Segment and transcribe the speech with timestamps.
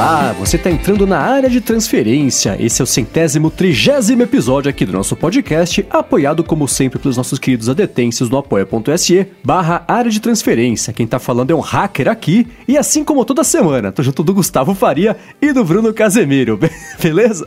[0.00, 2.56] Olá, você está entrando na área de transferência.
[2.58, 7.38] Esse é o centésimo trigésimo episódio aqui do nosso podcast, apoiado como sempre pelos nossos
[7.38, 10.94] queridos adetêncios no apoia.se barra área de transferência.
[10.94, 14.32] Quem tá falando é um hacker aqui, e assim como toda semana, tô junto do
[14.32, 16.58] Gustavo Faria e do Bruno Casemiro,
[16.98, 17.44] beleza?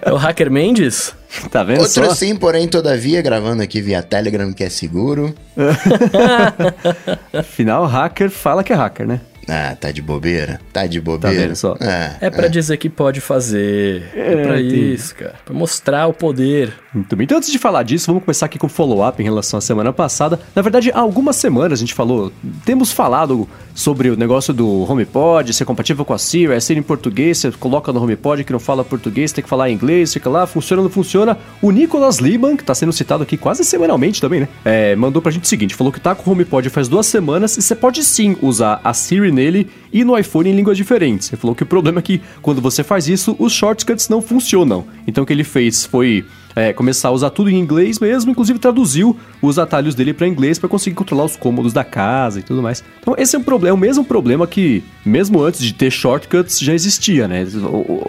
[0.00, 1.12] É o Hacker Mendes?
[1.50, 2.14] Tá vendo Outro só?
[2.14, 5.34] sim, porém, todavia, gravando aqui via Telegram, que é seguro.
[7.32, 9.20] Afinal, hacker fala que é hacker, né?
[9.48, 10.60] Ah, tá de bobeira?
[10.72, 11.36] Tá de bobeira?
[11.36, 11.74] vendo só?
[11.80, 14.02] É, É pra dizer que pode fazer.
[14.14, 14.92] É, É, pra entendi.
[14.94, 15.34] isso, cara.
[15.44, 16.72] Pra mostrar o poder.
[16.92, 17.24] Muito bem.
[17.24, 19.92] Então, antes de falar disso, vamos começar aqui com o follow-up em relação à semana
[19.92, 20.38] passada.
[20.54, 22.32] Na verdade, há algumas semanas a gente falou,
[22.64, 26.82] temos falado sobre o negócio do HomePod, ser compatível com a Siri, é ser em
[26.82, 30.46] português, você coloca no HomePod que não fala português, tem que falar inglês, fica lá,
[30.46, 31.38] funciona ou não funciona.
[31.62, 34.48] O Nicolas Liban, que tá sendo citado aqui quase semanalmente também, né?
[34.64, 37.56] É, mandou pra gente o seguinte, falou que tá com o HomePod faz duas semanas
[37.56, 41.30] e você pode sim usar a Siri nele e no iPhone em línguas diferentes.
[41.30, 44.84] Ele falou que o problema é que quando você faz isso, os shortcuts não funcionam.
[45.06, 46.24] Então o que ele fez foi
[46.58, 50.58] é, começar a usar tudo em inglês mesmo, inclusive traduziu os atalhos dele para inglês
[50.58, 52.82] para conseguir controlar os cômodos da casa e tudo mais.
[53.00, 56.58] Então esse é um problema, é o mesmo problema que mesmo antes de ter shortcuts
[56.58, 57.46] já existia, né?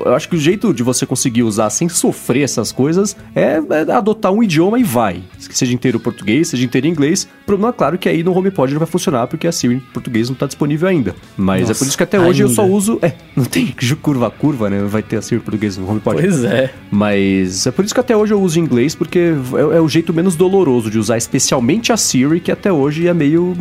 [0.05, 3.92] Eu acho que o jeito de você conseguir usar sem sofrer essas coisas é, é
[3.92, 5.22] adotar um idioma e vai.
[5.38, 7.27] Seja inteiro português, seja inteiro inglês.
[7.44, 9.80] O problema é claro que aí no HomePod não vai funcionar porque a Siri em
[9.80, 11.16] português não tá disponível ainda.
[11.38, 12.55] Mas é Nossa, por isso que até hoje eu ainda.
[12.55, 14.81] só uso, é, não tem curva a curva, né?
[14.83, 16.22] Vai ter a Siri em português no HomePod.
[16.22, 16.73] Pois é.
[16.92, 20.13] Mas é por isso que até hoje eu uso inglês, porque é, é o jeito
[20.13, 23.55] menos doloroso de usar, especialmente a Siri, que até hoje é meio.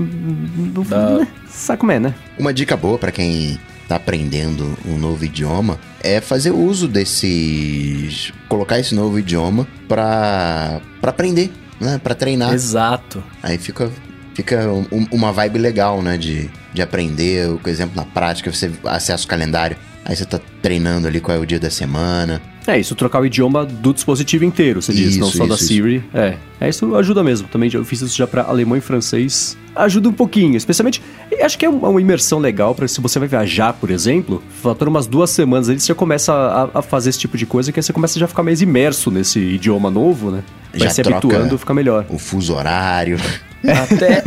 [0.74, 1.28] Não, Da- né?
[1.48, 2.14] Sabe como é, né?
[2.38, 8.32] Uma dica boa pra quem tá aprendendo um novo idioma é fazer uso desses...
[8.48, 11.98] Colocar esse novo idioma pra, pra aprender, né?
[12.02, 12.52] Pra treinar.
[12.52, 13.22] Exato.
[13.42, 13.90] Aí fica,
[14.34, 16.16] fica um- uma vibe legal, né?
[16.16, 19.76] De, de aprender, por exemplo, na prática, você acessa o calendário.
[20.04, 22.41] Aí você tá treinando ali qual é o dia da semana.
[22.70, 25.64] É isso, trocar o idioma do dispositivo inteiro, você diz, não Isso, só da isso,
[25.64, 26.04] Siri.
[26.12, 27.48] É, é, isso ajuda mesmo.
[27.48, 29.56] Também já- eu fiz isso já pra alemão e francês.
[29.74, 31.00] Ajuda um pouquinho, especialmente.
[31.40, 35.06] Acho que é uma imersão legal para se você vai viajar, por exemplo, faltando umas
[35.06, 37.82] duas semanas aí, você já começa a, a fazer esse tipo de coisa, que aí
[37.82, 40.42] você começa já a ficar mais imerso nesse idioma novo, né?
[40.72, 42.04] Vai Já se troca- habituando, fica melhor.
[42.10, 43.18] O fuso horário.
[43.64, 44.22] Até.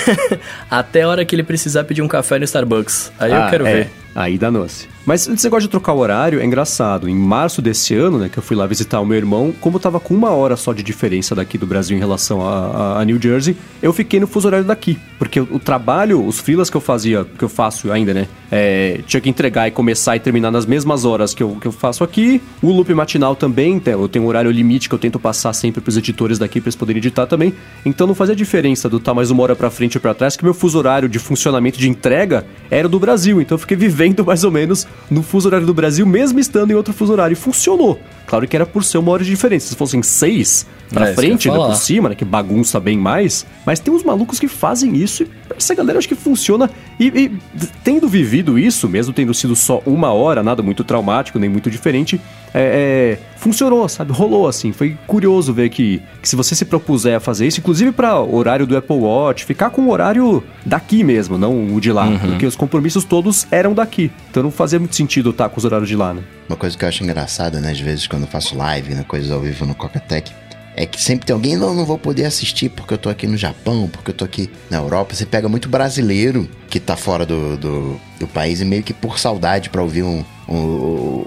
[0.70, 3.12] Até a hora que ele precisar pedir um café no Starbucks.
[3.18, 3.74] Aí eu Ah, quero é.
[3.74, 3.90] ver.
[4.14, 4.92] Aí danou-se.
[5.06, 7.08] Mas esse negócio de trocar o horário é engraçado.
[7.08, 9.98] Em março desse ano, né, que eu fui lá visitar o meu irmão, como tava
[9.98, 12.52] com uma hora só de diferença daqui do Brasil em relação a,
[12.98, 14.98] a- a New Jersey, eu fiquei no fuso horário daqui.
[15.18, 19.00] Porque o, o trabalho, os freelas que eu fazia, que eu faço ainda, né, é,
[19.06, 22.04] tinha que entregar e começar e terminar nas mesmas horas que eu, que eu faço
[22.04, 22.40] aqui.
[22.62, 25.80] O loop matinal também, tem- eu tenho um horário limite que eu tento passar sempre
[25.80, 27.54] pros editores daqui pra eles poderem editar também.
[27.84, 30.44] Então não fazia diferença do estar mais uma hora pra frente ou pra trás, que
[30.44, 33.40] meu fuso horário de funcionamento de entrega era do Brasil.
[33.40, 36.74] Então eu fiquei vivendo mais ou menos no fuso horário do Brasil, mesmo estando em
[36.74, 37.32] outro fuso horário.
[37.34, 37.98] E funcionou.
[38.26, 39.68] Claro que era por ser uma hora de diferença.
[39.68, 42.14] Se fossem seis pra É, frente, ainda por cima, né?
[42.14, 43.44] Que bagunça bem mais.
[43.66, 46.70] Mas tem uns malucos que fazem isso e essa galera acho que funciona.
[46.98, 47.38] E, e
[47.82, 52.20] tendo vivido isso, mesmo tendo sido só uma hora, nada muito traumático, nem muito diferente,
[52.54, 54.12] é, é, funcionou, sabe?
[54.12, 54.72] Rolou assim.
[54.72, 58.66] Foi curioso ver que, que se você se propuser a fazer isso, inclusive para horário
[58.66, 62.06] do Apple Watch, ficar com o horário daqui mesmo, não o de lá.
[62.18, 64.10] Porque os compromissos todos eram daqui.
[64.30, 66.22] Então não fazia muito sentido estar com os horários de lá, né?
[66.48, 67.70] Uma coisa que eu acho engraçada, né?
[67.70, 69.04] Às vezes, quando eu faço live, né?
[69.08, 70.32] Coisas ao vivo no Coca-Tech.
[70.74, 73.36] É que sempre tem alguém, não, não vou poder assistir porque eu tô aqui no
[73.36, 75.14] Japão, porque eu tô aqui na Europa.
[75.14, 79.18] Você pega muito brasileiro que tá fora do, do, do país e meio que por
[79.18, 81.26] saudade pra ouvir um, um-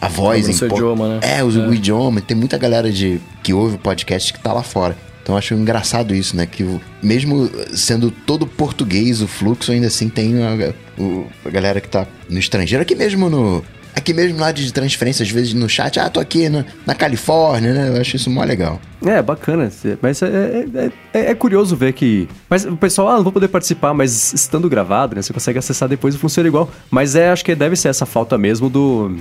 [0.00, 1.20] a voz po- idioma, né?
[1.22, 2.20] É, usa o idioma.
[2.20, 4.96] Tem muita galera de, que ouve o podcast que tá lá fora.
[5.22, 6.46] Então eu acho engraçado isso, né?
[6.46, 6.64] Que
[7.02, 12.06] mesmo sendo todo português o fluxo, ainda assim tem a, o- a galera que tá
[12.30, 12.82] no estrangeiro.
[12.82, 13.62] Aqui mesmo no.
[13.96, 17.74] Aqui mesmo lá de transferência, às vezes no chat, ah, tô aqui na, na Califórnia,
[17.74, 17.88] né?
[17.96, 18.80] Eu acho isso mó legal.
[19.04, 19.68] É, bacana.
[20.00, 20.26] Mas é,
[20.74, 22.28] é, é- é curioso ver que.
[22.48, 25.22] Mas o pessoal, ah, não vou poder participar, mas estando gravado, né?
[25.22, 26.70] Você consegue acessar depois e funciona igual.
[26.90, 29.16] Mas é, acho que deve ser essa falta mesmo do.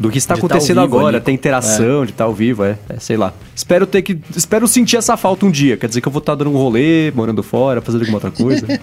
[0.00, 1.24] Do que está De tá acontecendo agora, ali.
[1.24, 3.34] ter interação, de estar ao vivo, é, é, sei lá.
[3.54, 4.18] Espero ter que.
[4.34, 5.76] Espero sentir essa falta um dia.
[5.76, 8.66] Quer dizer que eu vou estar dando um rolê, morando fora, fazendo alguma outra coisa.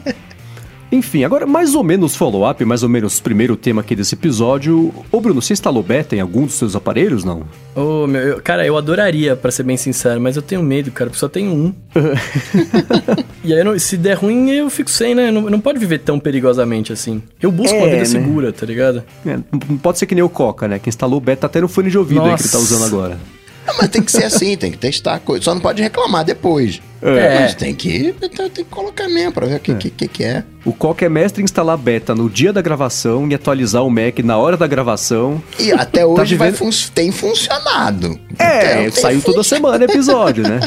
[0.89, 4.94] Enfim, agora mais ou menos follow-up, mais ou menos primeiro tema aqui desse episódio.
[5.12, 7.44] Ô Bruno, você instalou beta em algum dos seus aparelhos, não?
[7.75, 11.10] Ô, meu, eu- cara, eu adoraria, pra ser bem sincero, mas eu tenho medo, cara,
[11.10, 11.74] porque só tenho um.
[13.44, 15.30] e aí, não- se der ruim, eu fico sem, né?
[15.30, 17.22] Não, não pode viver tão perigosamente assim.
[17.42, 18.06] Eu busco uma É, vida né?
[18.06, 19.04] segura, tá ligado?
[19.25, 19.38] É,
[19.81, 20.80] pode ser que nem o Coca, né?
[20.80, 23.18] Que instalou beta até no fone de ouvido aí que ele tá usando agora.
[23.67, 25.43] Ah, mas tem que ser assim, tem que testar a coisa.
[25.43, 26.81] Só não pode reclamar depois.
[27.01, 27.41] É.
[27.41, 30.43] Mas tem que, tem que colocar mesmo pra ver o que, que, que, que é.
[30.65, 34.17] O Coca é mestre em instalar beta no dia da gravação e atualizar o Mac
[34.23, 35.41] na hora da gravação.
[35.59, 38.19] E até hoje vai vivendo- fun- tem funcionado.
[38.39, 40.59] É, Então, tem saiu toda semana episódio, né?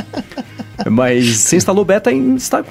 [0.91, 2.65] Mas você instalou beta e está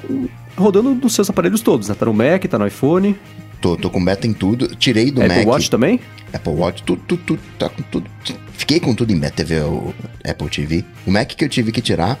[0.56, 1.94] rodando nos seus aparelhos todos, né?
[1.98, 3.16] Tá no Mac, tá no iPhone,
[3.60, 4.74] Tô, tô com beta em tudo.
[4.74, 5.46] Tirei do Apple Mac.
[5.46, 6.00] Watch também?
[6.32, 8.08] Apple Watch, tudo, tudo, tudo, tá com tudo.
[8.60, 10.84] Fiquei com tudo em TV, o Apple TV.
[11.06, 12.20] O Mac que eu tive que tirar,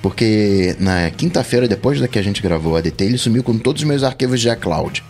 [0.00, 3.82] porque na quinta-feira, depois da que a gente gravou a DT, ele sumiu com todos
[3.82, 5.02] os meus arquivos de iCloud.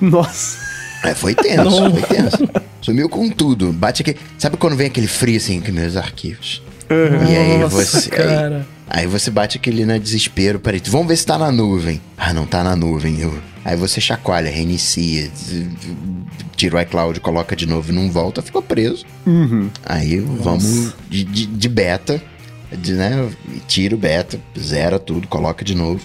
[0.00, 0.56] Nossa.
[1.02, 2.48] É, foi tenso, foi tenso.
[2.80, 3.72] Sumiu com tudo.
[3.72, 4.16] Bate aqui.
[4.38, 6.62] Sabe quando vem aquele frio assim com meus arquivos?
[6.88, 8.08] E aí Nossa, você.
[8.08, 8.64] cara.
[8.88, 10.60] Aí, aí você bate aquele na desespero.
[10.60, 12.00] Peraí, vamos ver se tá na nuvem.
[12.16, 13.18] Ah, não tá na nuvem.
[13.20, 13.34] Eu-
[13.64, 15.30] aí você chacoalha, reinicia,
[16.56, 19.04] tira o iCloud, coloca de novo e não volta, ficou preso.
[19.84, 22.22] Aí vamos de, de, de beta,
[22.76, 23.28] de, né?
[23.66, 26.00] Tira o beta, zera tudo, coloca de novo.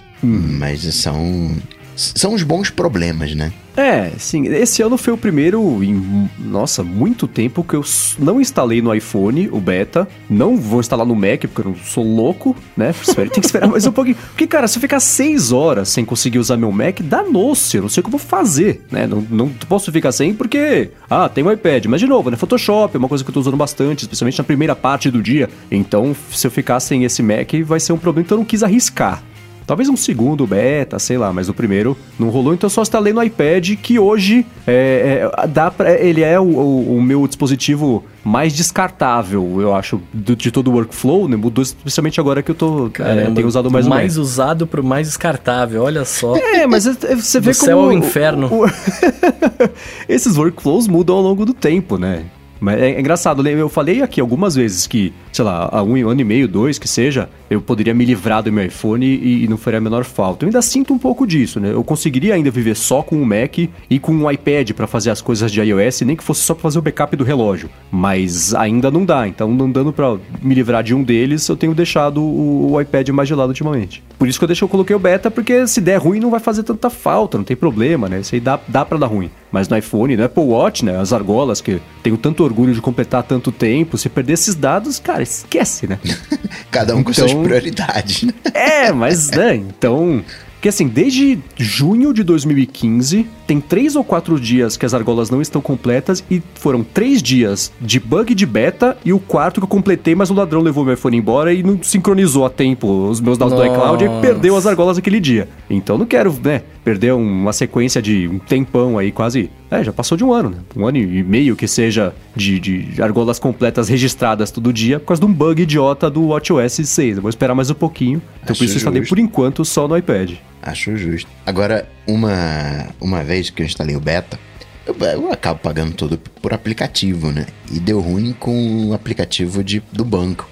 [0.59, 1.55] Mas são.
[1.95, 3.51] São os bons problemas, né?
[3.77, 4.47] É, sim.
[4.47, 7.83] Esse ano foi o primeiro em, nossa, muito tempo que eu
[8.17, 10.07] não instalei no iPhone o beta.
[10.29, 12.93] Não vou instalar no Mac, porque eu não sou louco, né?
[13.15, 14.15] Tem que esperar mais um pouquinho.
[14.29, 17.75] Porque, cara, se eu ficar seis horas sem conseguir usar meu Mac, danou-se.
[17.75, 19.05] Eu não sei o que eu vou fazer, né?
[19.07, 21.85] Não, não posso ficar sem porque, ah, tem o iPad.
[21.87, 22.37] Mas, de novo, né?
[22.37, 25.49] Photoshop é uma coisa que eu tô usando bastante, especialmente na primeira parte do dia.
[25.69, 28.25] Então, se eu ficar sem esse Mac, vai ser um problema.
[28.25, 29.21] Então, eu não quis arriscar.
[29.67, 33.11] Talvez um segundo beta, sei lá, mas o primeiro não rolou, então eu só instalei
[33.13, 38.03] no iPad, que hoje é, é, dá pra, ele é o, o- o meu dispositivo
[38.23, 41.35] mais descartável, eu acho, do- de todo o workflow, né?
[41.35, 44.83] Mudou especialmente agora que eu tô, é, Caramba, tenho usado mais o mais usado pro
[44.83, 46.35] mais descartável, olha só.
[46.35, 47.65] É, mas é- é- você vê Do como...
[47.65, 48.47] céu ao inferno.
[48.51, 48.65] o-
[50.07, 52.23] Esses workflows mudam ao longo do tempo, né?
[52.59, 53.51] Mas é, é engraçado, né?
[53.51, 56.87] eu falei aqui algumas vezes que, sei lá, há um ano e meio, dois, que
[56.87, 60.45] seja, eu poderia me livrar do meu iPhone e, e não faria a menor falta.
[60.45, 61.71] Eu ainda sinto um pouco disso, né?
[61.71, 63.57] Eu conseguiria ainda viver só com o Mac
[63.89, 66.63] e com um iPad pra fazer as coisas de iOS, nem que fosse só pra
[66.63, 67.69] fazer o backup do relógio.
[67.91, 71.73] Mas ainda não dá, então não dando pra me livrar de um deles, eu tenho
[71.73, 74.03] deixado o, o iPad mais de lado ultimamente.
[74.17, 76.39] Por isso que eu deixei, eu coloquei o beta, porque se der ruim não vai
[76.39, 78.19] fazer tanta falta, não tem problema, né?
[78.21, 79.29] Isso aí dá, dá pra dar ruim.
[79.51, 80.99] Mas no iPhone, no Apple Watch, né?
[80.99, 85.23] As argolas, que tenho tanto orgulho de completar tanto tempo, se perder esses dados, cara,
[85.23, 85.99] esquece, né?
[86.71, 88.33] Cada um com Então- suas prioridades, né?
[88.53, 90.23] É, mas, né, então...
[90.65, 95.39] Porque assim, desde junho de 2015, tem três ou quatro dias que as argolas não
[95.39, 99.67] estão completas e foram três dias de bug de beta e o quarto que eu
[99.67, 103.37] completei, mas o ladrão levou meu iPhone embora e não sincronizou a tempo os meus
[103.37, 104.21] dados do iCloud e Nossa.
[104.21, 105.47] perdeu as argolas aquele dia.
[105.69, 109.49] Então não quero, né, perder uma sequência de um tempão aí, quase...
[109.71, 110.57] É, já passou de um ano, né?
[110.75, 115.21] Um ano e meio que seja de, de argolas completas registradas todo dia por causa
[115.21, 117.17] de um bug idiota do WatchOS 6.
[117.17, 118.21] Eu vou esperar mais um pouquinho.
[118.43, 120.33] Então Acho por isso eu instalei por enquanto só no iPad.
[120.61, 121.29] Acho justo.
[121.45, 124.39] Agora, uma, uma vez que eu instalei o beta,
[124.85, 127.47] eu, eu acabo pagando tudo por aplicativo, né?
[127.71, 130.47] E deu ruim com o aplicativo de, do banco.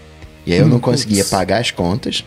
[0.46, 2.26] E aí eu não conseguia pagar as contas,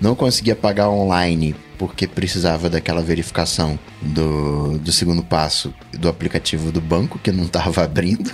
[0.00, 6.80] não conseguia pagar online porque precisava daquela verificação do, do segundo passo do aplicativo do
[6.80, 8.30] banco que não estava abrindo.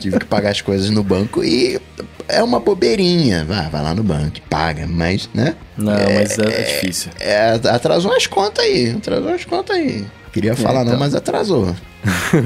[0.00, 1.80] Tive que pagar as coisas no banco e
[2.28, 3.44] é uma bobeirinha.
[3.44, 5.54] Vai, vai lá no banco, paga, mas, né?
[5.76, 7.12] Não, mas é, é difícil.
[7.20, 10.04] É, atrasou as contas aí, atrasou as contas aí.
[10.34, 10.98] Queria falar não, então.
[10.98, 11.74] mas atrasou.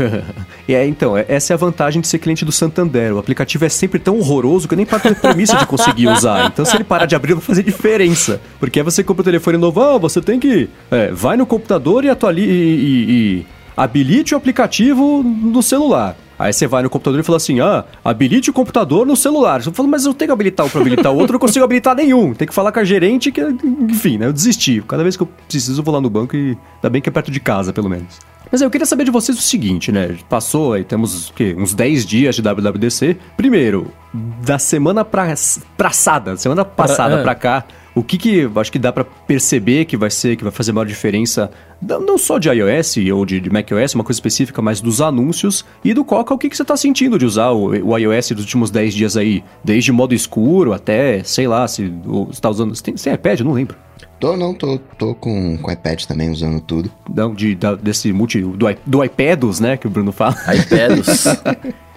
[0.68, 3.14] E é, então, é- essa é a vantagem de ser cliente do Santander.
[3.14, 6.44] O aplicativo é sempre tão horroroso que eu nem parto da premissa de conseguir usar.
[6.46, 8.38] Então, se ele parar de abrir, vai fazer diferença.
[8.60, 10.68] Porque aí você compra o telefone novo, ah, você tem que.
[10.90, 12.50] é, vai no computador e atualize.
[12.50, 16.14] E, e- e habilite o aplicativo no celular.
[16.38, 19.60] Aí você vai no computador e fala assim: ah, habilite o computador no celular.
[19.64, 21.64] Eu falo, mas eu tenho que habilitar um pra habilitar o outro, eu não consigo
[21.64, 22.34] habilitar nenhum.
[22.34, 24.26] Tem que falar com a gerente que, enfim, né?
[24.26, 24.82] Eu desisti.
[24.86, 27.12] Cada vez que eu preciso, eu vou lá no banco e ainda bem que é
[27.12, 28.18] perto de casa, pelo menos.
[28.50, 30.16] Mas eu queria saber de vocês o seguinte, né?
[30.28, 31.54] Passou aí, temos o quê?
[31.58, 33.16] uns 10 dias de WWDC.
[33.36, 35.34] Primeiro, da semana pra,
[35.76, 37.22] passada, semana passada é.
[37.22, 37.64] pra cá,
[37.98, 40.84] o que que acho que dá pra perceber que vai ser, que vai fazer maior
[40.86, 41.50] diferença,
[41.80, 45.92] não só de iOS ou de, de macOS, uma coisa específica, mas dos anúncios e
[45.94, 48.70] do Coca, o que que você tá sentindo de usar o, o iOS dos últimos
[48.70, 49.42] 10 dias aí?
[49.62, 52.74] Desde modo escuro até, sei lá, se você tá usando...
[52.74, 53.40] Você tem, você tem iPad?
[53.40, 53.76] Eu não lembro.
[54.20, 56.90] Tô, não, tô, tô com o iPad também usando tudo.
[57.14, 58.40] Não, de, da- desse multi...
[58.40, 60.34] Do, do iPados, né, que o Bruno fala.
[60.54, 61.24] iPads.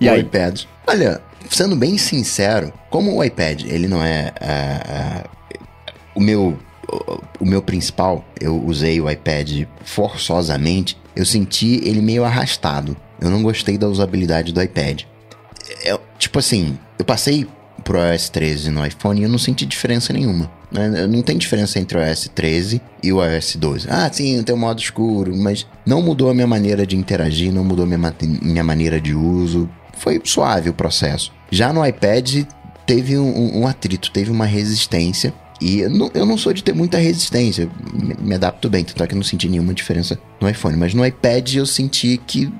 [0.00, 0.20] E o aí?
[0.22, 0.62] iPad.
[0.86, 5.28] Olha, sendo bem sincero, como o iPad, ele não é ah, ah,
[6.20, 6.58] o meu
[7.40, 12.96] o- meu principal, eu usei o iPad forçosamente, eu senti ele meio arrastado.
[13.20, 15.02] Eu não gostei da usabilidade do iPad.
[15.84, 17.46] É, tipo assim, eu passei
[17.84, 20.50] pro iOS 13 no iPhone e eu não senti diferença nenhuma.
[20.70, 21.06] Né?
[21.06, 23.86] Não tem diferença entre o iOS 13 e o iOS 12.
[23.88, 27.64] Ah, sim, tem o modo escuro, mas não mudou a minha maneira de interagir, não
[27.64, 29.68] mudou minha, minha maneira de uso.
[29.98, 31.32] Foi suave o processo.
[31.50, 32.44] Já no iPad
[32.86, 36.74] teve um, um atrito, teve uma resistência e eu não, eu não, sou de ter
[36.74, 40.48] muita resistência, me, me, adapto bem, tanto é que eu não senti nenhuma diferença no
[40.48, 40.76] iPhone.
[40.76, 42.50] Mas no iPad eu senti que.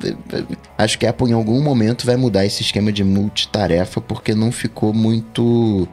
[0.76, 4.52] Acho que a Apple em algum momento vai mudar esse esquema de multitarefa, porque não
[4.52, 5.88] ficou muito.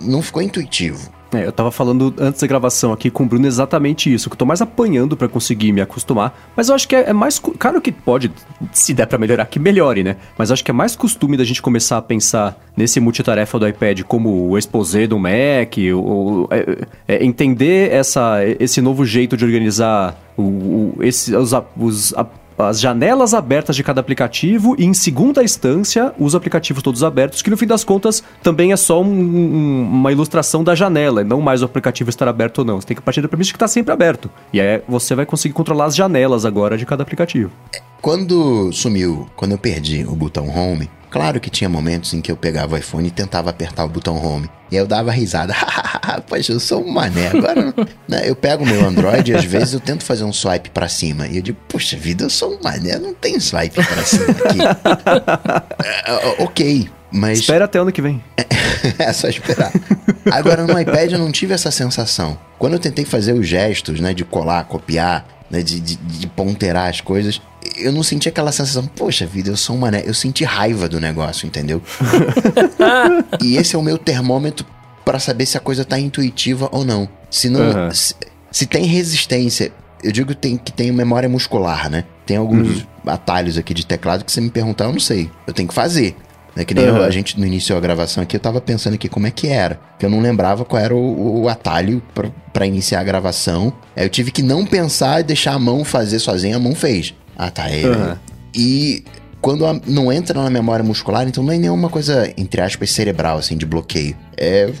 [0.00, 1.12] Não ficou intuitivo.
[1.36, 4.38] É, eu tava falando antes da gravação aqui com o Bruno exatamente isso, que eu
[4.38, 7.38] tô mais apanhando para conseguir me acostumar, mas eu acho que é, é mais.
[7.38, 8.30] Claro que pode,
[8.72, 10.16] se der para melhorar, que melhore, né?
[10.36, 14.02] Mas acho que é mais costume da gente começar a pensar nesse multitarefa do iPad
[14.02, 20.18] como o exposé do Mac, ou, é, é, entender essa, esse novo jeito de organizar
[20.36, 22.14] o, o, esse, os, os
[22.58, 27.50] as janelas abertas de cada aplicativo e, em segunda instância, os aplicativos todos abertos, que
[27.50, 31.62] no fim das contas também é só um, um, uma ilustração da janela, não mais
[31.62, 32.80] o aplicativo estar aberto ou não.
[32.80, 34.30] Você tem que partir da premissa que está sempre aberto.
[34.52, 37.50] E aí você vai conseguir controlar as janelas agora de cada aplicativo.
[38.00, 42.36] Quando sumiu, quando eu perdi o botão Home, Claro que tinha momentos em que eu
[42.36, 44.50] pegava o iPhone e tentava apertar o botão home.
[44.68, 45.54] E aí eu dava risada.
[46.26, 47.28] Poxa, eu sou um mané.
[47.28, 47.72] Agora,
[48.08, 50.88] né, eu pego o meu Android e às vezes eu tento fazer um swipe para
[50.88, 51.28] cima.
[51.28, 54.58] E eu digo, poxa vida, eu sou um mané, não tem swipe para cima aqui.
[55.86, 57.38] é, ok, mas...
[57.38, 58.20] Espera até ano que vem.
[58.98, 59.70] é só esperar.
[60.32, 62.36] Agora no iPad eu não tive essa sensação.
[62.58, 66.90] Quando eu tentei fazer os gestos, né, de colar, copiar, né, de, de, de ponterar
[66.90, 67.40] as coisas,
[67.76, 70.02] eu não senti aquela sensação, poxa vida, eu sou um mané.
[70.04, 71.82] Eu senti raiva do negócio, entendeu?
[73.42, 74.66] e esse é o meu termômetro
[75.04, 77.08] para saber se a coisa tá intuitiva ou não.
[77.30, 77.60] Se não.
[77.60, 77.90] Uhum.
[77.90, 78.14] Se,
[78.50, 82.04] se, tem resistência, eu digo tem, que tem memória muscular, né?
[82.24, 82.86] Tem alguns uhum.
[83.06, 85.30] atalhos aqui de teclado que você me perguntar, eu não sei.
[85.46, 86.16] Eu tenho que fazer.
[86.56, 86.98] É que nem uhum.
[86.98, 89.48] eu, a gente, no início da gravação aqui, eu tava pensando aqui como é que
[89.48, 89.80] era.
[89.98, 92.00] Que eu não lembrava qual era o, o atalho
[92.52, 93.72] para iniciar a gravação.
[93.96, 97.12] Aí eu tive que não pensar e deixar a mão fazer sozinha, a mão fez.
[97.36, 97.68] Ah, tá.
[97.70, 98.16] É, uhum.
[98.54, 99.04] E
[99.40, 103.56] quando não entra na memória muscular, então não é nenhuma coisa, entre aspas, cerebral, assim,
[103.56, 104.16] de bloqueio.
[104.36, 104.72] É,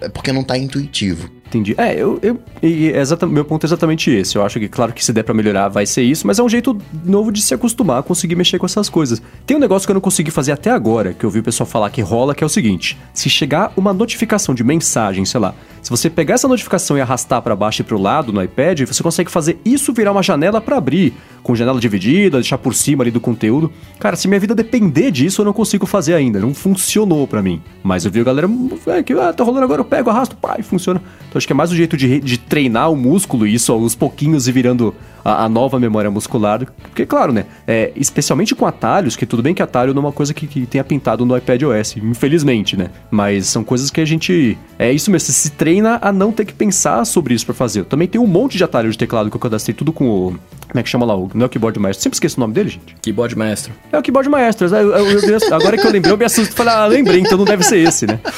[0.00, 1.30] é porque não tá intuitivo.
[1.50, 1.74] Entendi.
[1.76, 2.18] É, eu.
[2.22, 4.36] eu e é meu ponto é exatamente esse.
[4.36, 6.48] Eu acho que, claro que se der pra melhorar, vai ser isso, mas é um
[6.48, 9.20] jeito novo de se acostumar a conseguir mexer com essas coisas.
[9.44, 11.66] Tem um negócio que eu não consegui fazer até agora, que eu vi o pessoal
[11.66, 15.54] falar que rola, que é o seguinte: se chegar uma notificação de mensagem, sei lá,
[15.90, 19.02] se você pegar essa notificação e arrastar para baixo e pro lado no iPad, você
[19.02, 23.10] consegue fazer isso virar uma janela para abrir, com janela dividida, deixar por cima ali
[23.10, 23.72] do conteúdo.
[23.98, 26.38] Cara, se minha vida depender disso, eu não consigo fazer ainda.
[26.38, 27.60] Não funcionou para mim.
[27.82, 28.48] Mas eu vi a galera,
[28.86, 31.02] é, que ah, tá rolando agora, eu pego, arrasto, pá, e funciona.
[31.28, 34.46] Então acho que é mais o jeito de, de treinar o músculo, isso aos pouquinhos
[34.46, 34.94] e virando
[35.24, 36.66] a, a, nova memória muscular.
[36.82, 37.46] Porque, claro, né?
[37.66, 40.66] É, especialmente com atalhos, que tudo bem que atalho não é uma coisa que, que
[40.66, 42.90] tenha pintado no iPad OS, infelizmente, né?
[43.10, 44.56] Mas são coisas que a gente.
[44.78, 47.80] É isso mesmo, você se treina a não ter que pensar sobre isso para fazer.
[47.80, 50.38] Eu também tem um monte de atalhos de teclado que eu cadastrei tudo com o.
[50.68, 51.16] Como é que chama lá?
[51.16, 52.02] O, não é o Keyboard Maestro.
[52.02, 52.96] Sempre esqueço o nome dele, gente.
[53.02, 53.72] Keyboard Maestro.
[53.90, 54.68] É o Keyboard Maestro.
[54.68, 57.36] Eu, eu, eu, agora que eu lembrei, eu me assusto e falei, ah, lembrei, então
[57.36, 58.18] não deve ser esse, né?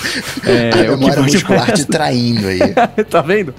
[0.44, 2.60] É, a o Keyboard muscular te traindo aí.
[3.08, 3.54] tá vendo?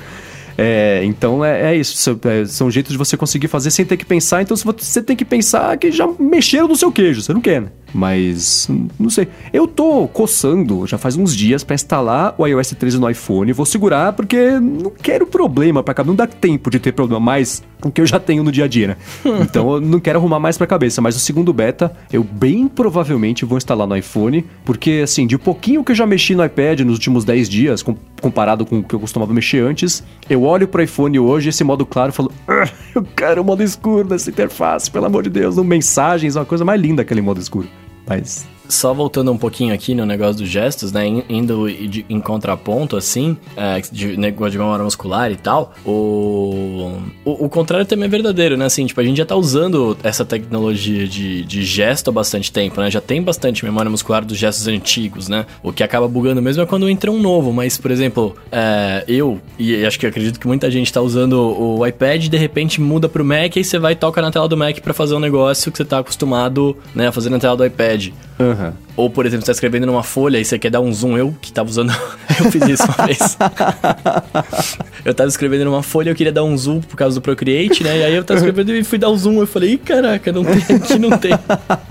[0.58, 2.20] É, então é, é isso.
[2.26, 4.42] É, são jeitos de você conseguir fazer sem ter que pensar.
[4.42, 7.22] Então você tem que pensar que já mexeram no seu queijo.
[7.22, 7.70] Você não quer, né?
[7.94, 8.68] Mas,
[9.00, 9.28] não sei.
[9.52, 13.54] Eu tô coçando já faz uns dias para instalar o iOS 13 no iPhone.
[13.54, 16.04] Vou segurar porque não quero problema para cá.
[16.04, 18.68] Não dá tempo de ter problema mais do que eu já tenho no dia a
[18.68, 18.98] dia, né?
[19.42, 21.02] então eu não quero arrumar mais pra cabeça.
[21.02, 24.46] Mas o segundo beta, eu bem provavelmente vou instalar no iPhone.
[24.66, 27.84] Porque, assim, de pouquinho que eu já mexi no iPad nos últimos 10 dias,
[28.22, 31.86] comparado com o que eu costumava mexer antes, eu olho pro iPhone hoje, esse modo
[31.86, 35.58] claro, e falo: ah, eu quero o modo escuro dessa interface, pelo amor de Deus.
[35.58, 37.68] No mensagens, uma coisa mais linda aquele modo escuro.
[38.06, 41.06] Mas só voltando um pouquinho aqui no negócio dos gestos, né?
[41.30, 47.50] Indo em contraponto, assim, é, de negócio de memória muscular e tal, o, o, o,
[47.50, 48.66] contrário também é verdadeiro, né?
[48.66, 52.80] Assim, tipo, a gente já tá usando essa tecnologia de, de gesto há bastante tempo,
[52.82, 52.90] né?
[52.90, 55.46] Já tem bastante memória muscular dos gestos antigos, né?
[55.62, 59.40] O que acaba bugando mesmo é quando entra um novo, mas, por exemplo, é, eu,
[59.58, 63.24] e acho que acredito que muita gente tá usando o iPad, de repente muda pro
[63.24, 65.78] Mac e você vai e toca na tela do Mac para fazer um negócio que
[65.78, 68.10] você tá acostumado, né, a fazer na tela do iPad.
[68.40, 68.53] Uhum.
[68.54, 68.72] Uh-huh.
[68.96, 71.18] Ou, por exemplo, você tá escrevendo numa folha e você quer dar um zoom.
[71.18, 71.92] Eu que tava usando.
[72.40, 73.20] eu fiz isso uma vez.
[75.04, 78.00] eu tava escrevendo numa folha eu queria dar um zoom por causa do Procreate, né?
[78.00, 79.40] E aí eu tava escrevendo e fui dar um zoom.
[79.40, 81.32] Eu falei, caraca, não tem, aqui não tem.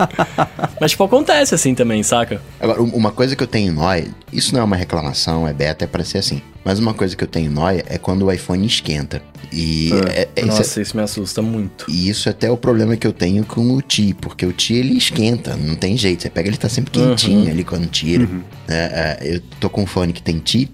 [0.79, 2.41] Mas, tipo, acontece assim também, saca?
[2.59, 5.83] Agora, uma coisa que eu tenho em nóia, isso não é uma reclamação, é beta,
[5.83, 6.41] é pra ser assim.
[6.63, 9.21] Mas uma coisa que eu tenho nóia é quando o iPhone esquenta.
[9.51, 11.85] E é, é, é Nossa, isso, me assusta muito.
[11.89, 14.75] E isso é até o problema que eu tenho com o Ti, porque o Ti
[14.75, 16.23] ele esquenta, não tem jeito.
[16.23, 17.51] Você pega, ele tá sempre quentinho uhum.
[17.51, 18.23] ali quando tira.
[18.23, 18.41] Uhum.
[18.67, 20.69] É, é, eu tô com um fone que tem ti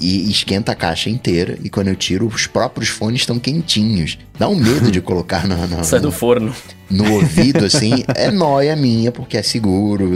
[0.00, 1.58] e esquenta a caixa inteira.
[1.62, 4.18] E quando eu tiro, os próprios fones estão quentinhos.
[4.38, 6.54] Dá um medo de colocar no, no, Sai do forno.
[6.90, 8.04] No ouvido, assim.
[8.14, 10.10] é nóia minha, porque é seguro.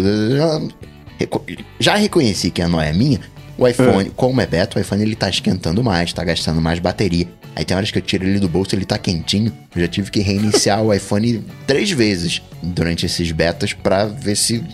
[1.79, 3.21] Já reconheci que a nóia é minha.
[3.57, 4.11] O iPhone, é.
[4.17, 7.29] como é beta, o iPhone ele tá esquentando mais, tá gastando mais bateria.
[7.55, 9.53] Aí tem horas que eu tiro ele do bolso, ele tá quentinho.
[9.75, 14.65] Eu já tive que reiniciar o iPhone três vezes durante esses betas para ver se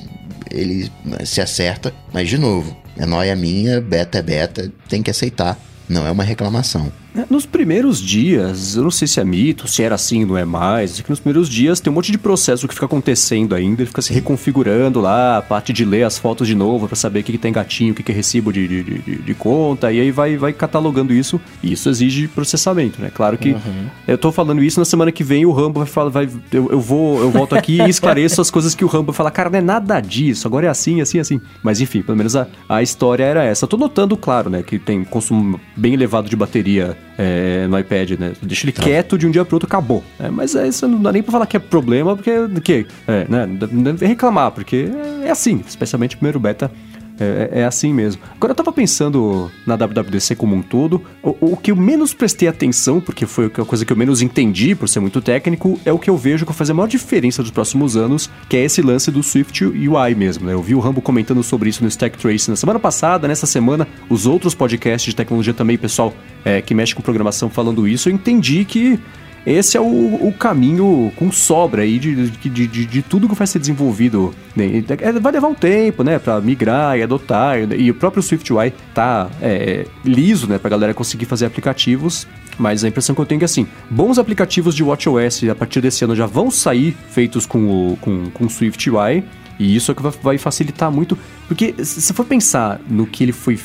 [0.56, 0.90] ele
[1.24, 1.92] se acerta.
[2.12, 5.58] Mas de novo, é nóia minha, beta é beta, tem que aceitar.
[5.88, 6.90] Não é uma reclamação.
[7.16, 10.44] É, nos primeiros dias, eu não sei se é mito, se era assim, não é
[10.44, 13.80] mais, é que nos primeiros dias tem um monte de processo que fica acontecendo ainda,
[13.80, 17.20] ele fica se reconfigurando lá, a parte de ler as fotos de novo para saber
[17.20, 19.90] o que, que tem gatinho, o que, que é recibo de, de, de, de, conta,
[19.90, 23.10] e aí vai, vai catalogando isso, e isso exige processamento, né?
[23.12, 23.86] Claro que uhum.
[24.06, 26.80] eu tô falando isso na semana que vem, o Rambo vai falar, vai, eu, eu
[26.80, 29.62] vou, eu volto aqui e esclareço as coisas que o Rambo fala, cara, não é
[29.62, 31.40] nada disso, agora é assim, assim, assim.
[31.62, 33.64] Mas enfim, pelo menos a, a história era essa.
[33.64, 38.12] Eu tô notando, claro, né, que tem consumo bem elevado de bateria é, no iPad,
[38.12, 38.32] né?
[38.42, 38.82] Deixa ele tá.
[38.82, 40.04] quieto de um dia pro outro, acabou.
[40.18, 42.32] É, mas é, isso não dá nem pra falar que é problema, porque.
[42.62, 43.46] Que, é, né?
[43.70, 44.88] Não deve reclamar, porque
[45.24, 46.70] é assim, especialmente o primeiro beta
[47.18, 48.22] é, é, assim mesmo.
[48.34, 52.48] Agora eu tava pensando na WWDC como um todo, o, o, que eu menos prestei
[52.48, 55.98] atenção, porque foi a coisa que eu menos entendi por ser muito técnico, é o
[55.98, 58.82] que eu vejo que vai fazer a maior diferença dos próximos anos, que é esse
[58.82, 60.52] lance do Swift UI mesmo, né?
[60.52, 63.86] Eu vi o Rambo comentando sobre isso no Stack Trace na semana passada, nessa semana,
[64.08, 66.12] os outros podcasts de tecnologia também, pessoal
[66.44, 68.98] é, que mexe com programação falando isso, eu entendi que
[69.46, 73.46] esse é o, o caminho com sobra aí de, de, de, de, tudo que vai
[73.46, 74.34] ser desenvolvido.
[74.56, 74.82] Né?
[75.00, 77.56] É, vai levar um tempo, né, para migrar e adotar.
[77.72, 82.26] E o próprio SwiftUI tá é, liso, né, pra galera conseguir fazer aplicativos.
[82.58, 85.80] Mas a impressão que eu tenho é que, assim, bons aplicativos de WatchOS a partir
[85.80, 89.22] desse ano já vão sair feitos com o com, com SwiftUI.
[89.58, 91.16] E isso é que vai facilitar muito.
[91.46, 93.58] Porque se for pensar no que ele foi é,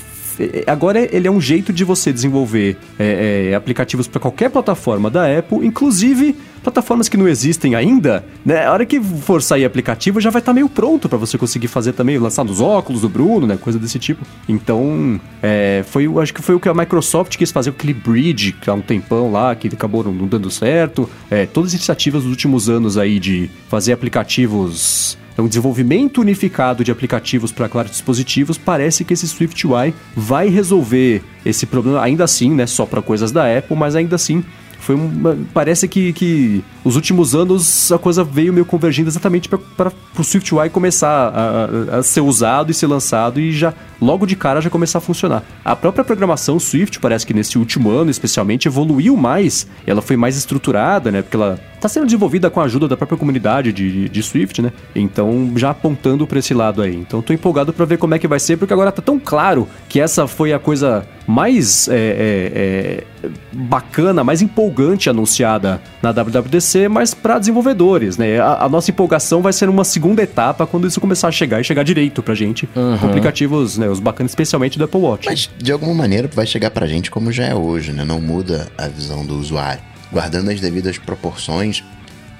[0.68, 5.38] agora ele é um jeito de você desenvolver é, é, aplicativos para qualquer plataforma da
[5.38, 8.66] Apple, inclusive plataformas que não existem ainda, né?
[8.66, 11.68] A hora que for sair aplicativo já vai estar tá meio pronto para você conseguir
[11.68, 13.58] fazer também, lançar nos óculos do Bruno, né?
[13.58, 14.26] Coisa desse tipo.
[14.48, 18.74] Então, é, foi, acho que foi o que a Microsoft quis fazer aquele Bridge, há
[18.74, 21.10] um tempão lá, que acabou não, não dando certo.
[21.30, 26.92] É, todas as iniciativas dos últimos anos aí de fazer aplicativos então, desenvolvimento unificado de
[26.92, 32.68] aplicativos para claro dispositivos, parece que esse SwiftUI vai resolver esse problema, ainda assim, né,
[32.68, 34.44] só para coisas da Apple, mas ainda assim
[34.82, 39.92] foi uma, parece que, que os últimos anos a coisa veio meio convergindo exatamente para
[40.18, 44.60] o SwiftUI começar a, a, ser usado e ser lançado e já logo de cara
[44.60, 45.44] já começar a funcionar.
[45.64, 50.36] A própria programação Swift parece que nesse último ano especialmente evoluiu mais, ela foi mais
[50.36, 51.22] estruturada, né?
[51.22, 54.72] Porque ela está sendo desenvolvida com a ajuda da própria comunidade de, de Swift, né?
[54.96, 56.96] Então já apontando para esse lado aí.
[56.96, 59.68] Então estou empolgado para ver como é que vai ser, porque agora tá tão claro
[59.88, 63.04] que essa foi a coisa mais é, é, é,
[63.52, 68.40] bacana, mais empolgante anunciada na WWDC, mas para desenvolvedores, né?
[68.40, 71.64] A, a, nossa empolgação vai ser uma segunda etapa quando isso começar a chegar e
[71.64, 72.98] chegar direito pra gente, uhum.
[72.98, 75.28] com aplicativos, né, os bacanas, especialmente do Apple Watch.
[75.28, 78.04] Mas de alguma maneira vai chegar pra gente como já é hoje, né?
[78.04, 79.82] Não muda a visão do usuário.
[80.12, 81.84] Guardando as devidas proporções,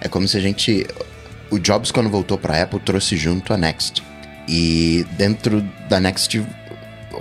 [0.02, 0.86] é como se a gente.
[1.50, 4.04] O Jobs, quando voltou pra Apple, trouxe junto a Next.
[4.48, 6.42] E dentro da Next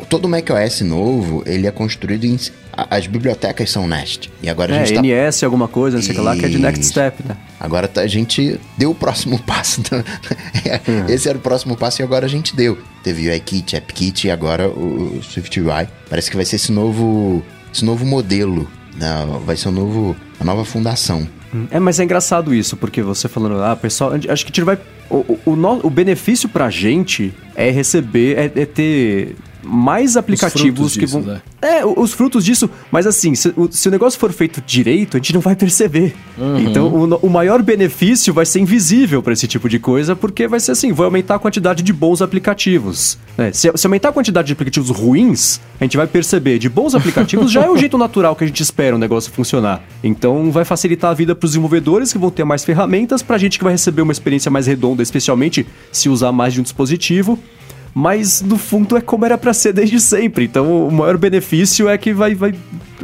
[0.09, 2.39] todo o macOS novo, ele é construído em...
[2.89, 4.31] As bibliotecas são Nest.
[4.43, 5.03] E agora a gente tá...
[5.03, 7.37] NS alguma coisa, não sei o lá, que é de Next Step, né?
[7.59, 9.81] Agora tá, a gente deu o próximo passo.
[9.81, 11.07] Uhum.
[11.09, 12.79] Esse era o próximo passo e agora a gente deu.
[13.03, 15.89] Teve o iKit, AppKit e agora o, SwiftUI.
[16.09, 18.69] Parece que vai ser esse novo, esse novo modelo.
[18.97, 19.09] Né?
[19.45, 21.27] Vai ser um novo, uma nova fundação.
[21.55, 24.63] Hum, é, mas é engraçado isso, porque você falando, ah, pessoal, acho que a gente
[24.63, 24.79] vai.
[25.09, 31.07] O, o, o, o benefício pra gente é receber, é, é ter mais aplicativos que
[31.07, 31.21] vão.
[31.21, 31.43] Disso, né?
[31.63, 32.71] É, os frutos disso.
[32.91, 36.15] Mas assim, se, se, o negócio for feito direito, a gente não vai perceber.
[36.39, 36.59] Uhum.
[36.59, 40.61] Então, o, o, maior benefício vai ser invisível para esse tipo de coisa, porque vai
[40.61, 43.19] ser assim: vai aumentar a quantidade de bons aplicativos.
[43.37, 46.59] É, se, se, aumentar a quantidade de aplicativos ruins, a gente vai perceber.
[46.59, 49.83] De bons aplicativos já é o jeito natural que a gente espera o negócio funcionar.
[50.03, 53.39] Então, vai facilitar a vida para os desenvolvedores que vão ter mais ferramentas, para a
[53.39, 57.39] gente que vai receber uma experiência mais redonda, especialmente se usar mais de um dispositivo
[57.95, 60.45] mas no fundo é como era para ser desde sempre.
[60.45, 62.55] Então o maior benefício é que vai, vai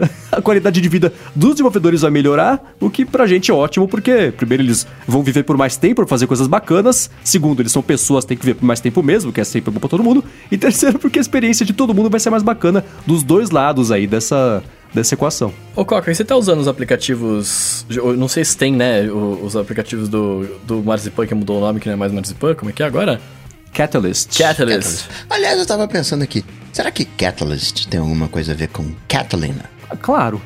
[0.30, 4.32] a qualidade de vida dos desenvolvedores vai melhorar, o que pra gente é ótimo, porque
[4.36, 8.36] primeiro eles vão viver por mais tempo, fazer coisas bacanas, segundo eles são pessoas, tem
[8.36, 10.98] que viver por mais tempo mesmo, que é sempre bom pra todo mundo, e terceiro
[10.98, 14.62] porque a experiência de todo mundo vai ser mais bacana dos dois lados aí dessa
[14.94, 15.52] dessa equação.
[15.74, 17.84] Ô Coca, você tá usando os aplicativos,
[18.16, 21.86] não sei se tem, né, os aplicativos do, do Marzipan, que mudou o nome, que
[21.86, 23.20] não é mais Marzipan, como é que é agora?
[23.76, 24.38] Catalyst.
[24.38, 25.04] Catalyst.
[25.28, 29.66] Aliás, eu tava pensando aqui, será que Catalyst tem alguma coisa a ver com Catalina?
[30.00, 30.40] Claro.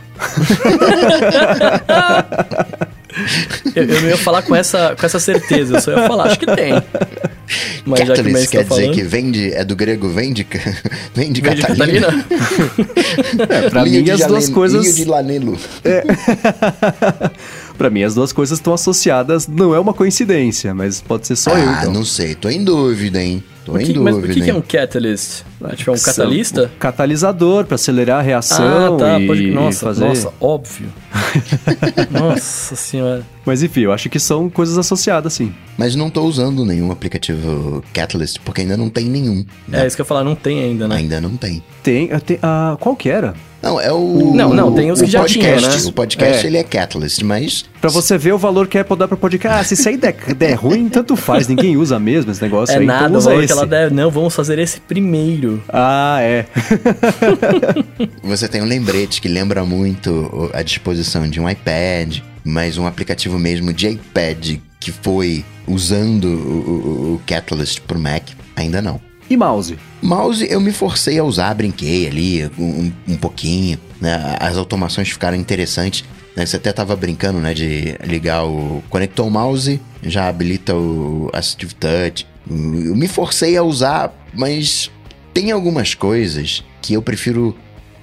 [3.75, 6.39] Eu, eu não ia falar com essa, com essa certeza, eu só ia falar, acho
[6.39, 6.73] que tem.
[7.85, 10.09] Mas já que Catalyst Messi quer tá dizer falando, que vem de, é do grego
[10.09, 10.47] vem de,
[11.15, 12.07] vem de vem de Catalina.
[12.07, 12.27] Catalina?
[13.49, 14.85] É, pra Linho mim as duas coisas.
[14.85, 15.59] Linho de Lanelo.
[17.81, 19.49] Pra mim as duas coisas estão associadas.
[19.49, 21.67] Não é uma coincidência, mas pode ser só eu.
[21.67, 21.93] ah, Então.
[21.95, 23.43] não sei, tô em dúvida, hein?
[23.65, 25.45] Tô O em que- dúvida, mas o que, que é um catalyst?
[25.65, 26.71] Ah, tipo, é um São- catalista?
[26.79, 29.45] Catalisador pra acelerar a reação Ah, tá, e, pode...
[29.45, 30.05] e Nossa, fazer.
[30.05, 30.89] nossa, óbvio.
[32.11, 33.23] nossa senhora.
[33.47, 35.53] Mas enfim, eu acho que são coisas associadas, sim.
[35.79, 39.43] Mas não tô usando nenhum aplicativo Catalyst, porque ainda não tem nenhum.
[39.67, 39.85] né?
[39.85, 40.97] É isso que eu ia falar, não tem ainda, né?
[40.97, 41.63] Ainda não tem.
[41.83, 43.35] Tem, tem ah, qual que era?
[43.63, 44.33] Não, é o.
[44.35, 45.83] Não, não, tem os o que já tinham, podcast.
[45.85, 45.89] né?
[45.91, 46.47] O podcast É.
[46.49, 47.65] ele é Catalyst, mas.
[47.81, 49.61] Pra você ver o valor que a Apple dá pro podcast.
[49.61, 51.47] Ah, se isso aí der, der ruim, tanto faz.
[51.47, 52.87] Ninguém usa mesmo esse negócio É aí.
[52.87, 53.47] nada, então usa esse.
[53.49, 53.95] que ela deve.
[53.95, 55.63] Não, vamos fazer esse primeiro.
[55.69, 56.47] Ah, é.
[58.23, 63.39] Você tem um lembrete que lembra muito a disposição de um iPad, mas um aplicativo
[63.39, 68.23] mesmo de iPad que foi usando o, o- o Catalyst pro Mac,
[68.57, 69.01] ainda não.
[69.31, 69.79] E mouse?
[70.03, 74.37] Mouse eu me forcei a usar, brinquei ali um, um pouquinho, né?
[74.41, 76.05] As automações ficaram interessantes.
[76.35, 76.45] Né?
[76.45, 77.55] Você até tava brincando, né?
[77.55, 78.83] De ligar o.
[78.91, 82.27] Conectou o mouse, já habilita o Assistive Touch.
[82.51, 84.91] Eu me forcei a usar, mas
[85.33, 87.57] tem algumas coisas que eu prefiro.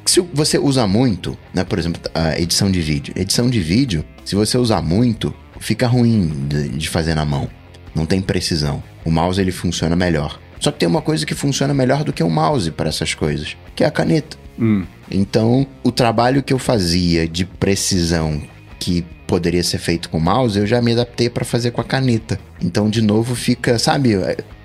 [0.05, 1.65] Se você usa muito, né?
[1.65, 3.13] Por exemplo, a edição de vídeo.
[3.17, 7.49] Edição de vídeo, se você usar muito, fica ruim de, de fazer na mão.
[7.93, 8.81] Não tem precisão.
[9.03, 10.39] O mouse ele funciona melhor.
[10.60, 13.56] Só que tem uma coisa que funciona melhor do que o mouse para essas coisas,
[13.76, 14.38] que é a caneta.
[14.60, 14.86] Hum.
[15.10, 18.41] Então, o trabalho que eu fazia de precisão
[18.80, 21.84] que poderia ser feito com o mouse, eu já me adaptei para fazer com a
[21.84, 22.39] caneta.
[22.62, 24.15] Então, de novo, fica, sabe,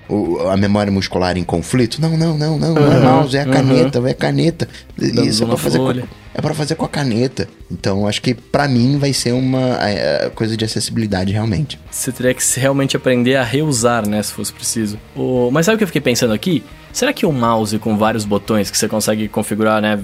[0.09, 2.01] o- a memória muscular em conflito?
[2.01, 4.67] Não, não, não, não, não é Uhum, mouse, é a caneta, é a caneta.
[4.97, 5.93] Dando Isso é pra fazer com.
[6.33, 7.47] É para fazer com a caneta.
[7.71, 11.79] Então, acho que para mim vai ser uma é, coisa de acessibilidade realmente.
[11.89, 14.21] Você teria que realmente aprender a reusar, né?
[14.21, 14.99] Se fosse preciso.
[15.15, 15.49] O...
[15.51, 16.63] Mas sabe o que eu fiquei pensando aqui?
[16.91, 19.99] Será que um mouse com vários botões que você consegue configurar, né?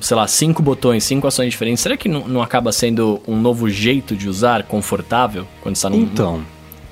[0.00, 3.70] Sei lá, cinco botões, cinco ações diferentes, será que não, não acaba sendo um novo
[3.70, 5.98] jeito de usar, confortável, quando está num.
[5.98, 6.42] Então,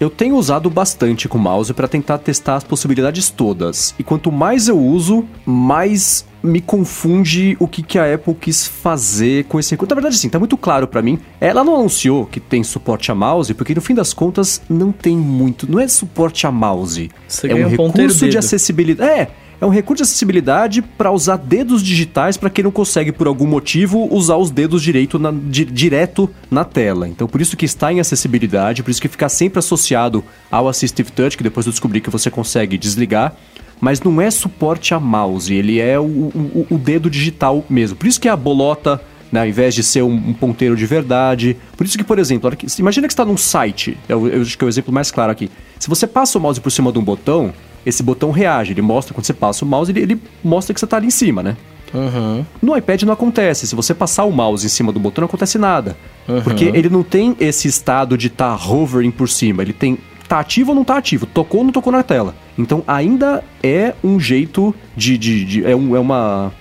[0.01, 3.95] eu tenho usado bastante com o mouse para tentar testar as possibilidades todas.
[3.99, 9.45] E quanto mais eu uso, mais me confunde o que, que a Apple quis fazer
[9.45, 9.91] com esse recurso.
[9.91, 11.19] Na verdade, sim, tá muito claro para mim.
[11.39, 15.17] Ela não anunciou que tem suporte a mouse, porque no fim das contas não tem
[15.17, 15.71] muito.
[15.71, 17.11] Não é suporte a mouse.
[17.29, 19.11] Você é um recurso de acessibilidade.
[19.11, 19.29] É.
[19.61, 23.47] É um recurso de acessibilidade para usar dedos digitais para quem não consegue, por algum
[23.47, 27.07] motivo, usar os dedos direito na- di- direto na tela.
[27.07, 31.13] Então, por isso que está em acessibilidade, por isso que fica sempre associado ao Assistive
[31.13, 33.35] Touch, que depois eu descobri que você consegue desligar.
[33.83, 37.97] Mas não é suporte a mouse, ele é o, o- o dedo digital mesmo.
[37.97, 39.01] Por isso que é a bolota,
[39.33, 41.57] né, ao invés de ser um, um ponteiro de verdade.
[41.77, 44.67] Por isso que, por exemplo, imagina que está num site, eu, eu acho que é
[44.67, 45.51] o exemplo mais claro aqui.
[45.79, 47.53] Se você passa o mouse por cima de um botão,
[47.85, 50.85] esse botão reage, ele mostra quando você passa o mouse, ele, ele mostra que você
[50.87, 51.57] está ali em cima, né?
[51.93, 52.45] Uhum.
[52.63, 53.67] No iPad não acontece.
[53.67, 55.97] Se você passar o mouse em cima do botão, não acontece nada.
[56.29, 56.41] Uhum.
[56.43, 59.63] Porque ele não tem esse estado de estar hovering por cima.
[59.63, 59.99] Ele tem.
[60.29, 61.27] Tá ativo ou não tá ativo?
[61.27, 62.37] Tocou ou não tocou na tela?
[62.57, 65.19] Então ainda é um jeito de.
[65.19, 66.53] de, de- é, um- é uma.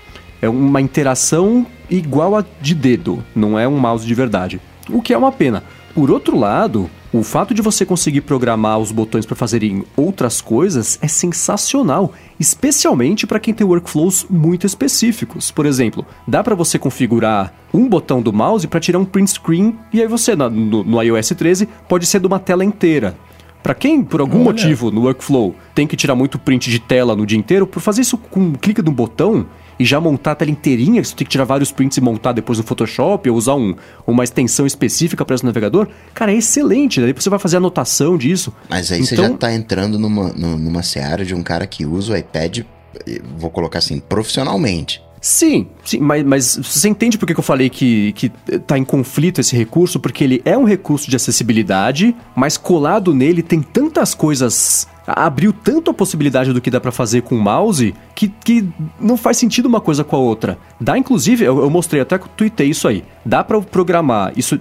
[0.41, 3.23] É uma interação igual a de dedo.
[3.35, 4.59] Não é um mouse de verdade.
[4.89, 5.63] O que é uma pena.
[5.93, 10.99] Por outro lado, o fato de você conseguir programar os botões para fazerem outras coisas
[11.01, 15.49] é sensacional, especialmente para quem tem workflows muito específicos.
[15.49, 19.75] Por exemplo, dá para você configurar um botão do mouse para tirar um print screen
[19.91, 20.49] e aí você no,
[20.83, 23.17] no iOS 13 pode ser de uma tela inteira.
[23.63, 24.45] Para quem, por algum Olha.
[24.45, 28.01] motivo no workflow, tem que tirar muito print de tela no dia inteiro, por fazer
[28.01, 29.47] isso com um clique de um botão
[29.79, 32.57] e já montar a tela inteirinha, você tem que tirar vários prints e montar depois
[32.57, 33.73] no Photoshop ou usar um,
[34.05, 36.99] uma extensão específica para esse navegador, cara, é excelente.
[36.99, 38.53] Daí você vai fazer anotação disso.
[38.69, 41.85] Mas aí você Então- já tá entrando numa, nu- numa seara de um cara que
[41.85, 42.59] usa o iPad,
[43.07, 45.01] eh, vou colocar assim, profissionalmente.
[45.21, 48.29] Sim, sim, mas, mas você entende por que que eu falei que, que
[48.65, 49.99] tá em conflito esse recurso?
[49.99, 54.87] Porque ele é um recurso de acessibilidade, mas colado nele tem tantas coisas.
[55.15, 58.67] Abriu tanto a possibilidade do que dá pra fazer com o mouse que, que
[58.99, 60.57] não faz sentido uma coisa com a outra.
[60.79, 63.03] Dá, inclusive, eu, eu mostrei até que eu tuitei isso aí.
[63.25, 64.59] Dá pra programar isso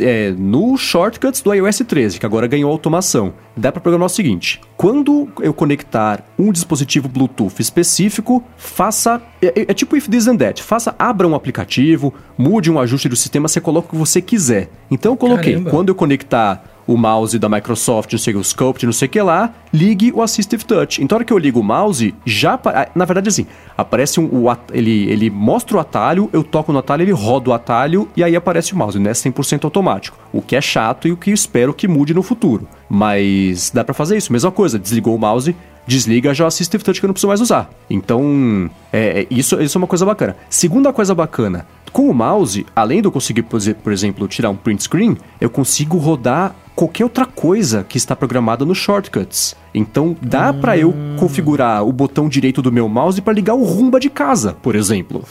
[0.00, 4.60] é, no Shortcuts do iOS 13, que agora ganhou automação, dá para programar o seguinte:
[4.76, 9.22] quando eu conectar um dispositivo Bluetooth específico, faça.
[9.40, 10.62] É, é- é tipo if this and that.
[10.62, 14.68] Faça, abra um aplicativo, mude um ajuste do sistema, você coloca o que você quiser.
[14.90, 15.70] Então eu coloquei, Caramba.
[15.70, 19.20] quando eu conectar o mouse da Microsoft, não sei o Sculpt, não sei o que
[19.20, 21.02] lá, ligue o Assistive Touch.
[21.02, 22.58] Então, na hora que eu ligo o mouse, já.
[22.94, 23.46] Na verdade, assim,
[23.76, 24.24] aparece um.
[24.24, 28.24] O, ele, ele mostra o atalho, eu toco no atalho, ele roda o atalho e
[28.24, 30.16] aí aparece o mouse, não é 100% automático.
[30.32, 32.66] O que é chato e o que espero que mude no futuro.
[32.88, 34.32] Mas dá para fazer isso.
[34.32, 35.54] Mesma coisa, desligou o mouse,
[35.86, 37.70] desliga já o Assistive Touch que eu não preciso mais usar.
[37.88, 40.36] Então, é, é, isso, isso é uma coisa bacana.
[40.48, 44.84] Segunda coisa bacana, com o mouse, além de eu conseguir, por exemplo, tirar um print
[44.84, 49.56] screen, eu consigo rodar qualquer outra coisa que está programada no shortcuts.
[49.74, 50.60] Então dá hum.
[50.60, 54.56] para eu configurar o botão direito do meu mouse para ligar o rumba de casa,
[54.62, 55.24] por exemplo.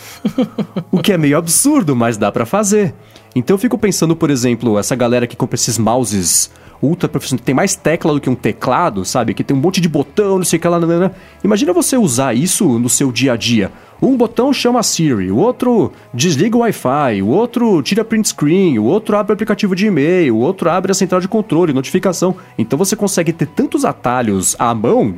[0.91, 2.93] o que é meio absurdo, mas dá para fazer.
[3.37, 6.49] Então eu fico pensando, por exemplo, essa galera que compra esses mouses
[6.81, 9.33] ultra profissional, tem mais tecla do que um teclado, sabe?
[9.33, 10.79] Que tem um monte de botão, não sei o que lá.
[10.79, 11.11] Não.
[11.43, 13.71] Imagina você usar isso no seu dia a dia.
[13.99, 18.83] Um botão chama Siri, o outro desliga o Wi-Fi, o outro tira print screen, o
[18.83, 22.35] outro abre o aplicativo de e-mail, o outro abre a central de controle, notificação.
[22.59, 25.11] Então você consegue ter tantos atalhos à mão,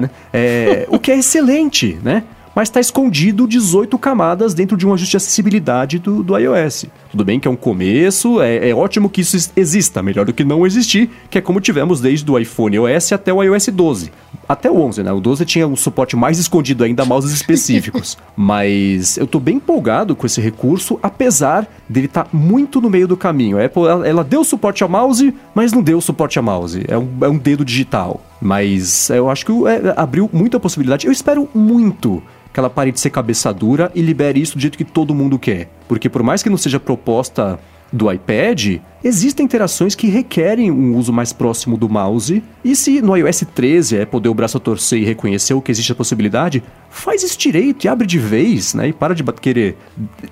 [0.00, 0.10] né?
[0.32, 2.24] É, o que é excelente, né?
[2.54, 6.86] mas está escondido 18 camadas dentro de um ajuste de acessibilidade do, do iOS.
[7.12, 10.42] Tudo bem que é um começo, é, é, ótimo que isso exista, melhor do que
[10.42, 14.10] não existir, que é como tivemos desde o iPhone OS até o iOS 12.
[14.48, 15.12] Até o 11, né?
[15.12, 18.16] O 12 tinha um suporte mais escondido ainda, mouses específicos.
[18.34, 23.06] Mas eu tô bem empolgado com esse recurso, apesar dele estar tá muito no meio
[23.06, 23.58] do caminho.
[23.58, 26.82] A Apple, ela, ela deu suporte a mouse, mas não deu suporte a mouse.
[26.88, 28.24] É um, é um dedo digital.
[28.40, 31.06] Mas eu acho que é, abriu muita possibilidade.
[31.06, 34.76] Eu espero muito que ela pare de ser cabeça dura e libere isso do jeito
[34.76, 35.68] que todo mundo quer.
[35.88, 37.58] Porque por mais que não seja proposta
[37.92, 42.42] do iPad, existem interações que requerem um uso mais próximo do mouse.
[42.64, 45.70] E se no iOS 13 é poder o braço a torcer e reconhecer o que
[45.70, 48.88] existe a possibilidade, faz isso direito e abre de vez, né?
[48.88, 49.76] E para de querer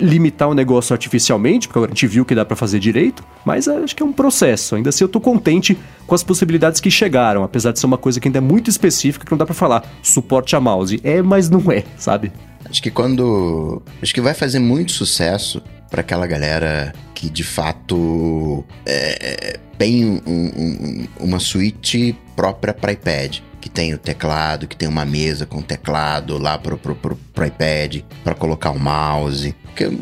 [0.01, 3.68] limitar o negócio artificialmente, porque agora a gente viu que dá para fazer direito, mas
[3.68, 4.77] acho que é um processo.
[4.77, 8.18] Ainda assim eu tô contente com as possibilidades que chegaram, apesar de ser uma coisa
[8.18, 10.99] que ainda é muito específica que não dá para falar suporte a mouse.
[11.05, 12.33] É, mas não é, sabe?
[12.64, 13.83] Acho que quando.
[14.01, 20.22] Acho que vai fazer muito sucesso para aquela galera que de fato é, tem um,
[20.26, 23.40] um, uma suíte própria para iPad.
[23.61, 27.46] Que tem o teclado, que tem uma mesa com teclado lá pro, pro, pro, pro
[27.46, 29.54] iPad, para colocar o mouse.
[29.64, 29.92] Porque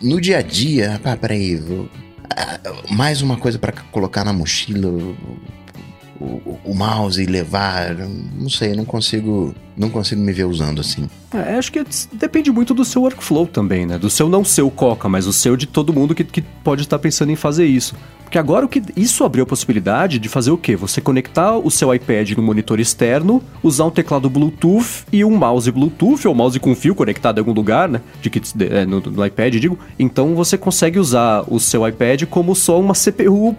[0.00, 1.88] no dia a dia, ah, peraí, vou,
[2.36, 4.88] ah, mais uma coisa para colocar na mochila,
[6.20, 7.96] o, o, mouse e levar.
[7.96, 9.54] Não sei, não consigo.
[9.76, 11.08] Não consigo me ver usando assim.
[11.32, 13.98] É, acho que depende muito do seu workflow também, né?
[13.98, 16.98] Do seu não seu Coca, mas o seu de todo mundo que, que pode estar
[16.98, 17.94] pensando em fazer isso.
[18.30, 20.76] Porque agora o que isso abriu a possibilidade de fazer o quê?
[20.76, 25.68] Você conectar o seu iPad no monitor externo, usar um teclado Bluetooth e um mouse
[25.72, 28.00] Bluetooth, ou mouse com fio conectado em algum lugar, né?
[28.22, 29.76] De que, é, no, no iPad, digo.
[29.98, 33.56] Então você consegue usar o seu iPad como só uma CPU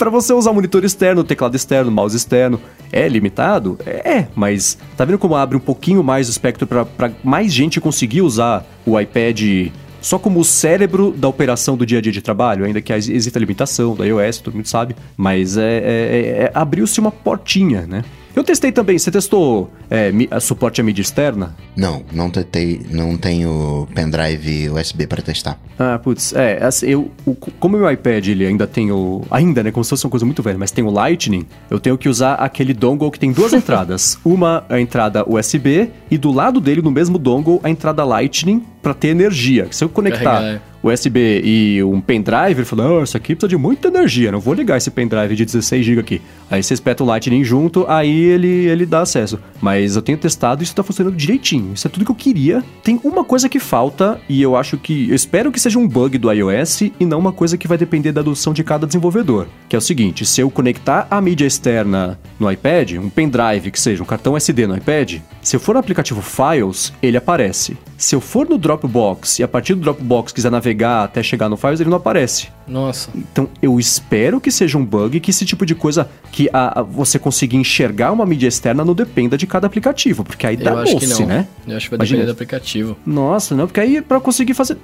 [0.00, 2.58] para você usar monitor externo, teclado externo, mouse externo,
[2.90, 3.78] é limitado?
[3.84, 8.22] É, mas tá vendo como abre um pouquinho mais o espectro para mais gente conseguir
[8.22, 12.64] usar o iPad só como o cérebro da operação do dia a dia de trabalho,
[12.64, 16.98] ainda que exista limitação da iOS, todo mundo sabe, mas é, é, é, é abriu-se
[16.98, 18.02] uma portinha, né?
[18.40, 18.98] Eu testei também.
[18.98, 21.54] Você testou é, suporte a mídia externa?
[21.76, 22.80] Não, não testei.
[22.90, 25.58] Não tenho pendrive USB para testar.
[25.78, 26.32] Ah, putz.
[26.32, 29.20] É, assim, eu, o, como o meu iPad ele ainda tem o.
[29.30, 29.70] Ainda, né?
[29.70, 32.36] Como se fosse uma coisa muito velha, mas tem o Lightning, eu tenho que usar
[32.36, 34.18] aquele dongle que tem duas entradas.
[34.24, 38.94] Uma a entrada USB e do lado dele, no mesmo dongle, a entrada Lightning para
[38.94, 39.68] ter energia.
[39.70, 40.24] Se eu conectar.
[40.24, 40.70] Carregar, é.
[40.82, 44.78] USB e um pendrive, ele oh, isso aqui precisa de muita energia, não vou ligar
[44.78, 46.22] esse pendrive de 16 GB aqui.
[46.50, 49.38] Aí você espeta o Lightning junto, aí ele, ele dá acesso.
[49.60, 51.74] Mas eu tenho testado e isso tá funcionando direitinho.
[51.74, 52.64] Isso é tudo que eu queria.
[52.82, 55.08] Tem uma coisa que falta, e eu acho que.
[55.08, 58.10] Eu espero que seja um bug do iOS e não uma coisa que vai depender
[58.10, 59.46] da adoção de cada desenvolvedor.
[59.68, 63.80] Que é o seguinte: se eu conectar a mídia externa no iPad, um pendrive que
[63.80, 67.76] seja, um cartão SD no iPad, se eu for no aplicativo Files, ele aparece.
[67.96, 71.56] Se eu for no Dropbox e a partir do Dropbox quiser navegar até chegar no
[71.56, 72.48] Files, ele não aparece.
[72.66, 73.10] Nossa.
[73.14, 76.82] Então eu espero que seja um bug, que esse tipo de coisa que a, a
[76.82, 81.26] você conseguir enxergar uma mídia externa não dependa de cada aplicativo, porque aí dá doce,
[81.26, 81.46] né?
[81.66, 82.18] Eu acho que vai Imagina.
[82.18, 82.96] depender do aplicativo.
[83.04, 84.78] Nossa, não, porque aí para conseguir fazer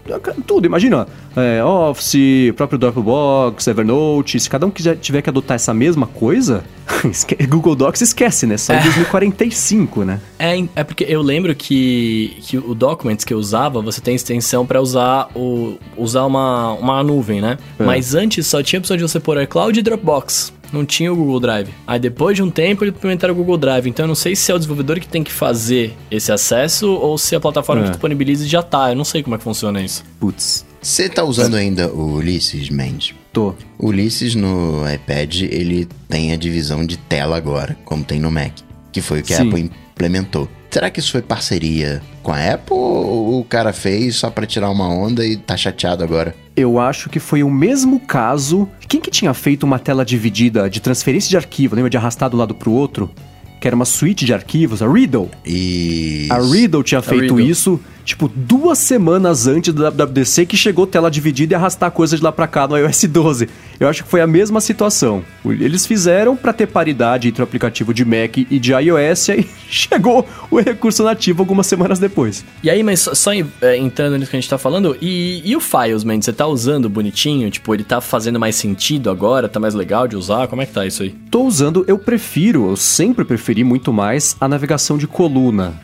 [0.47, 5.73] tudo, imagina, é, Office, próprio Dropbox, Evernote, se cada um quiser, tiver que adotar essa
[5.73, 6.64] mesma coisa,
[7.49, 8.57] Google Docs esquece, né?
[8.57, 8.83] Só em é.
[8.83, 10.21] 2045, né?
[10.38, 14.67] É, é porque eu lembro que, que o Documents que eu usava, você tem extensão
[14.67, 17.59] para usar o usar uma, uma nuvem, né?
[17.79, 17.85] É.
[17.85, 21.17] Mas antes só tinha a opção de você pôr iCloud e Dropbox não tinha o
[21.17, 21.69] Google Drive.
[21.87, 23.87] Aí depois de um tempo eles implementaram o Google Drive.
[23.87, 27.17] Então eu não sei se é o desenvolvedor que tem que fazer esse acesso ou
[27.17, 27.85] se a plataforma é.
[27.85, 28.91] que disponibiliza já tá.
[28.91, 30.05] Eu não sei como é que funciona isso.
[30.19, 30.65] Putz.
[30.81, 33.13] Você tá usando ainda o Ulysses, Mendes?
[33.33, 33.55] Tô.
[33.77, 38.53] O Ulysses no iPad, ele tem a divisão de tela agora, como tem no Mac,
[38.93, 39.49] que foi o que a Sim.
[39.49, 40.49] Apple implementou.
[40.71, 44.71] Será que isso foi parceria com a Apple ou o cara fez só pra tirar
[44.71, 46.35] uma onda e tá chateado agora?
[46.55, 48.69] Eu acho que foi o mesmo caso.
[48.87, 52.37] Quem que tinha feito uma tela dividida de transferência de arquivo, lembra de arrastar do
[52.37, 53.11] lado pro outro?
[53.59, 55.31] Que era uma suíte de arquivos, a Riddle.
[55.47, 56.29] E.
[56.31, 57.49] A Riddle tinha feito Riddle.
[57.49, 62.23] isso, tipo, duas semanas antes do WWDC, que chegou tela dividida e arrastar coisa de
[62.23, 63.49] lá pra cá no iOS 12.
[63.79, 65.25] Eu acho que foi a mesma situação.
[65.45, 69.51] Eles fizeram pra ter paridade entre o aplicativo de Mac e de iOS, e aí
[69.69, 72.45] chegou o recurso nativo algumas semanas depois.
[72.62, 75.57] E aí, mas só, só é, entrando nisso que a gente tá falando, e, e
[75.57, 76.21] o Files, man?
[76.21, 77.51] Você tá usando bonitinho?
[77.51, 79.49] Tipo, ele tá fazendo mais sentido agora?
[79.49, 80.47] Tá mais legal de usar?
[80.47, 81.11] Como é que tá isso aí?
[81.29, 85.75] Tô usando, eu prefiro, eu sempre preferi muito mais a navegação de coluna.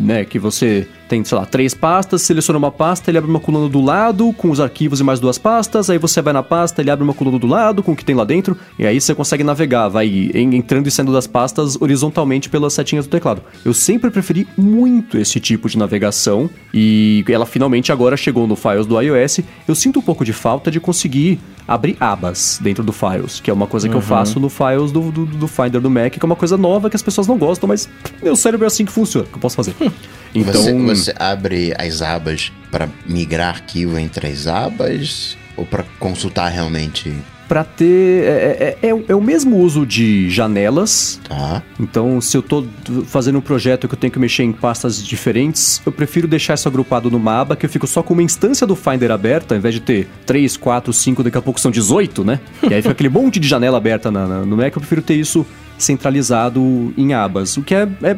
[0.00, 3.68] Né, que você tem, sei lá, três pastas, seleciona uma pasta, ele abre uma coluna
[3.68, 6.90] do lado com os arquivos e mais duas pastas, aí você vai na pasta, ele
[6.90, 9.42] abre uma coluna do lado com o que tem lá dentro, e aí você consegue
[9.44, 13.42] navegar, vai en- entrando e saindo das pastas horizontalmente pelas setinhas do teclado.
[13.64, 18.86] Eu sempre preferi muito esse tipo de navegação, e ela finalmente agora chegou no Files
[18.86, 19.40] do iOS.
[19.68, 23.52] Eu sinto um pouco de falta de conseguir abrir abas dentro do Files, que é
[23.52, 26.26] uma coisa que eu faço no Files do, do, do Finder do Mac, que é
[26.26, 27.88] uma coisa nova que as pessoas não gostam, mas
[28.22, 29.74] meu cérebro é assim que funciona, que eu posso fazer.
[30.32, 36.48] Então, Você, você abre as abas pra migrar arquivo entre as abas ou pra consultar
[36.50, 37.12] realmente?
[37.48, 38.22] pra ter.
[38.22, 41.20] É, é, é, é o mesmo uso de janelas.
[41.28, 41.60] Tá.
[41.80, 42.64] Então, se eu tô
[43.06, 46.68] fazendo um projeto que eu tenho que mexer em pastas diferentes, eu prefiro deixar isso
[46.68, 49.74] agrupado numa aba que eu fico só com uma instância do Finder aberta, ao invés
[49.74, 52.38] de ter 3, 4, 5, daqui a pouco são 18, né?
[52.70, 55.14] E aí fica aquele monte de janela aberta na- na- no Mac, eu prefiro ter
[55.16, 55.44] isso
[55.76, 57.56] centralizado em abas.
[57.56, 58.16] O que é, é,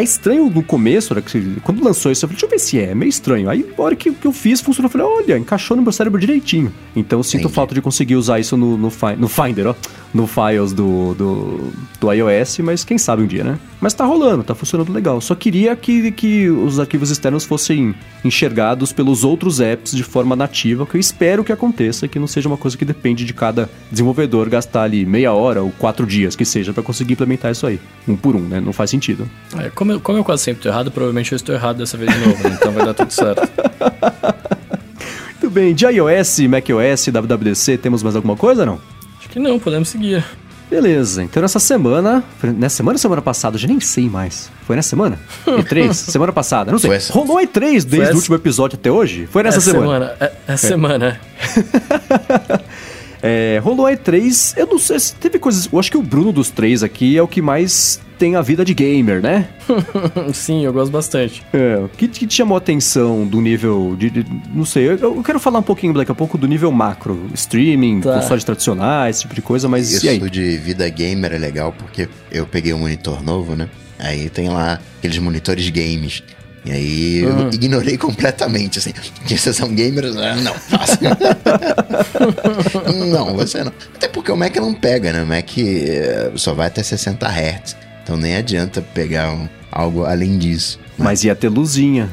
[0.00, 2.78] é estranho no começo, né, que quando lançou isso, eu falei, deixa eu ver se
[2.78, 3.48] é, é meio estranho.
[3.48, 6.20] Aí, na hora que, que eu fiz, funcionou, eu falei, olha, encaixou no meu cérebro
[6.20, 6.72] direitinho.
[6.94, 7.54] Então, eu sinto Entendi.
[7.54, 9.74] falta de conseguir usar isso no, no, Fi- no Finder, ó,
[10.12, 13.58] no Files do, do, do iOS, mas quem sabe um dia, né?
[13.80, 15.20] Mas tá rolando, tá funcionando legal.
[15.20, 20.86] Só queria que, que os arquivos externos fossem enxergados pelos outros apps de forma nativa,
[20.86, 24.48] que eu espero que aconteça, que não seja uma coisa que depende de cada desenvolvedor
[24.48, 27.78] gastar ali meia hora ou quatro dias, que seja, pra conseguir implementar isso aí.
[28.08, 28.60] Um por um, né?
[28.60, 29.28] Não faz sentido.
[29.58, 32.12] É, como, eu, como eu quase sempre tô errado, provavelmente eu estou errado dessa vez
[32.12, 32.56] de novo, né?
[32.58, 33.48] então vai dar tudo certo.
[35.40, 38.80] Muito bem, de iOS, macOS, WWDC, temos mais alguma coisa não?
[39.18, 40.24] Acho que não, podemos seguir.
[40.68, 42.24] Beleza, então nessa semana.
[42.42, 43.54] Nessa semana ou semana passada?
[43.54, 44.50] Eu já nem sei mais.
[44.66, 45.16] Foi nessa semana?
[45.46, 45.92] E3?
[45.94, 46.72] semana passada?
[46.72, 46.90] Não sei.
[46.90, 47.12] Essa.
[47.12, 49.28] Rolou E3 desde essa- o último episódio até hoje?
[49.30, 50.16] Foi nessa Essa semana.
[50.18, 51.20] É, é semana.
[53.26, 55.68] É, rolou E3, eu não sei se teve coisas.
[55.72, 58.64] Eu acho que o Bruno dos três aqui é o que mais tem a vida
[58.64, 59.48] de gamer, né?
[60.32, 61.42] Sim, eu gosto bastante.
[61.52, 64.08] É, o que, que te chamou a atenção do nível de.
[64.10, 67.26] de- não sei, eu, eu quero falar um pouquinho daqui a pouco do nível macro.
[67.34, 68.14] Streaming, Tá.
[68.20, 70.30] consoles tradicionais, esse tipo de coisa, mas Isso e aí?
[70.30, 73.68] de vida gamer é legal porque eu peguei um monitor novo, né?
[73.98, 76.22] Aí tem lá aqueles monitores games.
[76.66, 78.92] E aí eu ignorei completamente, assim.
[79.24, 80.16] Que vocês são gamers?
[80.16, 80.98] Ah, Não, faço.
[83.12, 83.72] não, você não.
[83.94, 85.22] Até porque o Mac não pega, né?
[85.22, 87.76] O Mac eh, só vai até 60 Hz.
[88.02, 90.80] Então nem adianta pegar um- algo além disso.
[90.98, 92.10] Mas ia ter luzinha.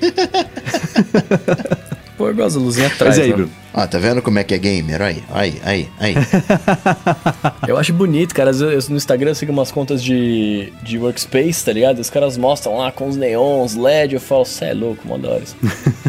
[2.20, 3.16] Pô, eu gosto da luzinha atrás.
[3.16, 3.34] Mas aí, né?
[3.34, 3.50] Bruno?
[3.72, 5.00] Ó, tá vendo como é que é gamer?
[5.00, 6.14] Aí, aí, aí, aí.
[7.66, 8.50] Eu acho bonito, cara.
[8.50, 11.98] Às vezes no Instagram eu sigo umas contas de, de workspace, tá ligado?
[11.98, 14.16] Os caras mostram lá com os neons, LED.
[14.16, 15.02] Eu falo, cê é louco,
[15.42, 15.56] isso."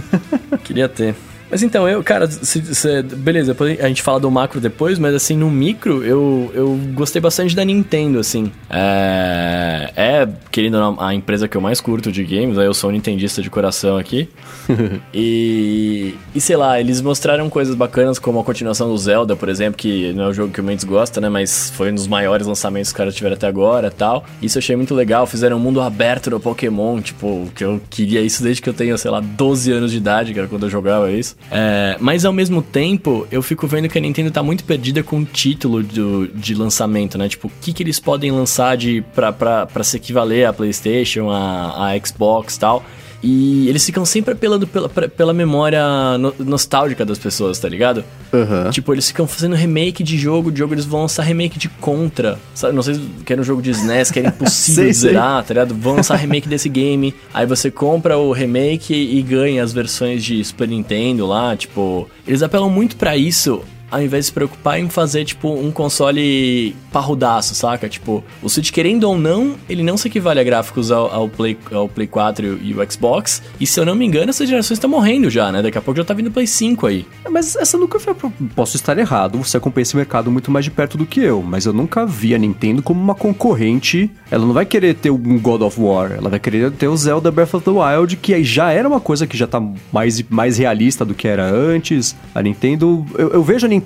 [0.66, 1.16] Queria ter.
[1.52, 5.36] Mas então, eu, cara, se- se- beleza, a gente fala do macro depois, mas assim,
[5.36, 8.50] no micro, eu, eu gostei bastante da Nintendo, assim.
[8.70, 12.74] É, é, querendo ou não, a empresa que eu mais curto de games, aí eu
[12.74, 14.30] sou um nintendista de coração aqui.
[15.14, 19.78] e, e sei lá, eles mostraram coisas bacanas, como a continuação do Zelda, por exemplo,
[19.78, 22.48] que não é o jogo que o Mendes gosta, né, mas foi um dos maiores
[22.48, 24.24] lançamentos que os caras tiveram até agora e tal.
[24.42, 28.22] Isso eu achei muito legal, fizeram um mundo aberto no Pokémon, tipo, que eu queria
[28.22, 31.12] isso desde que eu tenho, sei lá, 12 anos de idade, cara, quando eu jogava
[31.12, 31.36] isso.
[31.50, 35.20] É, mas ao mesmo tempo, eu fico vendo que a Nintendo tá muito perdida com
[35.20, 37.28] o título do, de lançamento, né?
[37.28, 41.30] Tipo, o que, que eles podem lançar de, pra, pra, pra se equivaler a PlayStation,
[41.30, 42.86] a, a Xbox e tal.
[43.24, 45.82] E eles ficam sempre apelando pela, pela memória
[46.18, 48.04] no- nostálgica das pessoas, tá ligado?
[48.34, 48.70] Aham.
[48.72, 52.40] Tipo, eles ficam fazendo remake de jogo, de jogo eles vão lançar remake de Contra.
[52.56, 52.74] Sabe?
[52.74, 55.76] Não sei se quer um jogo de SNES, que era impossível Sei, zerar, tá ligado?
[55.76, 57.14] Vão lançar remake desse game.
[57.34, 61.56] Aí você compra o remake e ganha as versões de Super Nintendo lá.
[61.56, 63.62] Tipo, eles apelam muito pra isso.
[63.92, 67.90] Ao invés de se preocupar em fazer, tipo, um console parrudaço, saca?
[67.90, 71.58] Tipo, o Switch, querendo ou não, ele não se equivale a gráficos ao, ao Play,
[71.72, 73.44] ao Play 4 e o Xbox.
[73.60, 75.62] E se eu não me engano, essas gerações estão morrendo já, né?
[75.62, 77.06] Daqui a pouco já tá vindo o Play 5 aí.
[77.30, 78.16] Mas essa nunca foi.
[78.56, 81.66] Posso estar errado, você acompanha esse mercado muito mais de perto do que eu, mas
[81.66, 84.10] eu nunca vi a Nintendo como uma concorrente.
[84.30, 87.30] Ela não vai querer ter um God of War, ela vai querer ter o Zelda
[87.30, 89.62] Breath of the Wild, que já era uma coisa que já tá
[89.92, 92.16] mais, mais realista do que era antes.
[92.34, 93.06] A Nintendo.
[93.18, 93.81] Eu, eu vejo a Nintendo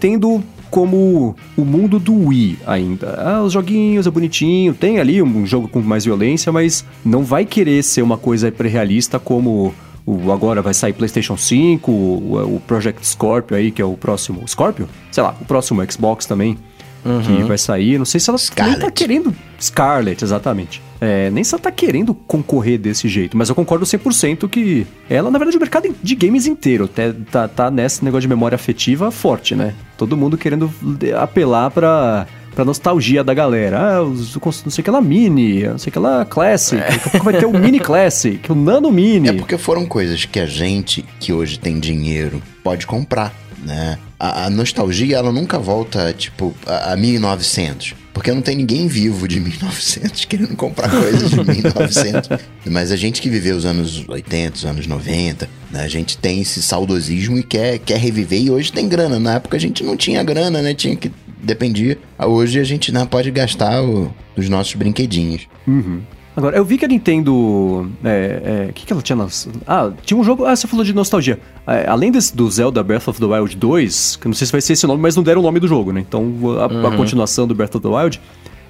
[0.69, 3.15] como o mundo do Wii ainda.
[3.17, 7.45] Ah, os joguinhos é bonitinho, tem ali um jogo com mais violência, mas não vai
[7.45, 9.73] querer ser uma coisa pré-realista como
[10.05, 14.47] o, agora vai sair PlayStation 5, o, o, Project Scorpio aí, que é o próximo.
[14.47, 14.87] Scorpio?
[15.11, 16.57] Sei lá, o próximo Xbox também.
[17.03, 17.21] Uhum.
[17.21, 17.99] Que vai sair.
[17.99, 18.79] Não sei se ela Scarlet.
[18.79, 19.35] nem tá querendo.
[19.61, 20.81] Scarlet, exatamente.
[20.99, 23.37] É, nem se ela tá querendo concorrer desse jeito.
[23.37, 27.47] Mas eu concordo 100% que ela, na verdade, o mercado de games inteiro tá, tá,
[27.47, 29.75] tá nesse negócio de memória afetiva forte, né?
[29.97, 30.71] Todo mundo querendo
[31.17, 33.97] apelar pra pra nostalgia da galera.
[33.97, 34.33] Ah, os,
[34.63, 36.81] não sei o que lá Mini, não sei o que lá Classic.
[36.81, 36.87] É.
[36.87, 39.27] Daqui a pouco vai ter o Mini Classic, o Nano Mini.
[39.27, 43.33] É porque foram coisas que a gente, que hoje tem dinheiro, pode comprar,
[43.63, 43.99] né?
[44.17, 47.93] A, a nostalgia, ela nunca volta, tipo, a, a 1900.
[48.15, 52.29] Porque não tem ninguém vivo de 1900 querendo comprar coisas de 1900.
[52.65, 55.83] Mas a gente que viveu os anos 80, os anos 90, né?
[55.83, 58.41] A gente tem esse saudosismo e quer, quer reviver.
[58.41, 59.19] E hoje tem grana.
[59.19, 60.73] Na época a gente não tinha grana, né?
[60.73, 61.11] Tinha que
[61.43, 61.97] dependia.
[62.17, 65.47] Hoje a gente né, pode gastar o, os nossos brinquedinhos.
[65.67, 66.01] Uhum.
[66.35, 67.33] Agora, eu vi que a Nintendo.
[67.33, 69.59] O é, é, que, que ela tinha lançado?
[69.65, 70.45] Ah, tinha um jogo.
[70.45, 71.39] Ah, você falou de nostalgia.
[71.65, 74.61] É, além desse, do Zelda Breath of the Wild 2, que não sei se vai
[74.61, 76.01] ser esse nome, mas não deram o nome do jogo, né?
[76.01, 76.87] Então, a, uhum.
[76.87, 78.21] a continuação do Breath of the Wild.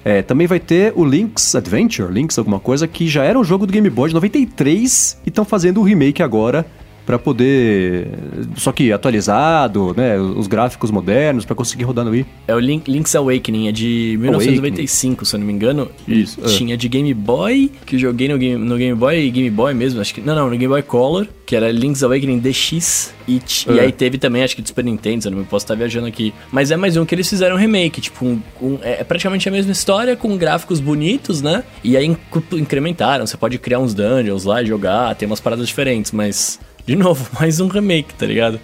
[0.04, 3.66] É, também vai ter o Link's Adventure, Link's alguma coisa, que já era um jogo
[3.66, 6.64] do Game Boy de 93 e estão fazendo o remake agora
[7.06, 8.08] para poder.
[8.56, 10.18] Só que atualizado, né?
[10.18, 12.26] Os gráficos modernos para conseguir rodar no Wii.
[12.48, 15.24] É o Link, Link's Awakening, é de 1995, Awakening.
[15.24, 15.88] se eu não me engano.
[16.06, 16.40] Isso.
[16.44, 16.48] É.
[16.48, 20.00] Tinha de Game Boy, que eu joguei no Game, no Game Boy Game Boy mesmo,
[20.00, 20.20] acho que.
[20.20, 23.14] Não, não, no Game Boy Color, que era Link's Awakening DX.
[23.28, 23.72] E, é.
[23.72, 25.74] e aí teve também, acho que de Super Nintendo, se eu não me posso estar
[25.74, 26.34] viajando aqui.
[26.50, 29.52] Mas é mais um que eles fizeram um remake, tipo, um, um, é praticamente a
[29.52, 31.62] mesma história, com gráficos bonitos, né?
[31.84, 32.16] E aí
[32.52, 36.96] incrementaram, você pode criar uns dungeons lá e jogar, tem umas paradas diferentes, mas de
[36.96, 38.60] novo, mais um remake, tá ligado?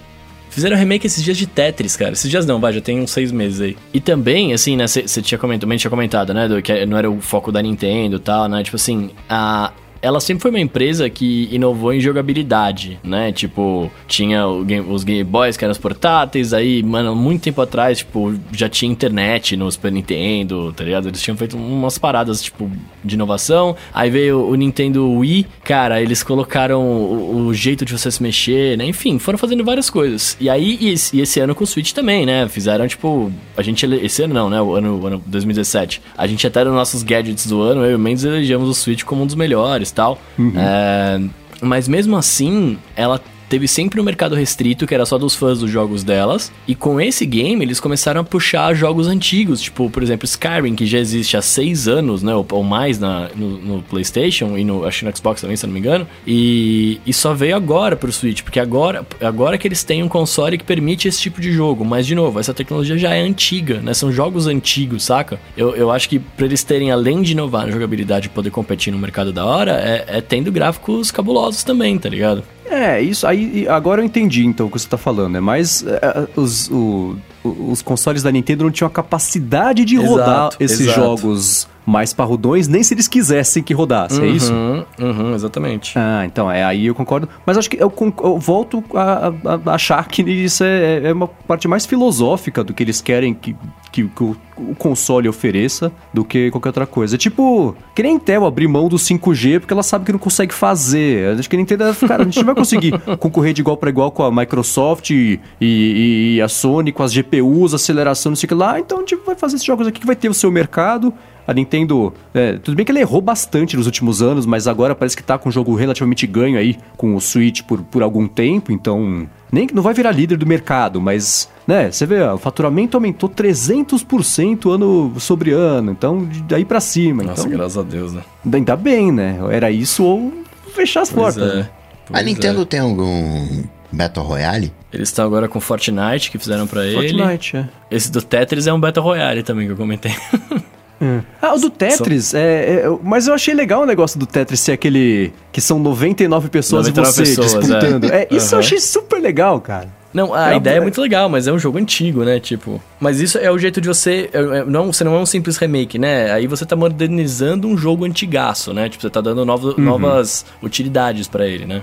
[0.49, 2.13] Fizeram remake esses dias de Tetris, cara.
[2.13, 3.77] Esses dias não, vai, já tem uns seis meses aí.
[3.93, 7.23] E também, assim, né, você tinha comentado, tinha comentado, né, do, que não era o
[7.23, 8.63] foco da Nintendo e tal, né?
[8.63, 9.73] Tipo assim, a,
[10.03, 13.31] ela sempre foi uma empresa que inovou em jogabilidade, né?
[13.31, 17.99] Tipo, tinha game, os Game Boys que eram os portáteis, aí, mano, muito tempo atrás,
[17.99, 21.09] tipo, já tinha internet no Super Nintendo, tá ligado?
[21.09, 22.69] Eles tinham feito umas paradas, tipo,
[23.05, 23.77] de inovação.
[23.95, 28.77] Aí veio o Nintendo Wii, cara, eles colocaram o, o jeito de você se mexer,
[28.77, 28.85] né?
[28.85, 30.37] Enfim, foram fazendo várias coisas.
[30.41, 32.49] E aí, e esse, e esse ano com o Switch também, né?
[32.49, 34.61] Fizeram, tipo, a gente, esse ano não, né?
[34.61, 36.03] O ano, o ano 2017.
[36.19, 39.05] A gente até nos nossos gadgets do ano, eu e o Mendes elegemos o Switch
[39.05, 40.19] como um dos melhores tal.
[40.39, 40.53] Uhum.
[40.57, 41.21] É,
[41.61, 43.21] mas mesmo assim, ela
[43.53, 46.51] teve sempre um mercado restrito que era só dos fãs dos jogos delas.
[46.67, 50.87] E com esse game, eles começaram a puxar jogos antigos, tipo, por exemplo, Skyrim, que
[50.87, 52.35] já existe há seis anos, né?
[52.35, 55.69] Ou, ou mais na, no, no, PlayStation e no, acho no Xbox também, se eu
[55.69, 56.09] não me engano.
[56.27, 60.57] E, e só veio agora pro Switch, porque agora, agora que eles têm um console
[60.57, 61.85] que permite esse tipo de jogo.
[61.85, 63.93] Mas, de novo, essa tecnologia já é antiga, né?
[63.93, 65.39] São jogos antigos, saca?
[65.55, 68.91] Eu, eu acho que pra eles terem, além de inovar na jogabilidade e poder competir
[68.91, 72.43] no mercado da hora, é, é tendo gráficos cabulosos também, tá ligado?
[72.65, 73.67] É, isso aí.
[73.69, 75.37] Agora eu entendi então o que você tá falando.
[75.37, 75.85] É mais.
[75.87, 80.81] É, os, o, os consoles da Nintendo não tinham a capacidade de exato, rodar esses
[80.81, 81.01] exato.
[81.01, 84.53] jogos mais parrudões, nem se eles quisessem que rodasse, uhum, é isso?
[85.01, 85.99] Uhum, exatamente.
[85.99, 87.29] Ah, então, é aí eu concordo.
[87.45, 91.27] Mas acho que eu, eu volto a, a, a, achar que isso é, é, uma
[91.27, 93.57] parte mais filosófica do que eles querem que,
[93.91, 97.17] que, que o, o, console ofereça do que qualquer outra coisa.
[97.17, 100.55] É tipo, que nem Intel abrir mão do 5G porque ela sabe que não consegue
[100.55, 101.39] fazer.
[101.39, 104.11] Acho que a Nintendo, cara, a gente não vai conseguir concorrer de igual para igual
[104.11, 108.49] com a Microsoft e, e, e, a Sony, com as GPUs, aceleração, não sei o
[108.49, 108.79] que lá.
[108.79, 111.13] Então a gente vai fazer esses jogos aqui que vai ter o seu mercado
[111.47, 112.13] a Nintendo.
[112.33, 115.39] É, tudo bem que ela errou bastante nos últimos anos, mas agora parece que tá
[115.39, 119.29] com um jogo relativamente ganho aí com o Switch por, por algum tempo, então.
[119.51, 123.29] Nem não vai virar líder do mercado, mas, né, você vê, ó, o faturamento aumentou
[123.29, 127.23] 300% ano sobre ano, então daí para cima.
[127.23, 128.23] Nossa, então, graças a Deus, né?
[128.51, 129.39] Ainda bem, né?
[129.51, 130.33] Era isso ou
[130.75, 131.53] fechar as pois portas.
[131.53, 131.57] É.
[131.57, 131.69] Né?
[132.15, 132.65] A Nintendo é.
[132.65, 133.63] tem algum
[133.93, 134.73] Battle Royale?
[134.91, 136.95] Eles estão agora com Fortnite, que fizeram para ele.
[136.95, 137.69] Fortnite, é.
[137.91, 140.13] Esse do Tetris é um Battle Royale também que eu comentei.
[141.03, 141.21] É.
[141.41, 144.73] Ah, o do Tetris, é, é, mas eu achei legal o negócio do Tetris ser
[144.73, 148.05] aquele que são 99 pessoas 99 e você pessoas, disputando.
[148.05, 148.55] É, é isso uhum.
[148.55, 149.89] eu achei super legal, cara.
[150.13, 152.39] Não, a é ideia é muito legal, mas é um jogo antigo, né?
[152.39, 152.81] Tipo.
[153.01, 154.29] Mas isso é o jeito de você.
[154.33, 156.31] É, é, não, você não é um simples remake, né?
[156.31, 158.89] Aí você tá modernizando um jogo antigaço, né?
[158.89, 159.83] Tipo, você tá dando novo, uhum.
[159.83, 161.83] novas utilidades para ele, né?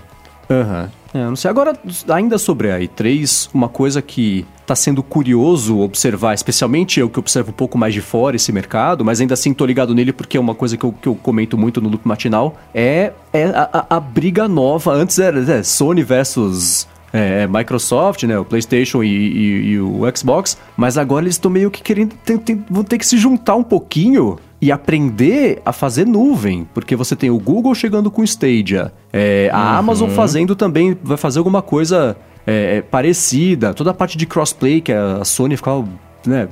[0.50, 0.84] Aham.
[0.84, 1.00] Uhum.
[1.14, 1.50] É, não sei.
[1.50, 1.74] Agora,
[2.10, 7.50] ainda sobre a E3, uma coisa que está sendo curioso observar, especialmente eu que observo
[7.50, 10.40] um pouco mais de fora esse mercado, mas ainda assim tô ligado nele porque é
[10.40, 13.98] uma coisa que eu, que eu comento muito no loop matinal, é, é a, a,
[13.98, 14.94] a briga nova.
[14.94, 20.58] Antes era é, Sony versus é, Microsoft, né, o PlayStation e, e, e, o Xbox,
[20.78, 23.64] mas agora eles estão meio que querendo, tem, tem, vão ter que se juntar um
[23.64, 28.92] pouquinho e aprender a fazer nuvem, porque você tem o Google chegando com o Stadia,
[29.12, 29.78] é, a uhum.
[29.78, 34.82] Amazon fazendo também, vai fazer alguma coisa é, é, parecida, toda a parte de crossplay
[34.82, 35.88] que a Sony ficava,
[36.26, 36.50] né,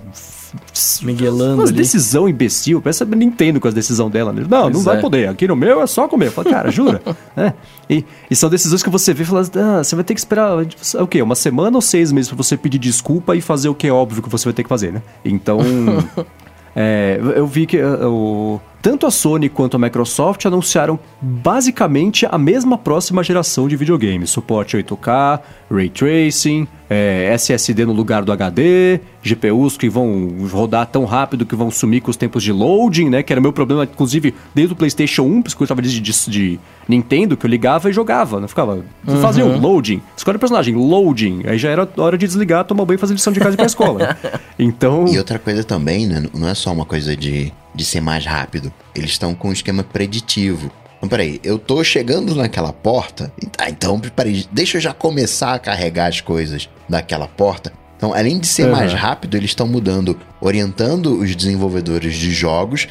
[1.01, 4.32] Miguelando Uma decisão imbecil, pensa Nintendo com as decisões dela.
[4.32, 4.45] Né?
[4.49, 5.01] Não, pois não vai é.
[5.01, 5.30] poder.
[5.30, 6.32] Aqui no meu é só comer.
[6.32, 7.01] Fala, cara, jura?
[7.36, 7.53] é.
[7.89, 10.66] e, e, são decisões que você vê e fala, ah, você vai ter que esperar
[10.99, 11.22] o quê?
[11.22, 14.24] Uma semana ou seis meses para você pedir desculpa e fazer o que é óbvio
[14.24, 15.01] que você vai ter que fazer, né?
[15.26, 15.60] Então.
[16.80, 22.38] É, eu vi que uh, o, tanto a Sony quanto a Microsoft anunciaram basicamente a
[22.38, 24.30] mesma próxima geração de videogames.
[24.30, 25.39] Suporte 8K,
[25.71, 31.55] Ray Tracing, é, SSD no lugar do HD, GPUs que vão rodar tão rápido que
[31.55, 33.23] vão sumir com os tempos de loading, né?
[33.23, 36.59] Que era meu problema, inclusive, desde o PlayStation 1, porque eu estava de, de, de,
[36.88, 38.83] Nintendo, que eu ligava e jogava, não ficava.
[39.07, 39.21] Uhum.
[39.21, 40.01] Fazia um loading.
[40.15, 41.43] Escolhe o personagem, loading.
[41.45, 43.57] Aí já era hora de desligar, tomar banho e fazer lição de casa e ir
[43.57, 44.17] pra escola.
[44.59, 45.05] Então.
[45.07, 46.23] E outra coisa também, né?
[46.33, 48.73] Não é só uma coisa de, de ser mais rápido.
[48.95, 50.71] Eles estão com um esquema preditivo.
[50.97, 53.31] Então, peraí, eu tô chegando naquela porta.
[53.57, 57.71] Ah, então, peraí, deixa eu já começar a carregar as coisas daquela porta.
[57.97, 58.71] Então, além de ser uhum.
[58.71, 62.87] mais rápido, eles estão mudando, orientando os desenvolvedores de jogos,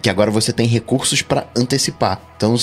[0.00, 2.20] que agora você tem recursos para antecipar.
[2.36, 2.54] Então,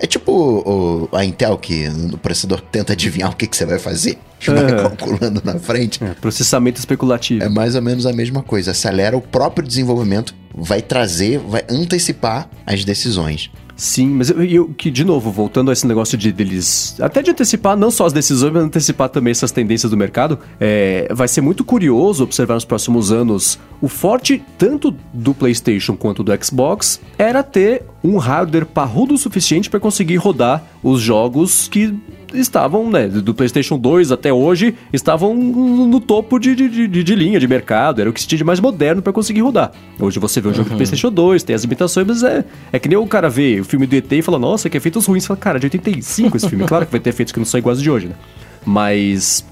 [0.00, 3.78] é tipo o, a Intel, que o processador tenta adivinhar o que, que você vai
[3.78, 4.18] fazer.
[4.46, 4.78] Vai uhum.
[4.78, 6.02] calculando na frente.
[6.02, 7.44] É, processamento especulativo.
[7.44, 8.70] É mais ou menos a mesma coisa.
[8.70, 13.50] Acelera o próprio desenvolvimento, vai trazer, vai antecipar as decisões.
[13.80, 16.96] Sim, mas eu, eu, que, de novo, voltando a esse negócio de deles.
[17.00, 20.38] Até de antecipar não só as decisões, mas antecipar também essas tendências do mercado.
[20.60, 26.22] É, vai ser muito curioso observar nos próximos anos o forte, tanto do PlayStation quanto
[26.22, 31.94] do Xbox, era ter um hardware parrudo o suficiente para conseguir rodar os jogos que
[32.32, 37.40] estavam, né, do PlayStation 2 até hoje, estavam no topo de, de, de, de linha
[37.40, 39.72] de mercado, era o que se tinha de mais moderno para conseguir rodar.
[39.98, 40.74] Hoje você vê um jogo uhum.
[40.74, 43.64] do PlayStation 2, tem as imitações, mas é, é que nem o cara vê o
[43.64, 45.24] filme do ET e fala, nossa, que efeitos ruins.
[45.24, 46.64] Você fala, cara, de 85 esse filme.
[46.70, 48.14] Claro que vai ter efeitos que não são iguais de hoje, né?
[48.64, 49.44] Mas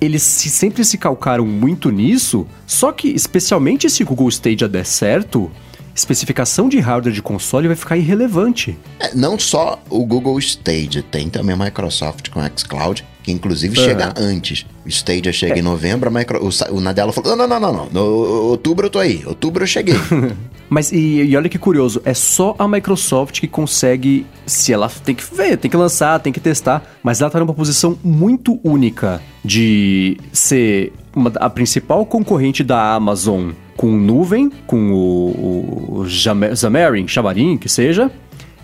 [0.00, 5.50] eles sempre se calcaram muito nisso, só que especialmente se o Google Stadia der certo,
[5.94, 8.76] especificação de hardware de console vai ficar irrelevante.
[8.98, 13.78] É, não só o Google Stadia, tem também a Microsoft com o xCloud, que inclusive
[13.78, 13.84] uhum.
[13.84, 14.66] chega antes.
[14.84, 15.58] O Stadia chega é.
[15.58, 16.44] em novembro, a Micro...
[16.44, 18.04] o, o Nadella falou: não, não, não, não, não, no
[18.50, 19.94] outubro eu tô aí, outubro eu cheguei.
[20.68, 25.14] Mas e, e, olha que curioso, é só a Microsoft que consegue, se ela tem
[25.14, 29.20] que ver, tem que lançar, tem que testar, mas ela tá numa posição muito única
[29.44, 37.56] de ser uma, a principal concorrente da Amazon com nuvem, com o, o Xamarin, Xamarin,
[37.56, 38.10] que seja,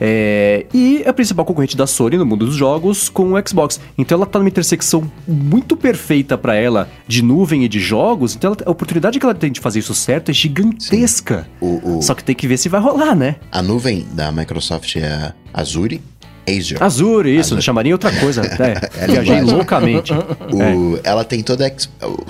[0.01, 3.79] é, e a principal concorrente da Sony no mundo dos jogos com o Xbox.
[3.99, 8.35] Então ela tá numa intersecção muito perfeita para ela de nuvem e de jogos.
[8.35, 11.47] Então ela, a oportunidade que ela tem de fazer isso certo é gigantesca.
[11.61, 12.03] O, o...
[12.03, 13.37] Só que tem que ver se vai rolar, né?
[13.53, 16.01] A nuvem da Microsoft é Azure.
[16.57, 16.83] Azure.
[16.83, 17.63] Azure, isso, Azure.
[17.63, 18.43] chamaria outra coisa.
[18.61, 20.13] É, é viajei loucamente.
[20.13, 21.01] O, é.
[21.05, 21.65] Ela tem todo,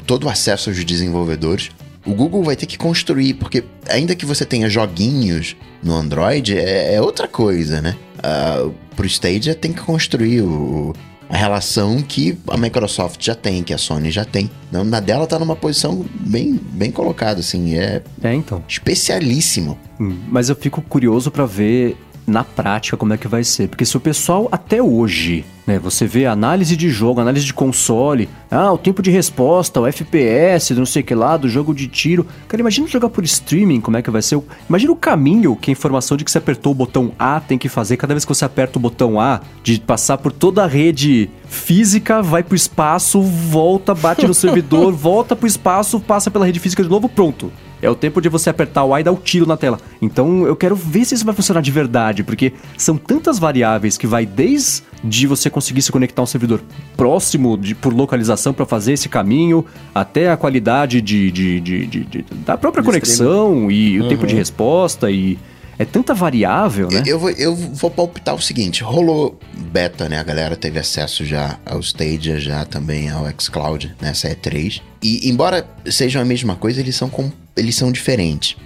[0.06, 1.70] todo o acesso aos desenvolvedores
[2.04, 6.94] o Google vai ter que construir, porque ainda que você tenha joguinhos no Android, é,
[6.94, 7.96] é outra coisa, né?
[8.18, 10.94] Uh, pro Stadia tem que construir o,
[11.28, 14.50] a relação que a Microsoft já tem, que a Sony já tem.
[14.72, 18.62] Na dela tá numa posição bem, bem colocada, assim, é, é então.
[18.66, 19.78] especialíssimo.
[19.98, 21.96] Hum, mas eu fico curioso para ver
[22.30, 23.68] na prática como é que vai ser.
[23.68, 28.28] Porque se o pessoal até hoje, né, você vê análise de jogo, análise de console,
[28.50, 31.86] ah, o tempo de resposta, o FPS, não sei o que lá, do jogo de
[31.88, 32.26] tiro.
[32.48, 34.40] Cara, imagina jogar por streaming, como é que vai ser.
[34.68, 37.68] Imagina o caminho que a informação de que você apertou o botão A tem que
[37.68, 41.28] fazer cada vez que você aperta o botão A, de passar por toda a rede
[41.48, 46.82] física, vai pro espaço, volta, bate no servidor, volta pro espaço, passa pela rede física
[46.82, 47.52] de novo, pronto.
[47.82, 49.78] É o tempo de você apertar o A e dar o tiro na tela.
[50.00, 54.06] Então eu quero ver se isso vai funcionar de verdade, porque são tantas variáveis que
[54.06, 56.60] vai desde você conseguir se conectar a um servidor
[56.96, 59.64] próximo de, por localização para fazer esse caminho,
[59.94, 64.08] até a qualidade de, de, de, da própria conexão e o uhum.
[64.08, 65.38] tempo de resposta e
[65.80, 67.02] é tanta variável, né?
[67.06, 69.40] Eu, eu, vou, eu vou palpitar o seguinte: rolou
[69.72, 70.18] beta, né?
[70.18, 74.82] A galera teve acesso já ao Stadia, já também ao xCloud nessa E3.
[75.02, 78.56] E embora sejam a mesma coisa, eles são, com, eles são diferentes.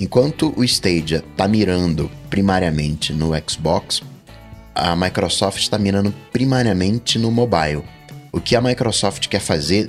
[0.00, 4.02] Enquanto o Stadia tá mirando primariamente no Xbox,
[4.74, 7.82] a Microsoft está mirando primariamente no mobile.
[8.30, 9.88] O que a Microsoft quer fazer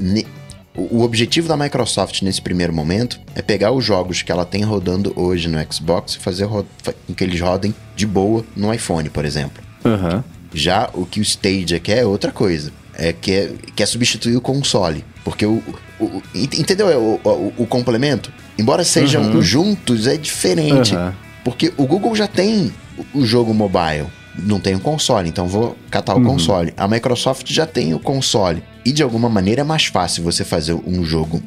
[0.75, 5.11] o objetivo da Microsoft nesse primeiro momento é pegar os jogos que ela tem rodando
[5.15, 9.61] hoje no Xbox e fazer com que eles rodem de boa no iPhone, por exemplo.
[9.83, 10.23] Uhum.
[10.53, 12.71] Já o que o Stadia quer é outra coisa.
[12.93, 15.03] É que é, quer substituir o console.
[15.23, 15.61] Porque o.
[15.99, 18.31] o entendeu o, o, o, complemento?
[18.57, 19.41] Embora sejam uhum.
[19.41, 20.95] juntos, é diferente.
[20.95, 21.11] Uhum.
[21.43, 22.71] Porque o Google já tem
[23.13, 24.07] o jogo mobile
[24.43, 26.25] não tem o console, então vou catar o uhum.
[26.25, 26.73] console.
[26.77, 28.63] A Microsoft já tem o console.
[28.85, 31.41] E de alguma maneira é mais fácil você fazer um jogo,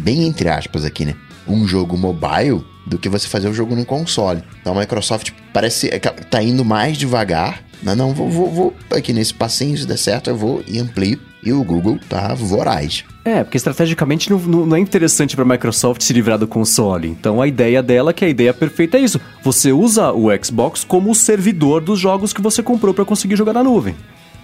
[0.00, 1.14] bem entre aspas aqui, né?
[1.46, 4.42] Um jogo mobile do que você fazer o um jogo no console.
[4.60, 7.62] Então a Microsoft parece é tá indo mais devagar.
[7.82, 11.20] Não, não, vou, vou, vou aqui nesse passinho, se der certo, eu vou e amplio.
[11.44, 13.04] E o Google tá voraz.
[13.24, 17.08] É, porque estrategicamente não, não é interessante para a Microsoft se livrar do console.
[17.08, 21.10] Então a ideia dela, que a ideia perfeita é isso: você usa o Xbox como
[21.10, 23.94] o servidor dos jogos que você comprou para conseguir jogar na nuvem.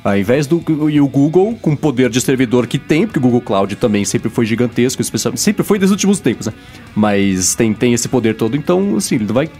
[0.04, 3.22] Ao invés do e o Google, com o poder de servidor que tem, porque o
[3.22, 6.52] Google Cloud também sempre foi gigantesco, especialmente, sempre foi nos últimos tempos, né?
[6.94, 9.50] Mas tem, tem esse poder todo, então, assim, ele não vai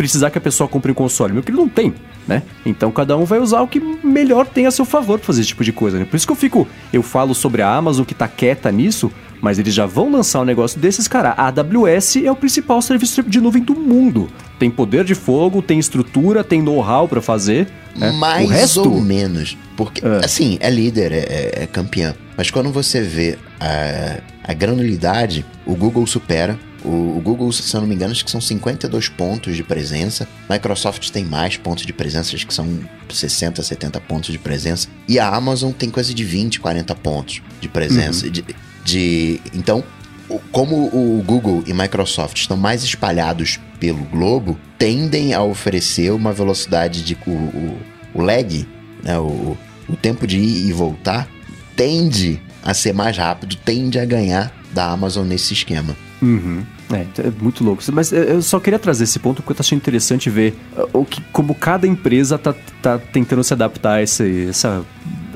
[0.00, 1.92] precisar que a pessoa compre um console, meu que ele não tem,
[2.26, 2.42] né?
[2.64, 5.48] Então cada um vai usar o que melhor tem a seu favor para fazer esse
[5.48, 6.06] tipo de coisa, né?
[6.06, 9.58] Por isso que eu fico, eu falo sobre a Amazon que tá quieta nisso, mas
[9.58, 11.34] eles já vão lançar um negócio desses, cara.
[11.36, 14.30] A AWS é o principal serviço de nuvem do mundo.
[14.58, 17.68] Tem poder de fogo, tem estrutura, tem know-how para fazer.
[17.94, 18.10] Né?
[18.12, 18.90] Mais o resto...
[18.90, 19.58] ou menos.
[19.76, 20.24] Porque, é.
[20.24, 22.14] assim, é líder, é, é, é campeão.
[22.38, 26.58] Mas quando você vê a, a granulidade, o Google supera.
[26.84, 30.26] O, Google, se eu não me engano, acho que são 52 pontos de presença.
[30.48, 32.66] Microsoft tem mais pontos de presença, acho que são
[33.08, 34.88] 60, 70 pontos de presença.
[35.06, 38.26] E a Amazon tem coisa de 20, 40 pontos de presença.
[38.26, 38.32] Uhum.
[38.32, 38.44] De,
[38.84, 39.84] de, então,
[40.52, 47.02] como o Google e Microsoft estão mais espalhados pelo globo, tendem a oferecer uma velocidade
[47.02, 47.16] de.
[47.26, 47.78] O, o,
[48.14, 48.66] o lag,
[49.02, 49.56] né, o,
[49.88, 51.28] o tempo de ir e voltar,
[51.76, 55.96] tende a ser mais rápido, tende a ganhar da Amazon nesse esquema.
[56.22, 56.62] Uhum.
[56.92, 57.82] É, é muito louco.
[57.92, 61.20] Mas eu só queria trazer esse ponto porque eu achando interessante ver uh, o que,
[61.32, 64.84] como cada empresa tá, tá tentando se adaptar a esse, essa,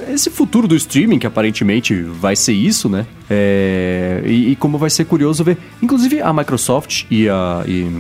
[0.09, 3.07] esse futuro do streaming, que aparentemente vai ser isso, né?
[3.31, 5.57] É, e, e, como vai ser curioso ver.
[5.83, 7.65] Inclusive a Microsoft e a.
[7.67, 7.91] E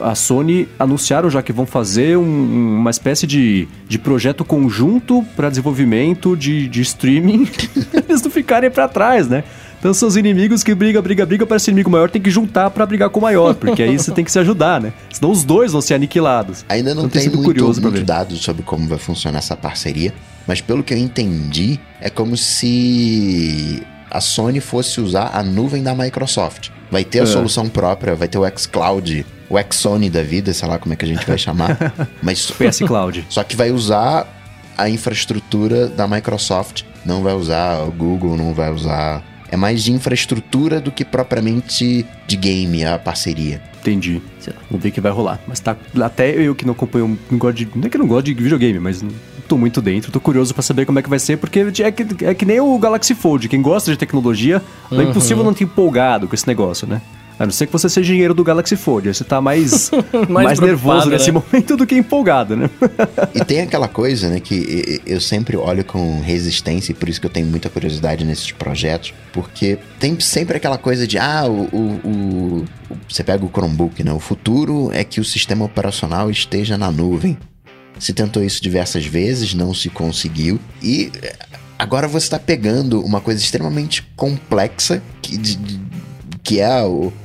[0.00, 5.50] a Sony anunciaram já que vão fazer um, uma espécie de, de projeto conjunto para
[5.50, 7.48] desenvolvimento de, de streaming,
[7.92, 9.44] eles não ficarem para trás, né?
[9.78, 12.70] Então são os inimigos que briga, briga, briga para esse inimigo maior tem que juntar
[12.70, 14.92] para brigar com o maior, porque aí você tem que se ajudar, né?
[15.10, 16.64] Senão os dois vão ser aniquilados.
[16.68, 20.12] Ainda não então, tem, tem muito, curioso muito dados sobre como vai funcionar essa parceria,
[20.46, 25.94] mas pelo que eu entendi, é como se a Sony fosse usar a nuvem da
[25.94, 26.70] Microsoft.
[26.90, 27.26] Vai ter a é.
[27.26, 31.04] solução própria, vai ter o xCloud, o xSony da vida, sei lá como é que
[31.04, 31.76] a gente vai chamar.
[32.22, 33.26] mas o xCloud.
[33.28, 34.26] Só que vai usar
[34.76, 39.92] a infraestrutura da Microsoft, não vai usar o Google, não vai usar é mais de
[39.92, 43.60] infraestrutura do que propriamente de game, a parceria.
[43.80, 44.20] Entendi.
[44.70, 45.40] Vamos ver o que vai rolar.
[45.46, 45.76] Mas tá.
[46.02, 47.18] Até eu que não acompanho.
[47.30, 49.10] Não, gosto de, não é que eu não gosto de videogame, mas não
[49.46, 50.12] tô muito dentro.
[50.12, 52.60] Tô curioso para saber como é que vai ser, porque é que, é que nem
[52.60, 53.48] o Galaxy Fold.
[53.48, 55.00] Quem gosta de tecnologia, uhum.
[55.00, 57.00] é impossível não ter empolgado com esse negócio, né?
[57.38, 59.90] A não ser que você seja engenheiro do Galaxy Fold, você tá mais,
[60.28, 61.16] mais, mais nervoso né?
[61.16, 62.68] nesse momento do que empolgado, né?
[63.32, 67.26] e tem aquela coisa, né, que eu sempre olho com resistência, e por isso que
[67.26, 72.00] eu tenho muita curiosidade nesses projetos, porque tem sempre aquela coisa de, ah, o, o,
[72.04, 72.64] o
[73.08, 74.12] você pega o Chromebook, né?
[74.12, 77.38] O futuro é que o sistema operacional esteja na nuvem.
[77.98, 80.58] Se tentou isso diversas vezes, não se conseguiu.
[80.82, 81.10] E
[81.78, 85.56] agora você está pegando uma coisa extremamente complexa que, de,
[86.48, 86.82] que é a,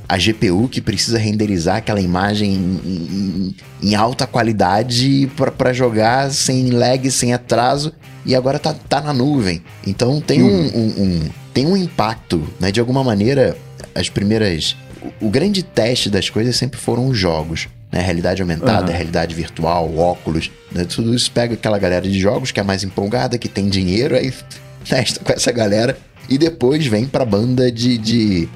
[0.09, 6.71] a GPU que precisa renderizar aquela imagem em, em, em alta qualidade para jogar sem
[6.71, 7.93] lag, sem atraso,
[8.25, 9.63] e agora tá, tá na nuvem.
[9.87, 12.69] Então tem um, um, um, tem um impacto, né?
[12.69, 13.55] De alguma maneira,
[13.95, 14.75] as primeiras.
[15.21, 17.69] O, o grande teste das coisas sempre foram os jogos.
[17.93, 18.01] Né?
[18.01, 18.97] Realidade aumentada, uhum.
[18.97, 20.51] realidade virtual, óculos.
[20.69, 20.83] Né?
[20.83, 24.33] Tudo isso pega aquela galera de jogos que é mais empolgada, que tem dinheiro, aí
[24.85, 25.97] testa com essa galera.
[26.27, 28.49] E depois vem pra banda de, de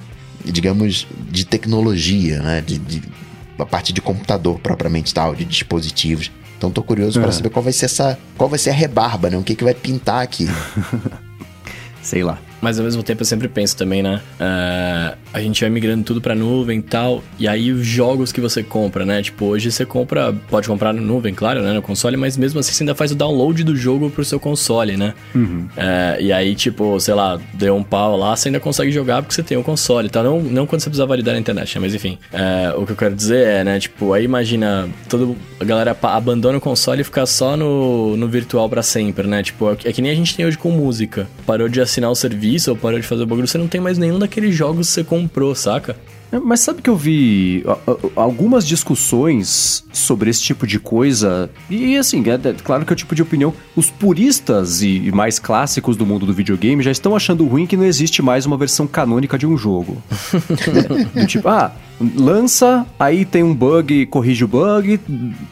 [0.52, 2.62] digamos, de tecnologia, né?
[2.62, 3.04] De, de,
[3.58, 6.32] a parte de computador propriamente tal, de dispositivos.
[6.58, 7.22] Então tô curioso é.
[7.22, 9.38] para saber qual vai ser essa, qual vai ser a rebarba, né?
[9.38, 10.48] O que que vai pintar aqui.
[12.02, 12.40] Sei lá.
[12.62, 14.22] Mas ao mesmo tempo eu sempre penso também, né?
[14.40, 17.24] Uh, a gente vai migrando tudo pra nuvem e tal.
[17.38, 19.22] E aí os jogos que você compra, né?
[19.22, 20.34] Tipo, hoje você compra.
[20.50, 21.74] Pode comprar na nuvem, claro, né?
[21.74, 24.98] No console, mas mesmo assim você ainda faz o download do jogo pro seu console,
[24.98, 25.14] né?
[25.36, 25.68] Uhum.
[25.78, 29.36] Uh, e aí, tipo, sei lá, deu um pau lá, você ainda consegue jogar porque
[29.36, 30.24] você tem o console, tá?
[30.24, 31.82] Não, não quando você precisa validar na internet, né?
[31.82, 32.18] mas enfim.
[32.34, 33.80] Uh, o que eu quero dizer é, né?
[33.80, 38.68] Tipo, aí imagina, todo, a galera abandona o console e fica só no, no virtual
[38.68, 39.44] para sempre, né?
[39.44, 41.28] Tipo, é que nem a gente tem hoje com música.
[41.46, 43.98] Parou de assinar o serviço ou parou de fazer o bagulho, você não tem mais
[43.98, 45.96] nenhum daqueles jogos que você comprou, saca?
[46.32, 47.64] É, mas sabe que eu vi
[48.16, 52.98] algumas discussões sobre esse tipo de coisa, e assim, é, é claro que é o
[52.98, 53.54] tipo de opinião.
[53.76, 57.86] Os puristas e mais clássicos do mundo do videogame já estão achando ruim que não
[57.86, 60.02] existe mais uma versão canônica de um jogo.
[61.14, 61.72] do tipo, ah,
[62.16, 65.00] lança, aí tem um bug, corrige o bug,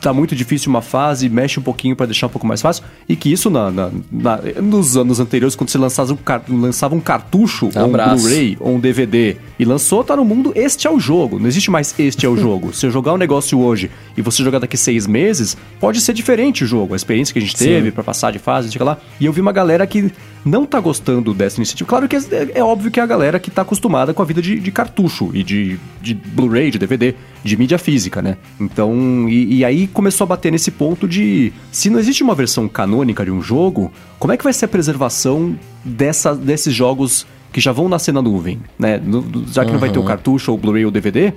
[0.02, 3.16] tá muito difícil uma fase, mexe um pouquinho para deixar um pouco mais fácil, e
[3.16, 7.70] que isso na, na, na nos anos anteriores, quando você lançava um, lançava um cartucho,
[7.76, 11.00] um ou um Blu-ray, ou um DVD, e lançou, tá no mundo, este é o
[11.00, 12.74] jogo, não existe mais este é o jogo.
[12.74, 16.64] Se eu jogar um negócio hoje e você jogar daqui seis meses, pode ser diferente
[16.64, 18.98] o jogo, a experiência que a gente teve para passar de fase, sei lá.
[19.20, 20.12] E eu vi uma galera que
[20.44, 21.88] não tá gostando dessa iniciativa.
[21.88, 22.22] Claro que é,
[22.56, 25.32] é, óbvio que é a galera que tá acostumada com a vida de, de cartucho
[25.34, 27.14] e de, de Blu-ray, de DVD,
[27.44, 28.38] de mídia física, né?
[28.60, 32.68] Então, e, e, aí começou a bater nesse ponto de se não existe uma versão
[32.68, 37.26] canônica de um jogo, como é que vai ser a preservação dessa, desses jogos
[37.56, 38.98] que já vão nascer na nuvem, né?
[39.02, 39.76] No, já que uhum.
[39.76, 41.32] não vai ter o cartucho ou Blu-ray ou DVD,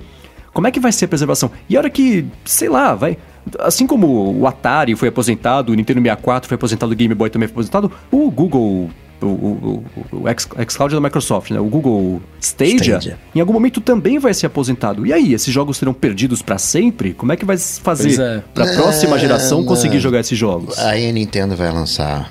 [0.51, 1.49] como é que vai ser a preservação?
[1.69, 3.17] E a hora que, sei lá, vai.
[3.59, 7.47] Assim como o Atari foi aposentado, o Nintendo 64 foi aposentado, o Game Boy também
[7.47, 8.89] foi aposentado, o Google
[9.21, 11.59] o, o, o, o xCloud da Microsoft, né?
[11.61, 15.07] O Google Stadia, Stadia, em algum momento também vai ser aposentado.
[15.07, 17.13] E aí, esses jogos serão perdidos para sempre?
[17.13, 18.43] Como é que vai fazer é.
[18.53, 20.77] para a próxima geração conseguir jogar esses jogos?
[20.79, 22.29] Aí a Nintendo vai lançar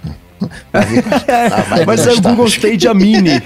[1.87, 3.43] Mas é o Google Stadia Mini.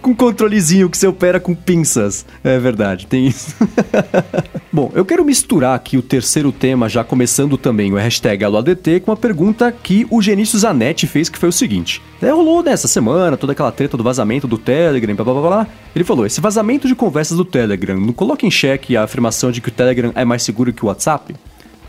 [0.00, 2.24] com controlezinho que você opera com pinças.
[2.42, 3.54] É verdade, tem isso.
[4.72, 9.10] Bom, eu quero misturar aqui o terceiro tema, já começando também o hashtag AloADT, com
[9.10, 12.02] uma pergunta que o Genício Zanetti fez, que foi o seguinte.
[12.20, 15.66] É, rolou nessa semana toda aquela treta do vazamento do Telegram, blá blá blá blá.
[15.94, 19.60] Ele falou: esse vazamento de conversas do Telegram não coloca em xeque a afirmação de
[19.60, 21.34] que o Telegram é mais seguro que o WhatsApp?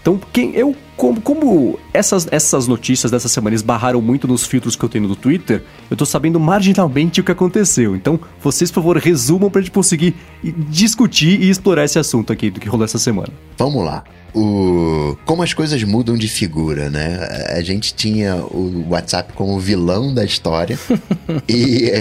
[0.02, 4.84] Então, quem eu como, como essas, essas notícias dessa semana esbarraram muito nos filtros que
[4.84, 7.95] eu tenho no Twitter, eu tô sabendo marginalmente o que aconteceu.
[7.95, 10.16] Então, vocês, por favor, resumam pra gente conseguir
[10.70, 13.30] discutir e explorar esse assunto aqui do que rolou essa semana.
[13.58, 14.04] Vamos lá.
[14.34, 15.16] O...
[15.24, 17.20] Como as coisas mudam de figura, né?
[17.56, 20.80] A gente tinha o WhatsApp como vilão da história
[21.48, 21.91] e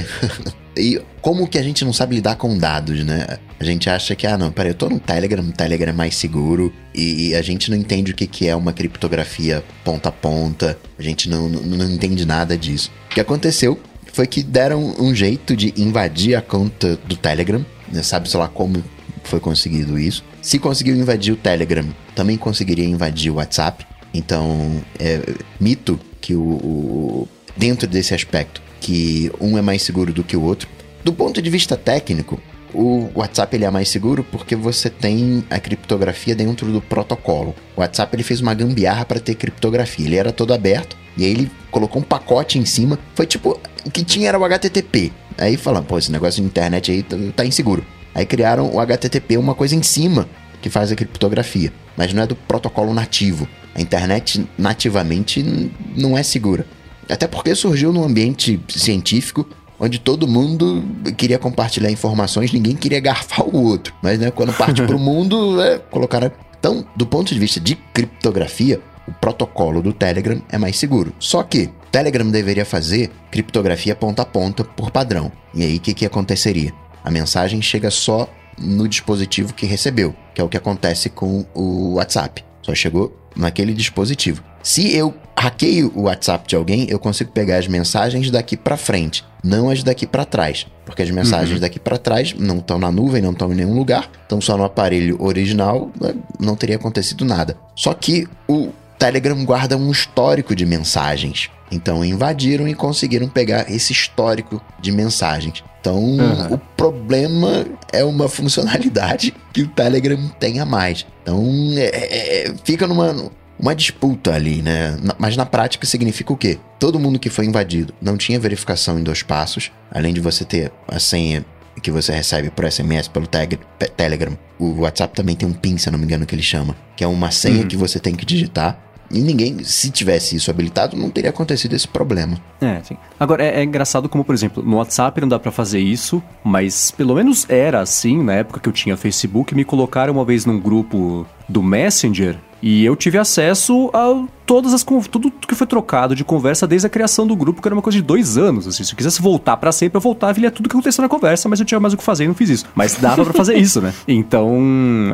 [0.77, 3.39] e como que a gente não sabe lidar com dados, né?
[3.59, 6.15] A gente acha que, ah, não, peraí, eu tô no Telegram, o Telegram é mais
[6.17, 10.79] seguro, e, a gente não entende o que, que é uma criptografia ponta a ponta,
[10.99, 12.91] a gente não, não, não entende nada disso.
[13.11, 13.81] O que aconteceu
[14.13, 18.03] foi que deram um jeito de invadir a conta do Telegram, né?
[18.03, 18.85] sabe, sei lá, como
[19.25, 20.23] foi conseguido isso.
[20.43, 23.87] Se conseguiu invadir o Telegram, também conseguiria invadir o WhatsApp.
[24.15, 25.21] Então, é
[25.59, 30.43] mito que o, o dentro desse aspecto que um é mais seguro do que o
[30.43, 30.69] outro.
[31.05, 32.41] Do ponto de vista técnico,
[32.75, 37.55] o WhatsApp ele é mais seguro porque você tem a criptografia dentro do protocolo.
[37.77, 40.07] O WhatsApp ele fez uma gambiarra para ter criptografia.
[40.07, 42.99] Ele era todo aberto e aí ele colocou um pacote em cima.
[43.15, 45.13] Foi tipo, o que tinha era o HTTP.
[45.39, 47.85] Aí falando, pô, esse negócio de internet aí tá, tá inseguro.
[48.15, 50.29] Aí criaram o HTTP, uma coisa em cima
[50.61, 53.47] que faz a criptografia, mas não é do protocolo nativo.
[53.75, 56.67] A internet nativamente não é segura.
[57.09, 59.47] Até porque surgiu num ambiente científico
[59.79, 60.83] onde todo mundo
[61.17, 63.95] queria compartilhar informações, ninguém queria garfar o outro.
[64.03, 66.31] Mas né, quando parte para o mundo, é, colocaram.
[66.59, 71.13] Então, do ponto de vista de criptografia, o protocolo do Telegram é mais seguro.
[71.19, 75.31] Só que Telegram deveria fazer criptografia ponta a ponta por padrão.
[75.55, 76.73] E aí o que, que aconteceria?
[77.05, 78.29] A mensagem chega só
[78.59, 82.45] no dispositivo que recebeu, que é o que acontece com o WhatsApp.
[82.63, 84.43] Só chegou naquele dispositivo.
[84.67, 89.25] Se eu hackeio o WhatsApp de alguém, eu consigo pegar as mensagens daqui para frente,
[89.45, 91.61] não as daqui para trás, porque as mensagens uhum.
[91.61, 94.65] daqui para trás não estão na nuvem, não estão em nenhum lugar, estão só no
[94.65, 97.57] aparelho original, né, não teria acontecido nada.
[97.77, 101.49] Só que o Telegram guarda um histórico de mensagens.
[101.71, 105.63] Então invadiram e conseguiram pegar esse histórico de mensagens.
[105.81, 106.55] Então uhum.
[106.55, 111.07] o problema é uma funcionalidade que o Telegram tenha mais.
[111.23, 111.41] Então
[111.77, 114.97] é, é, é fica numa uma disputa ali, né?
[115.19, 116.59] Mas na prática significa o quê?
[116.79, 120.73] Todo mundo que foi invadido não tinha verificação em dois passos, além de você ter
[120.89, 121.45] a senha
[121.83, 123.59] que você recebe por SMS pelo tag,
[123.97, 124.37] Telegram.
[124.59, 127.05] O WhatsApp também tem um PIN, se eu não me engano, que ele chama, que
[127.05, 127.69] é uma senha uhum.
[127.69, 128.79] que você tem que digitar
[129.11, 132.39] E ninguém, se tivesse isso habilitado, não teria acontecido esse problema.
[132.61, 132.97] É, sim.
[133.21, 136.91] Agora, é, é engraçado como, por exemplo, no WhatsApp não dá para fazer isso, mas
[136.91, 139.55] pelo menos era assim na época que eu tinha Facebook.
[139.55, 142.37] Me colocaram uma vez num grupo do Messenger
[142.69, 146.91] e eu tive acesso a todas as tudo que foi trocado de conversa desde a
[146.91, 148.67] criação do grupo, que era uma coisa de dois anos.
[148.67, 151.09] Assim, se eu quisesse voltar para sempre, eu voltava e lia tudo que aconteceu na
[151.09, 152.67] conversa, mas eu tinha mais o que fazer e não fiz isso.
[152.75, 153.93] Mas dava para fazer isso, né?
[154.09, 154.57] Então,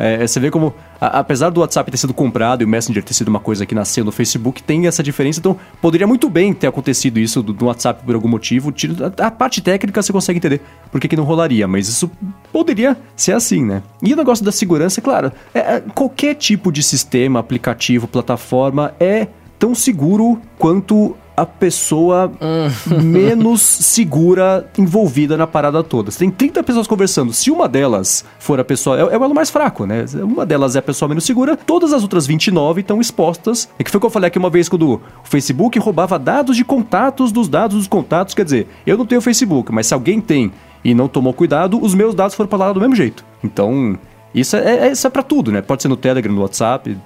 [0.00, 3.14] é, você vê como, a, apesar do WhatsApp ter sido comprado e o Messenger ter
[3.14, 5.40] sido uma coisa que nasceu no Facebook, tem essa diferença.
[5.40, 8.72] Então, poderia muito bem ter acontecido isso do, do WhatsApp por algum motivo.
[9.00, 12.10] A, a, parte técnica você consegue entender por que, que não rolaria, mas isso
[12.52, 13.82] poderia ser assim, né?
[14.02, 18.94] E o negócio da segurança, é claro, é, é, qualquer tipo de sistema, aplicativo, plataforma
[18.98, 19.28] é
[19.58, 22.32] tão seguro quanto a pessoa
[23.02, 26.10] menos segura envolvida na parada toda.
[26.10, 27.32] Você tem 30 pessoas conversando.
[27.32, 28.98] Se uma delas for a pessoa.
[28.98, 30.04] É, é o elo mais fraco, né?
[30.22, 33.68] Uma delas é a pessoa menos segura, todas as outras 29 estão expostas.
[33.78, 36.56] É que foi o que eu falei aqui uma vez quando o Facebook roubava dados
[36.56, 38.34] de contatos dos dados dos contatos.
[38.34, 40.52] Quer dizer, eu não tenho Facebook, mas se alguém tem
[40.84, 43.24] e não tomou cuidado, os meus dados foram para lá do mesmo jeito.
[43.42, 43.96] Então,
[44.34, 45.60] isso é, é, isso é para tudo, né?
[45.60, 46.96] Pode ser no Telegram, no WhatsApp.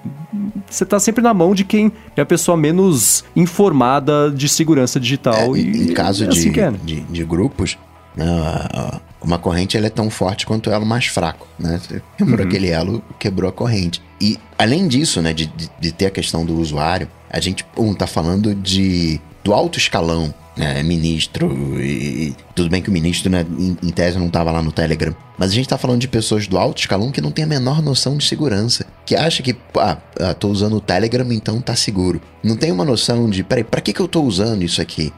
[0.70, 5.56] Você tá sempre na mão de quem é a pessoa menos informada de segurança digital.
[5.56, 6.78] É, e, em caso é assim de, é, né?
[6.84, 7.76] de, de, grupos,
[8.16, 11.80] uh, uma corrente ela é tão forte quanto o elo mais fraco, né?
[11.82, 12.46] Você quebrou uhum.
[12.46, 14.00] aquele elo, quebrou a corrente.
[14.20, 17.92] E além disso, né, de, de, de ter a questão do usuário, a gente um,
[17.92, 23.44] tá falando de do alto escalão é, ministro, e tudo bem que o ministro, né,
[23.58, 25.14] em, em tese, não estava lá no Telegram.
[25.38, 27.82] Mas a gente está falando de pessoas do alto escalão que não tem a menor
[27.82, 28.86] noção de segurança.
[29.04, 32.20] Que acha que, ah, ah, tô usando o Telegram, então tá seguro.
[32.42, 35.12] Não tem uma noção de, peraí, pra que, que eu tô usando isso aqui?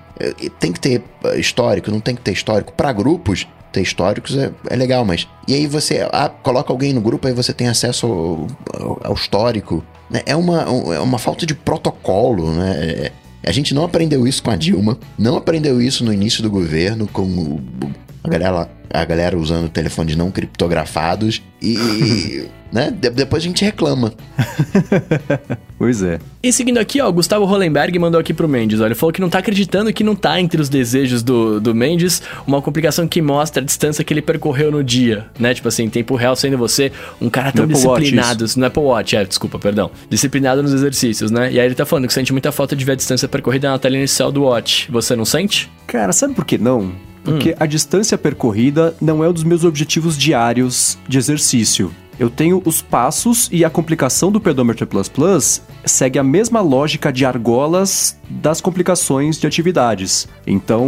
[0.58, 2.72] Tem que ter ah, histórico, não tem que ter histórico.
[2.72, 5.28] Para grupos, ter históricos é, é, legal, mas.
[5.46, 8.46] E aí você ah, coloca alguém no grupo, aí você tem acesso ao,
[8.80, 9.84] ao, ao histórico.
[10.10, 10.22] Né?
[10.26, 10.62] É uma,
[10.94, 12.72] é uma falta de protocolo, né?
[12.80, 13.12] É,
[13.48, 17.08] a gente não aprendeu isso com a Dilma, não aprendeu isso no início do governo,
[17.08, 17.58] com
[18.22, 22.44] a galera, a galera usando telefones não criptografados e.
[22.70, 22.90] né?
[22.90, 24.12] De depois a gente reclama.
[25.78, 26.18] pois é.
[26.42, 29.30] E seguindo aqui, ó, Gustavo Hollenberg mandou aqui pro Mendes, olha, ele falou que não
[29.30, 33.62] tá acreditando que não tá entre os desejos do, do Mendes uma complicação que mostra
[33.62, 35.54] a distância que ele percorreu no dia, né?
[35.54, 39.16] Tipo assim, tempo real sendo você um cara tão no disciplinado, Watch, no Apple Watch,
[39.16, 39.90] é, desculpa, perdão.
[40.10, 41.52] Disciplinado nos exercícios, né?
[41.52, 43.78] E aí ele tá falando que sente muita falta de ver a distância percorrida na
[43.78, 44.90] tela inicial do Watch.
[44.90, 45.70] Você não sente?
[45.86, 46.92] Cara, sabe por que não?
[47.24, 47.56] Porque hum.
[47.58, 51.92] a distância percorrida não é um dos meus objetivos diários de exercício.
[52.18, 57.12] Eu tenho os passos e a complicação do Pedometer Plus Plus segue a mesma lógica
[57.12, 60.26] de argolas das complicações de atividades.
[60.44, 60.82] Então,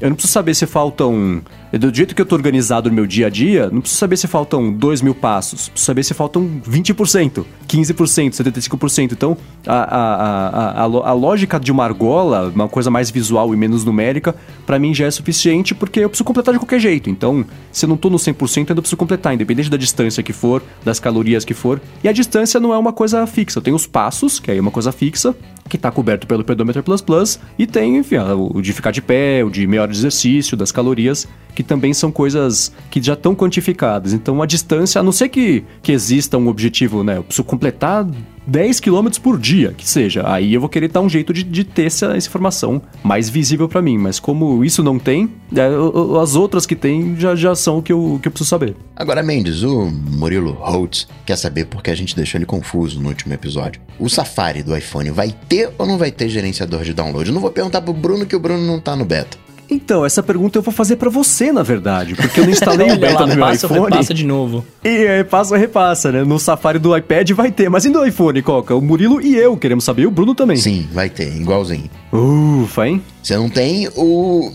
[0.00, 1.42] eu não preciso saber se faltam
[1.78, 4.26] do jeito que eu tô organizado no meu dia a dia, não preciso saber se
[4.26, 9.12] faltam 2 mil passos, preciso saber se faltam 20%, 15%, 75%.
[9.12, 13.84] Então, a, a, a, a, lógica de uma argola, uma coisa mais visual e menos
[13.84, 14.34] numérica,
[14.66, 17.08] para mim já é suficiente porque eu preciso completar de qualquer jeito.
[17.08, 20.32] Então, se eu não tô no 100%, eu ainda preciso completar, independente da distância que
[20.32, 21.80] for, das calorias que for.
[22.04, 24.60] E a distância não é uma coisa fixa, eu tenho os passos, que aí é
[24.60, 25.34] uma coisa fixa,
[25.68, 29.42] que está coberto pelo Pedometer Plus Plus, e tem, enfim, o de ficar de pé,
[29.42, 34.12] o de de exercício, das calorias, que também são coisas que já estão quantificadas.
[34.12, 37.18] Então a distância, a não ser que, que exista um objetivo, né?
[37.18, 38.06] Eu preciso completar
[38.46, 40.24] 10 km por dia, que seja.
[40.26, 43.68] Aí eu vou querer dar um jeito de, de ter essa, essa, informação mais visível
[43.68, 43.98] para mim.
[43.98, 47.92] Mas como isso não tem, é, as outras que tem já, já são o que
[47.92, 48.74] eu, que eu preciso saber.
[48.96, 53.32] Agora, Mendes, o Murilo Holtz quer saber porque a gente deixou ele confuso no último
[53.32, 53.80] episódio.
[53.98, 57.28] O Safari do iPhone vai ter ou não vai ter gerenciador de download?
[57.28, 59.38] Eu não vou perguntar pro Bruno que o Bruno não tá no beta.
[59.72, 62.98] Então, essa pergunta eu vou fazer para você, na verdade, porque eu não instalei o
[62.98, 63.84] beta no meu passa, iPhone.
[63.84, 64.64] Repassa de novo.
[64.84, 66.24] E é, passa, repassa, né?
[66.24, 68.74] No Safari do iPad vai ter, mas e no iPhone, Coca?
[68.74, 70.58] O Murilo e eu queremos saber, e o Bruno também.
[70.58, 71.88] Sim, vai ter, igualzinho.
[72.12, 73.02] Ufa, hein?
[73.22, 74.52] Você não tem o,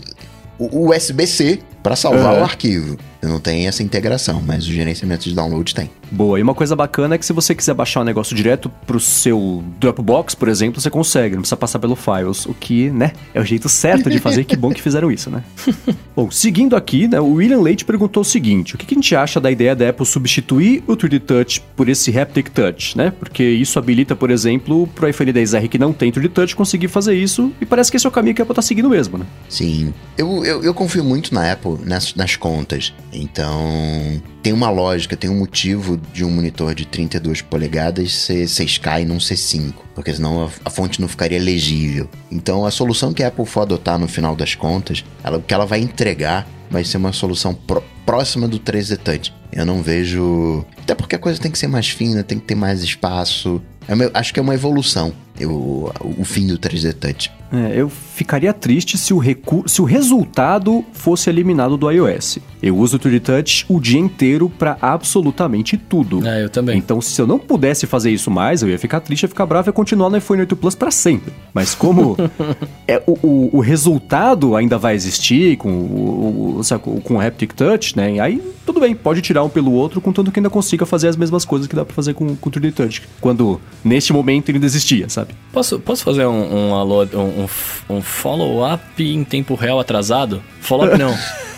[0.58, 2.40] o USB-C para salvar uhum.
[2.40, 2.96] o arquivo.
[3.20, 5.90] Não tem essa integração, mas o gerenciamento de download tem.
[6.10, 8.98] Boa, e uma coisa bacana é que se você quiser baixar o negócio direto pro
[8.98, 13.40] seu Dropbox, por exemplo, você consegue, não precisa passar pelo Files, o que, né, é
[13.40, 15.42] o jeito certo de fazer, que bom que fizeram isso, né?
[16.16, 19.14] bom, seguindo aqui, né, o William Leite perguntou o seguinte, o que, que a gente
[19.14, 23.12] acha da ideia da Apple substituir o 3D Touch por esse Haptic Touch, né?
[23.18, 27.14] Porque isso habilita, por exemplo, pro iPhone 10R que não tem 3D Touch conseguir fazer
[27.14, 29.26] isso, e parece que esse é o caminho que a Apple tá seguindo mesmo, né?
[29.48, 35.16] Sim, eu, eu, eu confio muito na Apple, nas, nas contas, então, tem uma lógica,
[35.16, 39.84] tem um motivo de um monitor de 32 polegadas ser 6K e não ser 5,
[39.94, 42.08] porque senão a, fonte não ficaria legível.
[42.30, 45.54] Então, a solução que a Apple for adotar no final das contas, ela, o que
[45.54, 49.34] ela vai entregar vai ser uma solução pro, próxima do 3D Touch.
[49.52, 50.64] Eu não vejo.
[50.78, 53.60] Até porque a coisa tem que ser mais fina, tem que ter mais espaço.
[53.86, 55.12] É uma, acho que é uma evolução.
[55.46, 57.30] O, o fim do 3D Touch.
[57.50, 62.38] É, eu ficaria triste se o, recu se o resultado fosse eliminado do iOS.
[62.62, 66.26] Eu uso o 3D Touch o dia inteiro para absolutamente tudo.
[66.26, 66.76] É, eu também.
[66.76, 69.68] Então, se eu não pudesse fazer isso mais, eu ia ficar triste, ia ficar bravo
[69.68, 71.32] e ia continuar no iPhone 8 Plus para sempre.
[71.54, 72.16] Mas como
[72.86, 77.96] é, o, o, o, resultado ainda vai existir com o, o, com o Haptic Touch,
[77.96, 78.20] né?
[78.20, 81.42] Aí tudo bem, pode tirar um pelo outro, contanto que ainda consiga fazer as mesmas
[81.42, 83.02] coisas que dá para fazer com, com o 3D Touch.
[83.18, 85.27] Quando, neste momento, ele ainda existia, sabe?
[85.52, 87.46] Posso, posso fazer um, um, um,
[87.88, 90.42] um follow-up em tempo real atrasado?
[90.60, 91.14] Follow-up não.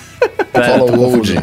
[0.52, 1.34] Follow-old.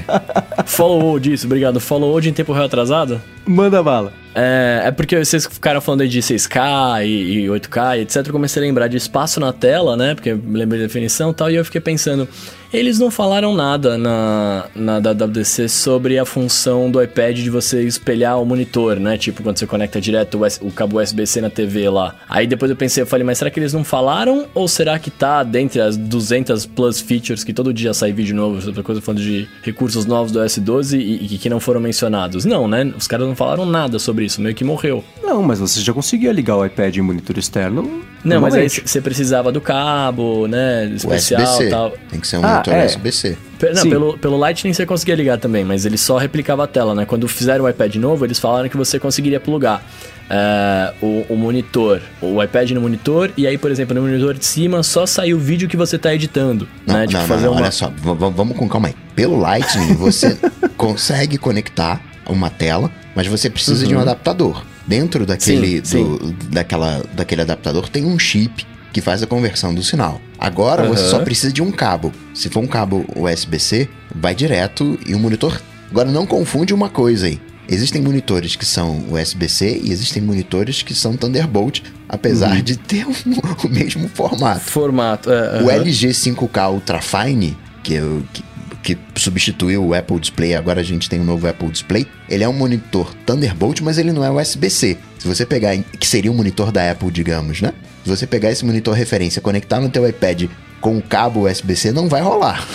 [0.65, 1.79] Follow-old, isso, obrigado.
[1.79, 3.21] Follow-old em tempo real atrasado?
[3.45, 4.13] Manda bala.
[4.35, 8.27] É, é porque vocês ficaram falando aí de 6K e, e 8K e etc.
[8.27, 10.13] Eu comecei a lembrar de espaço na tela, né?
[10.13, 11.49] Porque eu me lembrei da definição e tal.
[11.49, 12.27] E eu fiquei pensando,
[12.71, 18.41] eles não falaram nada na, na WWDC sobre a função do iPad de você espelhar
[18.41, 19.17] o monitor, né?
[19.17, 22.15] Tipo, quando você conecta direto o, o cabo USB-C na TV lá.
[22.27, 24.45] Aí depois eu pensei, eu falei, mas será que eles não falaram?
[24.53, 28.65] Ou será que tá dentre as 200 plus features que todo dia sai vídeo novo,
[28.65, 32.45] outra coisa falando de recursos novos do S12 e, e que não foram mencionados?
[32.45, 32.91] Não, né?
[32.97, 35.03] Os caras não falaram nada sobre isso, meio que morreu.
[35.23, 38.01] Não, mas você já conseguia ligar o iPad em monitor externo?
[38.23, 40.85] Não, mas aí você precisava do cabo, né?
[40.93, 41.93] Especial e tal.
[42.09, 42.85] Tem que ser um ah, monitor é.
[42.85, 43.37] USB-C.
[43.75, 47.05] Não, pelo, pelo Lightning você conseguia ligar também, mas ele só replicava a tela, né?
[47.05, 49.83] Quando fizeram o iPad novo, eles falaram que você conseguiria plugar.
[50.27, 54.45] Uh, o, o, monitor, o iPad no monitor, e aí, por exemplo, no monitor de
[54.45, 56.67] cima só sai o vídeo que você está editando.
[56.85, 57.07] Não, né?
[57.07, 57.61] Tipo, não, fazer não, uma...
[57.61, 58.95] olha só, vamos com calma aí.
[59.15, 60.37] Pelo Lightning, você
[60.75, 63.87] consegue conectar uma tela, mas você precisa uhum.
[63.87, 64.03] de um uhum.
[64.03, 64.63] adaptador.
[64.87, 66.35] Dentro daquele, sim, do, sim.
[66.49, 70.21] Daquela, daquele adaptador tem um chip que faz a conversão do sinal.
[70.39, 70.89] Agora uhum.
[70.89, 72.11] você só precisa de um cabo.
[72.33, 75.61] Se for um cabo USB-C, vai direto e o monitor.
[75.91, 77.39] Agora não confunde uma coisa aí.
[77.69, 82.61] Existem monitores que são USB-C e existem monitores que são Thunderbolt, apesar uhum.
[82.61, 83.11] de ter um,
[83.63, 84.61] o mesmo formato.
[84.61, 85.65] Formato, é, uhum.
[85.65, 88.43] O LG 5K Ultrafine, que, é que
[88.87, 92.07] que substituiu o Apple Display, agora a gente tem um novo Apple Display.
[92.29, 94.97] Ele é um monitor Thunderbolt, mas ele não é USB-C.
[95.19, 97.73] Se você pegar, que seria um monitor da Apple, digamos, né?
[98.05, 100.45] Se você pegar esse monitor referência, conectar no teu iPad
[100.79, 102.65] com o cabo USB-C, não vai rolar.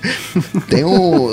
[0.68, 1.30] tem um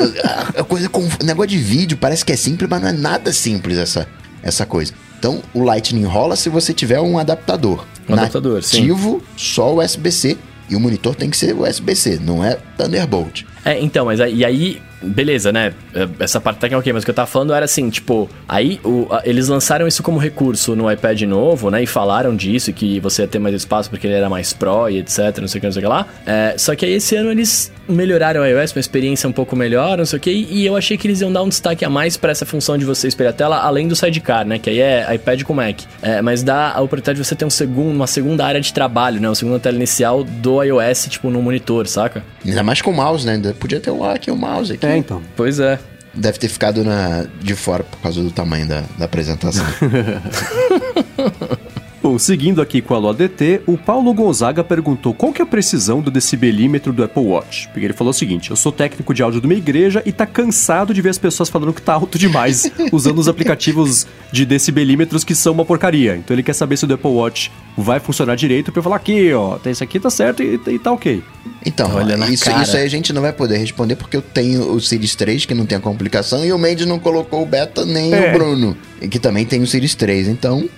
[0.57, 3.77] a, coisa com negócio de vídeo, parece que é simples, mas não é nada simples
[3.77, 4.07] essa
[4.41, 4.93] essa coisa.
[5.19, 7.83] Então, o Lightning rola se você tiver um adaptador.
[8.07, 9.33] Um adaptador, nativo, sim.
[9.35, 10.37] só USB-C
[10.69, 13.43] e o monitor tem que ser USB-C, não é Thunderbolt.
[13.65, 15.73] É, então, mas aí, e aí beleza, né?
[15.93, 18.79] É, essa parte técnica ok, mas o que eu tava falando era assim, tipo, aí
[18.83, 21.83] o, a, eles lançaram isso como recurso no iPad novo, né?
[21.83, 24.99] E falaram disso, que você ia ter mais espaço porque ele era mais Pro e
[24.99, 26.07] etc, não sei o que, não sei o que lá.
[26.25, 29.97] É, só que aí esse ano eles melhoraram o iOS, uma experiência um pouco melhor,
[29.97, 32.17] não sei o que, e eu achei que eles iam dar um destaque a mais
[32.17, 34.57] para essa função de você espelhar a tela, além do sidecar, né?
[34.59, 35.81] Que aí é iPad com Mac.
[36.01, 39.19] É, mas dá a oportunidade de você ter um segundo, uma segunda área de trabalho,
[39.19, 39.27] né?
[39.27, 42.23] Uma segunda tela inicial do iOS, tipo, no monitor, saca?
[42.45, 43.39] Ainda mais com o mouse, né?
[43.59, 44.84] Podia ter um aqui, o um mouse aqui.
[44.85, 45.21] É, então.
[45.35, 45.79] Pois é.
[46.13, 49.65] Deve ter ficado na, de fora por causa do tamanho da, da apresentação.
[52.05, 55.47] Bom, seguindo aqui com a Alô ADT, o Paulo Gonzaga perguntou qual que é a
[55.47, 57.67] precisão do decibelímetro do Apple Watch.
[57.69, 60.23] Porque ele falou o seguinte: eu sou técnico de áudio de uma igreja e tá
[60.23, 65.23] cansado de ver as pessoas falando que tá alto demais, usando os aplicativos de decibelímetros
[65.23, 66.15] que são uma porcaria.
[66.15, 69.33] Então ele quer saber se o Apple Watch vai funcionar direito pra eu falar aqui,
[69.33, 71.23] ó, esse aqui tá certo e, e tá ok.
[71.65, 71.89] Então,
[72.29, 75.47] isso, isso aí a gente não vai poder responder porque eu tenho o Series 3
[75.47, 78.29] que não tem a complicação e o Mendes não colocou o beta nem é.
[78.29, 78.77] o Bruno,
[79.09, 80.69] que também tem o Series 3, então.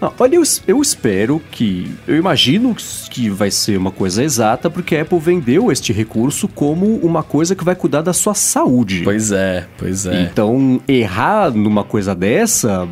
[0.00, 1.90] Não, olha, eu, eu, espero que.
[2.06, 2.74] Eu imagino
[3.10, 7.54] que vai ser uma coisa exata, porque a Apple vendeu este recurso como uma coisa
[7.54, 9.02] que vai cuidar da sua saúde.
[9.02, 10.22] Pois é, pois é.
[10.22, 12.86] Então, errar numa coisa dessa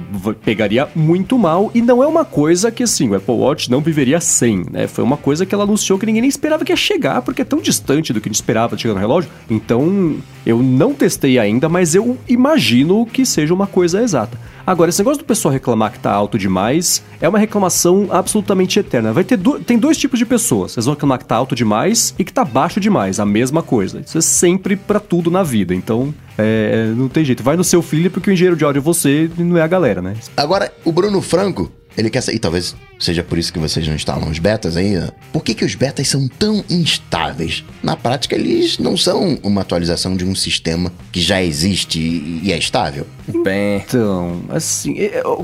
[0.45, 1.71] pegaria muito mal.
[1.75, 4.89] E não é uma coisa que, assim, o Apple Watch não viveria sem, né?
[4.89, 7.45] Foi uma coisa que ela anunciou que ninguém nem esperava que ia chegar, porque é
[7.45, 9.31] tão distante do que a gente esperava de chegar no relógio.
[9.49, 14.39] Então, eu não testei ainda, mas eu imagino que seja uma coisa exata.
[14.67, 19.13] Agora, esse negócio do pessoal reclamar que tá alto demais é uma reclamação absolutamente eterna.
[19.13, 19.59] Vai ter do...
[19.59, 20.73] tem dois tipos de pessoas.
[20.73, 24.01] Vocês vão reclamar que tá alto demais e que tá baixo demais, a mesma coisa.
[24.01, 25.75] Isso é sempre para tudo na vida.
[25.75, 27.43] Então, é, não tem jeito.
[27.43, 29.67] Vai no seu filho porque o engenheiro de áudio é você e não é a
[29.67, 30.15] galera, né?
[30.37, 34.29] Agora, o Bruno Franco ele quer sair, talvez seja por isso que vocês não instalam
[34.31, 35.15] os betas ainda.
[35.33, 37.65] Por que, que os betas são tão instáveis?
[37.83, 42.59] Na prática, eles não são uma atualização de um sistema que já existe e é
[42.59, 43.07] estável.
[43.43, 43.83] Bem.
[43.87, 44.97] Então, assim,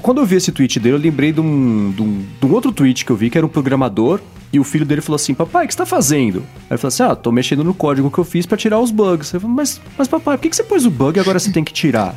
[0.03, 2.73] quando eu vi esse tweet dele, eu lembrei de um, de um, de um outro
[2.73, 4.21] tweet que eu vi que era um programador
[4.53, 6.41] e o filho dele falou assim: Papai, o que você tá fazendo?
[6.41, 8.91] Aí ele falou assim: Ah, tô mexendo no código que eu fiz para tirar os
[8.91, 9.33] bugs.
[9.33, 11.51] Eu falei, mas, mas papai, por que, que você pôs o bug e agora você
[11.51, 12.15] tem que tirar?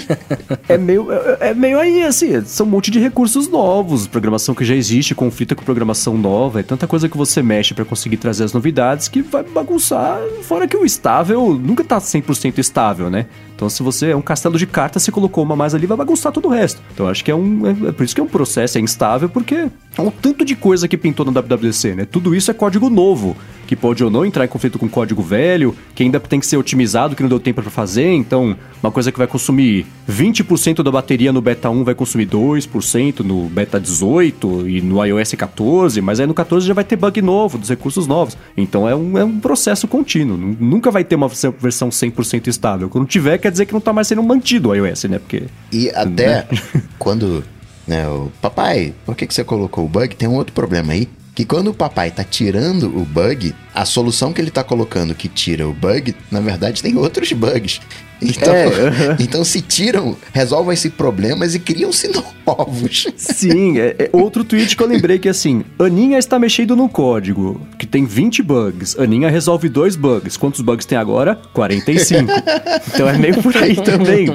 [0.68, 4.61] é, meio, é, é, meio aí, assim, são um monte de recursos novos, programação que
[4.64, 8.44] já existe, conflita com programação nova, é tanta coisa que você mexe para conseguir trazer
[8.44, 10.20] as novidades que vai bagunçar.
[10.42, 13.26] Fora que o estável nunca tá 100% estável, né?
[13.54, 16.32] Então, se você é um castelo de cartas, você colocou uma mais ali, vai bagunçar
[16.32, 16.82] todo o resto.
[16.92, 17.66] Então, acho que é um.
[17.66, 20.56] É, é por isso que é um processo, é instável, porque é um tanto de
[20.56, 22.04] coisa que pintou no WWDC, né?
[22.04, 23.36] Tudo isso é código novo,
[23.66, 26.56] que pode ou não entrar em conflito com código velho, que ainda tem que ser
[26.56, 28.10] otimizado, que não deu tempo para fazer.
[28.12, 33.20] Então, uma coisa que vai consumir 20% da bateria no beta 1 vai consumir 2%
[33.20, 37.20] no beta 18 e no iOS 14, mas aí no 14 já vai ter bug
[37.20, 38.36] novo, dos recursos novos.
[38.56, 40.36] Então, é um, é um processo contínuo.
[40.36, 42.88] Nunca vai ter uma versão 100% estável.
[42.88, 45.18] Quando tiver, quer dizer que não tá mais sendo mantido o iOS, né?
[45.18, 45.44] Porque.
[45.70, 46.46] E até né?
[46.98, 47.44] quando.
[47.92, 50.16] Né, o papai, por que, que você colocou o bug?
[50.16, 51.06] Tem um outro problema aí.
[51.34, 55.28] Que quando o papai tá tirando o bug, a solução que ele tá colocando que
[55.28, 57.80] tira o bug, na verdade tem outros bugs.
[58.20, 58.70] Então, é,
[59.18, 62.10] então se tiram, resolvem esses problemas e criam-se
[62.46, 63.06] novos.
[63.16, 67.66] Sim, é, é, outro tweet que eu lembrei que assim, Aninha está mexendo no código,
[67.78, 68.98] que tem 20 bugs.
[68.98, 70.36] Aninha resolve dois bugs.
[70.36, 71.40] Quantos bugs tem agora?
[71.52, 72.30] 45.
[72.94, 74.28] então é meio por aí também.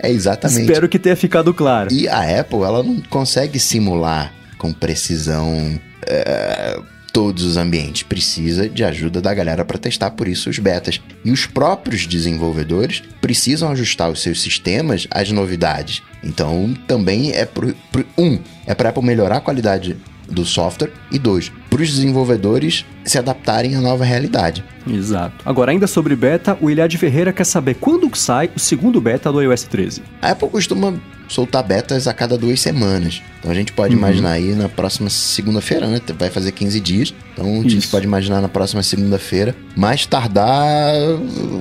[0.00, 0.62] É exatamente.
[0.62, 1.92] Espero que tenha ficado claro.
[1.92, 5.78] E a Apple, ela não consegue simular com precisão.
[6.08, 6.80] É
[7.18, 8.04] todos os ambientes.
[8.04, 11.00] Precisa de ajuda da galera para testar, por isso os betas.
[11.24, 16.00] E os próprios desenvolvedores precisam ajustar os seus sistemas às novidades.
[16.22, 19.96] Então, também é pro, pro um, é para melhorar a qualidade
[20.28, 24.62] do software e dois, para os desenvolvedores se adaptarem à nova realidade.
[24.86, 25.36] Exato.
[25.44, 29.42] Agora, ainda sobre beta, o Iliad Ferreira quer saber quando sai o segundo beta do
[29.42, 30.02] iOS 13.
[30.20, 33.22] A Apple costuma soltar betas a cada duas semanas.
[33.38, 34.00] Então a gente pode uhum.
[34.00, 36.00] imaginar aí na próxima segunda-feira, né?
[36.18, 37.14] Vai fazer 15 dias.
[37.32, 39.54] Então a gente pode imaginar na próxima segunda-feira.
[39.76, 40.92] Mais tardar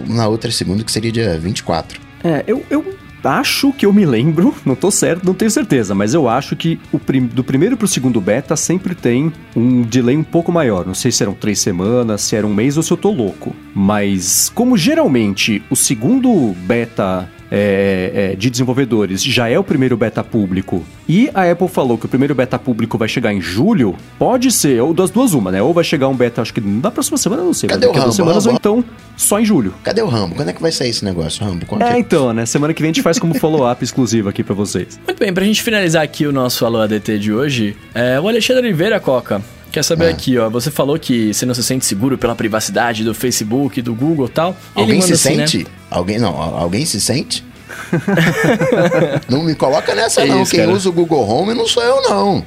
[0.07, 1.99] na outra segunda, que seria dia 24.
[2.23, 6.13] É, eu, eu acho que eu me lembro, não tô certo, não tenho certeza, mas
[6.13, 10.23] eu acho que o prim do primeiro pro segundo beta sempre tem um delay um
[10.23, 10.85] pouco maior.
[10.85, 13.55] Não sei se eram três semanas, se era um mês ou se eu tô louco.
[13.73, 20.23] Mas como geralmente o segundo beta é, é, de desenvolvedores já é o primeiro beta
[20.23, 24.51] público e a Apple falou que o primeiro beta público vai chegar em julho, pode
[24.51, 25.61] ser, ou das duas uma, né?
[25.61, 28.03] Ou vai chegar um beta, acho que na próxima semana, não sei, Cadê daqui a
[28.03, 28.59] duas semanas, Rambo?
[28.65, 28.85] ou então
[29.15, 29.73] só em julho.
[29.83, 30.35] Cadê o Rambo?
[30.35, 31.65] Quando é que vai sair esse negócio, Rambo?
[31.79, 32.45] é, então, né?
[32.45, 34.99] Semana que vem a gente faz como follow-up exclusivo aqui para vocês.
[35.05, 38.67] Muito bem, pra gente finalizar aqui o nosso Alô ADT de hoje, é, o Alexandre
[38.67, 39.41] Oliveira, Coca,
[39.71, 40.09] Quer saber é.
[40.09, 40.49] aqui, ó.
[40.49, 44.29] Você falou que você não se sente seguro pela privacidade do Facebook, do Google e
[44.29, 44.57] tal.
[44.73, 45.57] Alguém se assim, sente?
[45.59, 45.65] Né?
[45.89, 47.45] Alguém não, alguém se sente?
[49.29, 50.43] não me coloca nessa, é não.
[50.43, 50.71] Isso, Quem cara.
[50.71, 52.45] usa o Google Home não sou eu, não.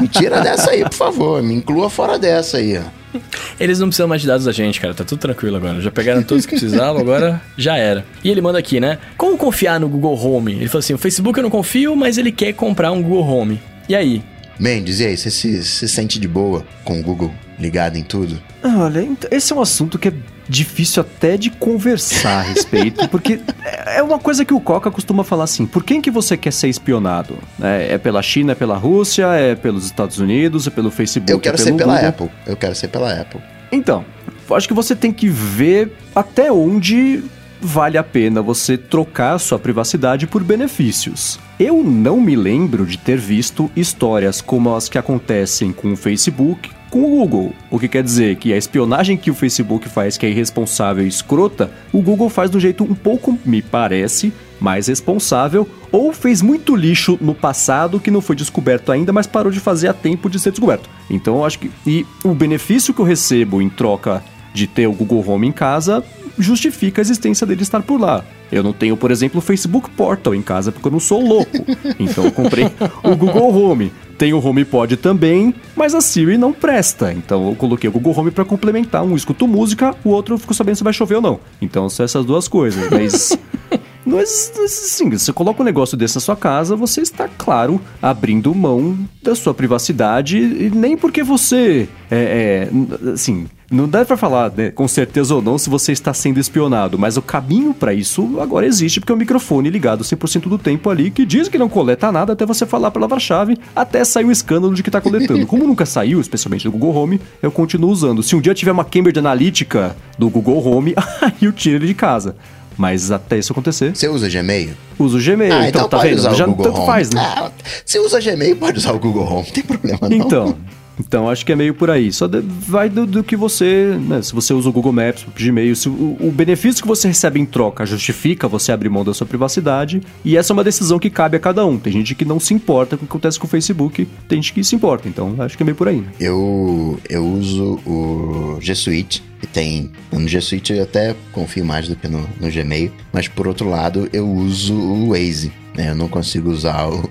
[0.00, 1.42] Me tira dessa aí, por favor.
[1.42, 3.18] Me inclua fora dessa aí, ó.
[3.60, 4.94] Eles não precisam mais de dados da gente, cara.
[4.94, 5.80] Tá tudo tranquilo agora.
[5.80, 8.04] Já pegaram todos que precisavam, agora já era.
[8.24, 8.98] E ele manda aqui, né?
[9.16, 10.52] Como confiar no Google Home?
[10.52, 13.60] Ele falou assim: o Facebook eu não confio, mas ele quer comprar um Google Home.
[13.88, 14.22] E aí?
[14.58, 15.16] Mendes, e aí?
[15.16, 18.40] Você se, se sente de boa com o Google ligado em tudo?
[18.62, 20.12] Olha, esse é um assunto que é
[20.48, 23.40] difícil até de conversar a respeito, porque
[23.86, 26.68] é uma coisa que o Coca costuma falar assim: por quem que você quer ser
[26.68, 27.36] espionado?
[27.60, 31.32] É, é pela China, é pela Rússia, é pelos Estados Unidos, é pelo Facebook?
[31.32, 32.08] Eu quero é ser pela Google?
[32.08, 32.30] Apple.
[32.46, 33.40] Eu quero ser pela Apple.
[33.70, 34.04] Então,
[34.50, 37.24] acho que você tem que ver até onde
[37.60, 41.38] vale a pena você trocar sua privacidade por benefícios.
[41.64, 46.68] Eu não me lembro de ter visto histórias como as que acontecem com o Facebook,
[46.90, 47.52] com o Google.
[47.70, 51.08] O que quer dizer que a espionagem que o Facebook faz, que é irresponsável e
[51.08, 56.74] escrota, o Google faz do jeito um pouco, me parece, mais responsável, ou fez muito
[56.74, 60.40] lixo no passado que não foi descoberto ainda, mas parou de fazer a tempo de
[60.40, 60.90] ser descoberto.
[61.08, 61.70] Então eu acho que.
[61.86, 64.20] E o benefício que eu recebo em troca
[64.52, 66.04] de ter o Google Home em casa
[66.38, 68.24] justifica a existência dele estar por lá.
[68.50, 71.56] Eu não tenho, por exemplo, o Facebook Portal em casa porque eu não sou louco.
[71.98, 72.70] Então eu comprei
[73.02, 73.92] o Google Home.
[74.18, 77.12] Tem o HomePod também, mas a Siri não presta.
[77.12, 79.02] Então eu coloquei o Google Home para complementar.
[79.02, 81.40] Um escuto música, o outro eu fico sabendo se vai chover ou não.
[81.60, 82.88] Então são essas duas coisas.
[82.90, 83.36] Mas
[84.04, 88.98] Mas, assim, você coloca um negócio desse na sua casa, você está, claro, abrindo mão
[89.22, 92.68] da sua privacidade, e nem porque você é,
[93.04, 96.38] é assim, não dá para falar né, com certeza ou não se você está sendo
[96.38, 100.58] espionado, mas o caminho para isso agora existe porque é um microfone ligado 100% do
[100.58, 104.26] tempo ali que diz que não coleta nada até você falar a palavra-chave, até sair
[104.26, 105.46] o escândalo de que está coletando.
[105.46, 108.22] Como nunca saiu, especialmente do Google Home, eu continuo usando.
[108.22, 111.94] Se um dia tiver uma Cambridge Analytica do Google Home, aí eu tiro ele de
[111.94, 112.36] casa.
[112.76, 113.94] Mas até isso acontecer.
[113.94, 114.70] Você usa Gmail?
[114.98, 115.52] Uso Gmail.
[115.52, 116.20] Ah, então, então tá vendo?
[116.22, 116.86] Já tanto Home.
[116.86, 117.20] faz, né?
[117.20, 117.50] Ah,
[117.84, 120.16] você usa Gmail, pode usar o Google Home, não tem problema não.
[120.16, 120.58] Então.
[120.98, 122.12] Então acho que é meio por aí.
[122.12, 123.98] Só de, vai do, do, que você.
[124.00, 127.08] Né, se você usa o Google Maps para Gmail, se o, o, benefício que você
[127.08, 130.02] recebe em troca justifica você abrir mão da sua privacidade.
[130.24, 131.78] E essa é uma decisão que cabe a cada um.
[131.78, 134.52] Tem gente que não se importa com o que acontece com o Facebook, tem gente
[134.52, 135.08] que se importa.
[135.08, 136.00] Então acho que é meio por aí.
[136.00, 136.08] Né?
[136.20, 139.22] Eu, eu uso o G Suite.
[139.42, 139.90] E tem.
[140.12, 142.92] No G Suite eu até confio mais do que no, no Gmail.
[143.12, 145.52] Mas por outro lado, eu uso o Waze.
[145.76, 145.90] Né?
[145.90, 147.02] Eu não consigo usar o,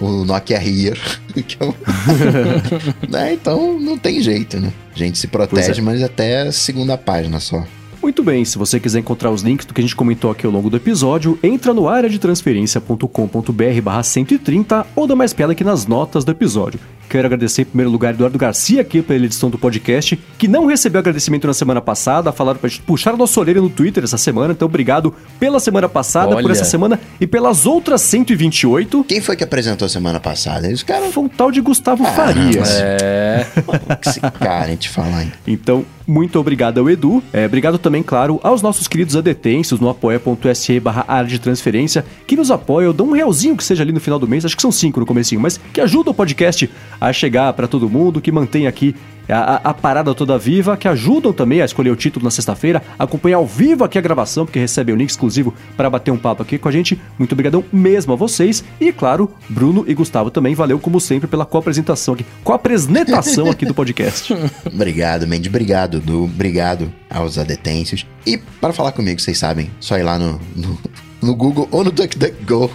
[0.00, 1.00] o Nokia Here.
[1.60, 1.74] Eu...
[3.08, 3.34] né?
[3.34, 4.72] Então não tem jeito, né?
[4.94, 5.82] A gente se protege, é.
[5.82, 7.64] mas até a segunda página só.
[8.02, 10.52] Muito bem, se você quiser encontrar os links do que a gente comentou aqui ao
[10.52, 15.62] longo do episódio, entra no área de transferência.com.br barra 130 ou dá mais piada aqui
[15.62, 16.80] nas notas do episódio.
[17.10, 21.00] Quero agradecer em primeiro lugar Eduardo Garcia aqui pela edição do podcast, que não recebeu
[21.00, 24.52] agradecimento na semana passada, falaram pra gente puxar a nossa orelha no Twitter essa semana,
[24.52, 26.42] então obrigado pela semana passada, Olha.
[26.42, 29.04] por essa semana e pelas outras 128.
[29.04, 30.70] Quem foi que apresentou semana passada?
[30.70, 32.70] Esse cara foi um tal de Gustavo ah, Farias.
[32.80, 33.44] É.
[34.06, 35.32] Esse cara, a gente fala, hein?
[35.46, 37.22] Então, muito obrigado ao Edu.
[37.32, 42.34] É, obrigado também, claro, aos nossos queridos adetensos no apoia.se barra área de transferência, que
[42.36, 44.72] nos apoiam, dão um realzinho que seja ali no final do mês, acho que são
[44.72, 46.68] cinco no comecinho, mas que ajuda o podcast
[47.00, 48.94] a chegar para todo mundo, que mantém aqui
[49.28, 53.36] a, a, parada toda viva, que ajudam também a escolher o título na sexta-feira, acompanhar
[53.36, 56.58] ao vivo aqui a gravação, porque recebem o link exclusivo para bater um papo aqui
[56.58, 57.00] com a gente.
[57.18, 58.64] Muito obrigadão mesmo a vocês.
[58.80, 63.74] E, claro, Bruno e Gustavo também, valeu como sempre pela co-apresentação aqui, co-apresentação aqui do
[63.74, 64.34] podcast.
[64.66, 68.06] obrigado, Mendy, obrigado, do obrigado aos adetêncios.
[68.26, 70.78] E para falar comigo, vocês sabem, só ir lá no, no,
[71.22, 72.70] no Google ou no DuckDuckGo,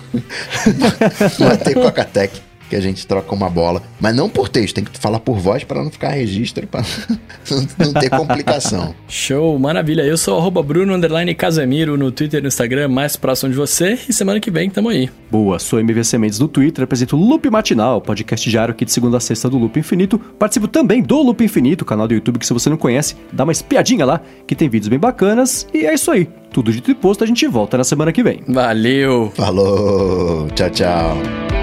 [1.39, 3.81] bater Coca-Tech que a gente troca uma bola.
[3.99, 6.83] Mas não por texto, tem que falar por voz para não ficar registro, para
[7.77, 8.93] não ter complicação.
[9.07, 10.01] Show, maravilha.
[10.01, 10.95] Eu sou arroba Bruno
[11.37, 13.97] Casemiro no Twitter e no Instagram, mais próximo de você.
[14.07, 15.09] E semana que vem tamo aí.
[15.29, 19.17] Boa, sou MVC Mendes no Twitter, apresento o Loop Matinal, podcast diário aqui de segunda
[19.17, 20.17] a sexta do Loop Infinito.
[20.17, 23.51] Participo também do Loop Infinito, canal do YouTube que se você não conhece, dá uma
[23.51, 25.67] espiadinha lá, que tem vídeos bem bacanas.
[25.73, 26.27] E é isso aí.
[26.51, 28.41] Tudo dito e posto, a gente volta na semana que vem.
[28.47, 29.31] Valeu!
[29.35, 30.47] Falou!
[30.55, 31.54] Tchau, tchau!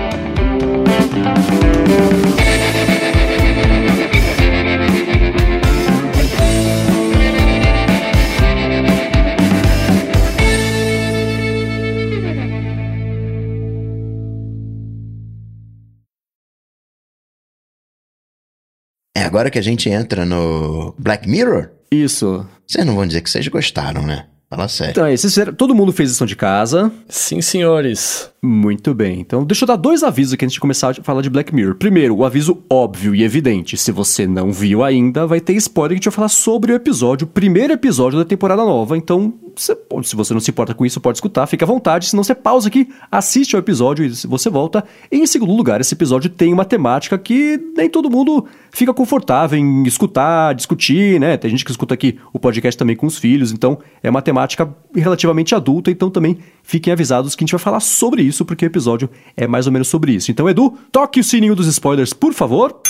[19.15, 21.71] É agora que a gente entra no Black Mirror?
[21.91, 22.45] Isso.
[22.67, 24.27] Vocês não vão dizer que vocês gostaram, né?
[24.51, 24.91] Fala sério.
[24.91, 26.91] Então, é, todo mundo fez lição de casa.
[27.09, 28.32] Sim, senhores.
[28.45, 29.21] Muito bem.
[29.21, 31.77] Então, deixa eu dar dois avisos aqui antes de começar a falar de Black Mirror.
[31.77, 33.77] Primeiro, o aviso óbvio e evidente.
[33.77, 36.75] Se você não viu ainda, vai ter spoiler que a gente vai falar sobre o
[36.75, 38.97] episódio, o primeiro episódio da temporada nova.
[38.97, 42.09] Então, se você não se importa com isso, pode escutar, fica à vontade.
[42.09, 44.85] Se não, você pausa aqui, assiste ao episódio e você volta.
[45.13, 49.85] Em segundo lugar, esse episódio tem uma temática que nem todo mundo fica confortável em
[49.85, 51.37] escutar, discutir, né?
[51.37, 54.69] Tem gente que escuta aqui o podcast também com os filhos, então é uma temática
[54.95, 58.69] relativamente adulta, então também fiquem avisados que a gente vai falar sobre isso, porque o
[58.69, 60.31] episódio é mais ou menos sobre isso.
[60.31, 62.81] Então, Edu, toque o sininho dos spoilers, por favor.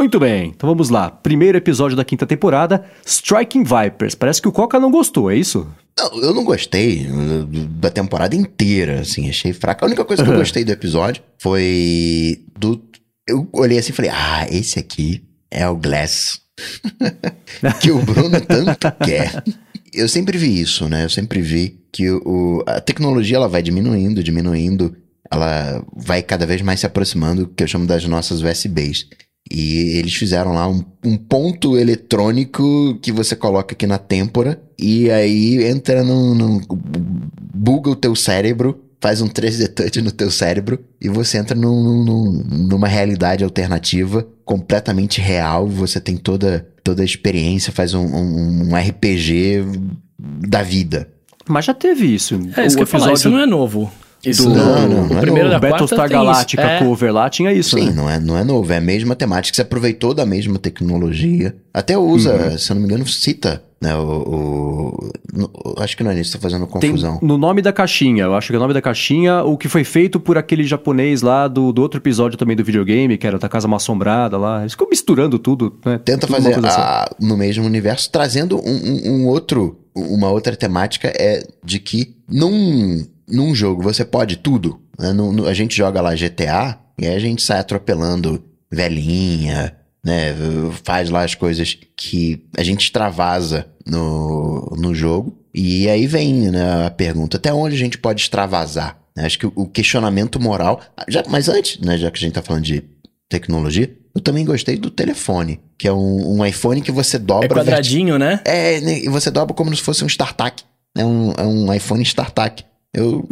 [0.00, 1.10] Muito bem, então vamos lá.
[1.10, 4.14] Primeiro episódio da quinta temporada, Striking Vipers.
[4.14, 5.66] Parece que o Coca não gostou, é isso?
[5.98, 7.06] Não, eu não gostei
[7.78, 9.84] da temporada inteira, assim, achei fraca.
[9.84, 12.82] A única coisa que eu gostei do episódio foi do.
[13.28, 16.40] Eu olhei assim e falei, ah, esse aqui é o Glass.
[17.82, 19.42] que o Bruno tanto quer.
[19.92, 21.04] Eu sempre vi isso, né?
[21.04, 24.96] Eu sempre vi que o, a tecnologia ela vai diminuindo, diminuindo,
[25.30, 29.06] ela vai cada vez mais se aproximando, que eu chamo das nossas USBs.
[29.50, 35.10] E eles fizeram lá um, um, ponto eletrônico que você coloca aqui na têmpora e
[35.10, 36.60] aí entra no
[37.52, 42.04] buga o teu cérebro, faz um 3D touch no teu cérebro e você entra num,
[42.04, 45.66] num, numa realidade alternativa completamente real.
[45.66, 49.64] Você tem toda, toda a experiência, faz um, um, um RPG
[50.18, 51.08] da vida.
[51.48, 52.34] Mas já teve isso.
[52.56, 53.00] É, isso o que eu episódio...
[53.00, 53.90] falar, isso não é novo.
[54.24, 56.78] Isso do, não, não, não é primeiro da Battlestar Galactica é.
[56.80, 57.92] cover lá tinha isso, Sim, né?
[57.92, 61.56] não, é, não é novo, é a mesma temática, você aproveitou da mesma tecnologia.
[61.72, 62.58] Até usa, uhum.
[62.58, 66.38] se eu não me engano, cita, né, o, o, acho que não é isso, tá
[66.38, 67.18] fazendo confusão.
[67.18, 69.68] Tem, no nome da caixinha, eu acho que é o nome da caixinha, o que
[69.68, 73.38] foi feito por aquele japonês lá do, do outro episódio também do videogame, que era
[73.38, 75.98] da Casa Assombrada lá, eles ficam misturando tudo, né?
[76.04, 77.26] Tenta tudo fazer a, assim.
[77.26, 83.02] no mesmo universo, trazendo um, um, um outro, uma outra temática é de que num
[83.30, 84.80] num jogo você pode tudo.
[84.98, 85.12] Né?
[85.12, 89.74] No, no, a gente joga lá GTA e aí a gente sai atropelando velhinha,
[90.04, 90.34] né?
[90.84, 95.36] Faz lá as coisas que a gente extravasa no, no jogo.
[95.52, 98.98] E aí vem né, a pergunta: até onde a gente pode extravasar?
[99.18, 100.80] Acho que o questionamento moral.
[101.08, 102.82] Já, mas antes, né, já que a gente tá falando de
[103.28, 107.46] tecnologia, eu também gostei do telefone, que é um, um iPhone que você dobra.
[107.46, 108.40] É quadradinho, né?
[108.44, 110.62] É, né, e você dobra como se fosse um StarTAC.
[110.96, 112.64] É um, é um iPhone StarTAC.
[112.94, 113.28] Eu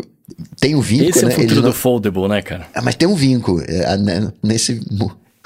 [0.61, 1.35] tenho vinco, Esse é o né?
[1.35, 2.67] futuro Ele do não- foldable, né, cara?
[2.75, 4.81] Ah, mas tem um vinco é, né, nesse.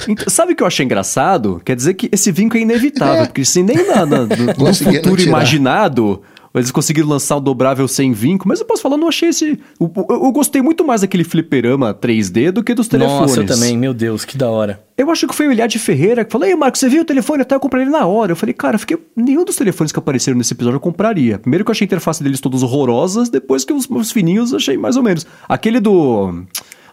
[0.08, 1.60] Então, sabe o que eu achei engraçado?
[1.64, 3.26] Quer dizer que esse vinco é inevitável, É.
[3.26, 4.26] porque se nem na, na-
[4.58, 5.28] no, futuro tirar.
[5.28, 6.22] imaginado
[6.54, 9.58] eles conseguiram lançar o dobrável sem vinco, mas eu posso falar, eu não achei esse.
[9.80, 13.20] Eu, eu- eu gostei muito mais daquele fliperama 3D do que dos telefones.
[13.36, 14.82] Nossa, eu também, meu Deus, que da hora.
[14.98, 17.40] Eu acho que foi o Eliade Ferreira que falou: Ei, Marco, você viu o telefone?
[17.40, 18.32] Até eu comprei ele na hora.
[18.32, 18.98] Eu falei, cara, eu fiquei...
[19.16, 21.38] nenhum dos telefones que apareceram nesse episódio eu compraria.
[21.38, 24.58] Primeiro que eu achei a interface deles todas horrorosas, depois que os meus fininhos eu
[24.58, 25.26] achei mais ou menos.
[25.48, 26.44] Aquele do.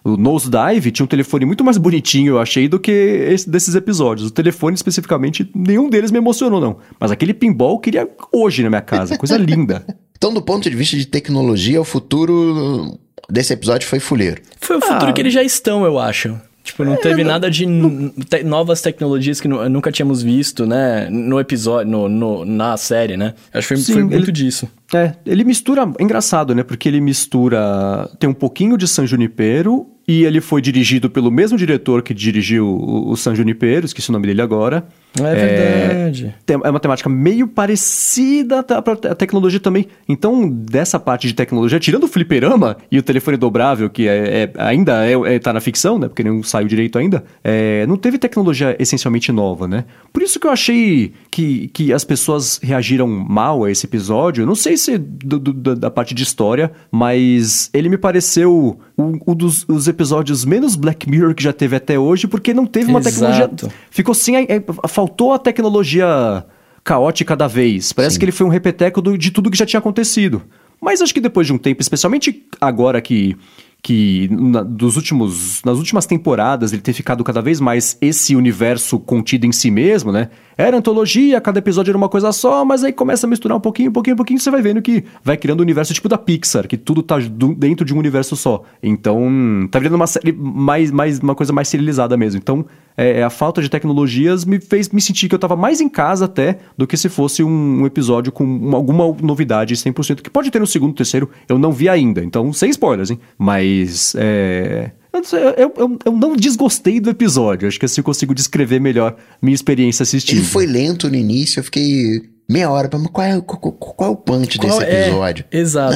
[0.03, 4.27] O Nosedive tinha um telefone muito mais bonitinho, eu achei, do que esse desses episódios.
[4.30, 6.77] O telefone, especificamente, nenhum deles me emocionou, não.
[6.99, 9.17] Mas aquele pinball eu queria hoje na minha casa.
[9.17, 9.85] Coisa linda.
[10.17, 12.97] Então, do ponto de vista de tecnologia, o futuro
[13.30, 14.41] desse episódio foi fuleiro.
[14.59, 15.13] Foi o futuro Ah.
[15.13, 16.35] que eles já estão, eu acho.
[16.69, 21.09] Tipo, não teve nada de n- te- novas tecnologias que nu- nunca tínhamos visto, né?
[21.09, 23.33] No episódio, no, no- na série, né?
[23.53, 24.69] Acho que foi, Sim, foi muito ele- disso.
[24.93, 25.91] É, ele mistura.
[25.99, 26.63] É engraçado, né?
[26.63, 28.09] Porque ele mistura.
[28.19, 29.87] Tem um pouquinho de San Junipero.
[30.11, 34.14] E ele foi dirigido pelo mesmo diretor que dirigiu o, o San Junipero, esqueci o
[34.14, 34.88] nome dele agora.
[35.19, 36.36] É verdade.
[36.45, 39.88] Tem- É uma temática meio parecida a tecnologia também.
[40.07, 44.52] Então, dessa parte de tecnologia, tirando o fliperama e o telefone dobrável, que é, é-
[44.57, 46.07] ainda é, é- tá na ficção, né?
[46.07, 49.86] Porque não saiu direito ainda, é, não teve tecnologia essencialmente nova, né?
[50.11, 54.45] Por isso que eu achei que, que as pessoas reagiram mal a esse episódio.
[54.45, 59.36] Não sei se do- do- da- parte de história, mas ele me pareceu um, um
[59.36, 63.01] dos os episódios menos Black Mirror que já teve até hoje, porque não teve uma
[63.01, 63.69] tecnologia Exato.
[63.91, 64.35] Ficou sem.
[64.38, 66.45] a- é, faltou a tecnologia
[66.84, 67.91] caótica da vez.
[67.91, 70.41] Parece que ele foi um repeteco do- de tudo que já tinha acontecido.
[70.81, 73.35] Mas acho que depois de um tempo, especialmente agora que.
[73.81, 78.99] Que na- dos últimos, nas últimas temporadas ele tem ficado cada vez mais esse universo
[78.99, 80.30] contido em si mesmo, né?
[80.57, 83.89] Era antologia, cada episódio era uma coisa só, mas aí começa a misturar um pouquinho,
[83.89, 86.68] um pouquinho, um pouquinho, você vai vendo que vai criando um universo tipo da Pixar,
[86.68, 88.64] que tudo tá du- dentro de um universo só.
[88.84, 92.38] Então, tá virando uma série mais, mais uma coisa mais serializada mesmo.
[92.38, 92.65] Então,
[93.01, 96.26] é, a falta de tecnologias me fez me sentir que eu tava mais em casa
[96.26, 100.51] até do que se fosse um, um episódio com uma- alguma novidade 100%, que pode
[100.51, 102.23] ter no segundo, terceiro, eu não vi ainda.
[102.23, 103.19] Então, sem spoilers, hein?
[103.38, 104.91] Mas, é...
[105.11, 105.21] Eu,
[105.57, 107.67] eu, eu- eu não desgostei do episódio.
[107.67, 110.38] Acho que assim eu consigo descrever melhor minha experiência assistindo.
[110.38, 114.13] Ele foi lento no início, eu fiquei meia hora, mas qual é, qual, qual- é
[114.13, 115.07] o punch Qual desse é?
[115.07, 115.45] episódio?
[115.51, 115.95] Exato.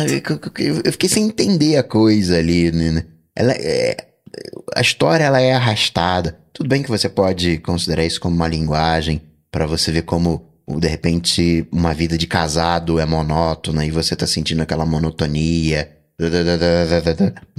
[0.59, 3.05] Eu eu fiquei sem entender a coisa ali, né?
[3.35, 3.95] Ela é,
[4.75, 6.39] a história ela é arrastada.
[6.53, 9.21] Tudo bem que você pode considerar isso como uma linguagem
[9.51, 14.27] para você ver como de repente uma vida de casado é monótona e você tá
[14.27, 15.91] sentindo aquela monotonia.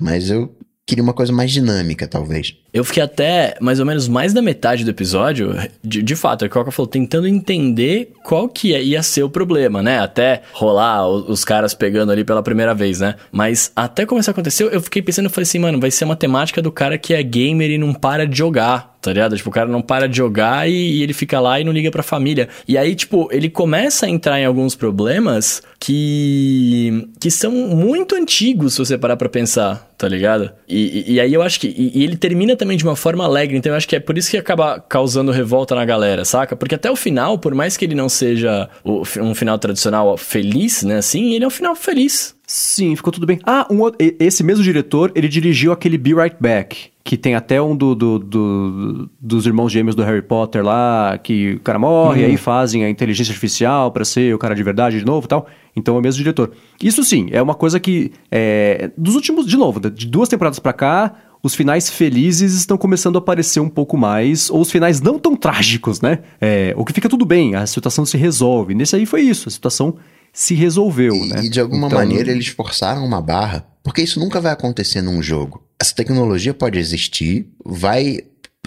[0.01, 2.55] Mas eu queria uma coisa mais dinâmica, talvez.
[2.73, 6.49] Eu fiquei até mais ou menos mais da metade do episódio, de, de fato, é
[6.49, 9.99] que o falou, tentando entender qual que ia- ia ser o problema, né?
[10.01, 13.15] Até rolar o- os, caras pegando ali pela primeira vez, né?
[13.33, 16.17] Mas até começar a acontecer, eu fiquei pensando, eu falei assim, mano, vai ser uma
[16.17, 18.93] temática do cara que é gamer e não para de jogar.
[19.05, 19.37] Tá ligado?
[19.37, 21.91] Tipo, o cara não para de jogar e, e ele fica lá e não liga
[21.91, 22.49] pra família.
[22.67, 27.07] E aí, tipo, ele começa a entrar em alguns problemas que.
[27.21, 30.51] que são muito antigos, se você parar pra pensar, tá ligado?
[30.69, 31.69] E, e- aí eu acho que.
[31.69, 34.19] E, e ele termina também de uma forma alegre, então eu acho que é por
[34.19, 36.55] isso que acaba causando revolta na galera, saca?
[36.55, 40.83] Porque até o final, por mais que ele não seja o- um final tradicional feliz,
[40.83, 42.34] né, assim, ele é um final feliz.
[42.57, 43.41] Sim, ficou tudo bem.
[43.45, 43.81] Ah, um
[44.21, 48.19] esse mesmo diretor, ele dirigiu aquele Be Right Back, que tem até um do, do-
[48.21, 52.85] do- dos irmãos gêmeos do Harry Potter lá, que o cara morre, e aí fazem
[52.85, 55.49] a inteligência artificial pra ser o cara de verdade de novo e tal.
[55.75, 56.53] Então é o mesmo diretor.
[56.81, 60.73] Isso sim, é uma coisa que, é, dos últimos, de novo, de duas temporadas pra
[60.73, 61.13] cá,
[61.43, 65.35] os finais felizes estão começando a aparecer um pouco mais, ou os finais não tão
[65.35, 66.21] trágicos, né?
[66.41, 68.77] É, o que fica tudo bem, a situação se resolve.
[68.77, 69.97] Nesse aí foi isso, a situação
[70.35, 71.45] se resolveu, E, né?
[71.45, 75.23] e de alguma Então- maneira eles forçaram uma barra, porque isso nunca vai acontecer num
[75.23, 75.63] jogo.
[75.81, 78.19] Essa tecnologia pode existir, vai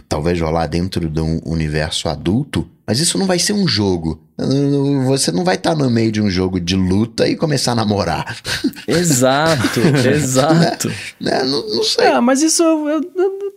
[0.09, 4.21] talvez rolar dentro de um universo adulto, mas isso não vai ser um jogo.
[5.07, 8.37] Você não vai estar no meio de um jogo de luta e começar a namorar.
[8.87, 10.87] Exato, exato.
[11.19, 11.43] Né?
[11.43, 12.07] Não, não sei.
[12.07, 13.01] Ah, mas isso eu, eu-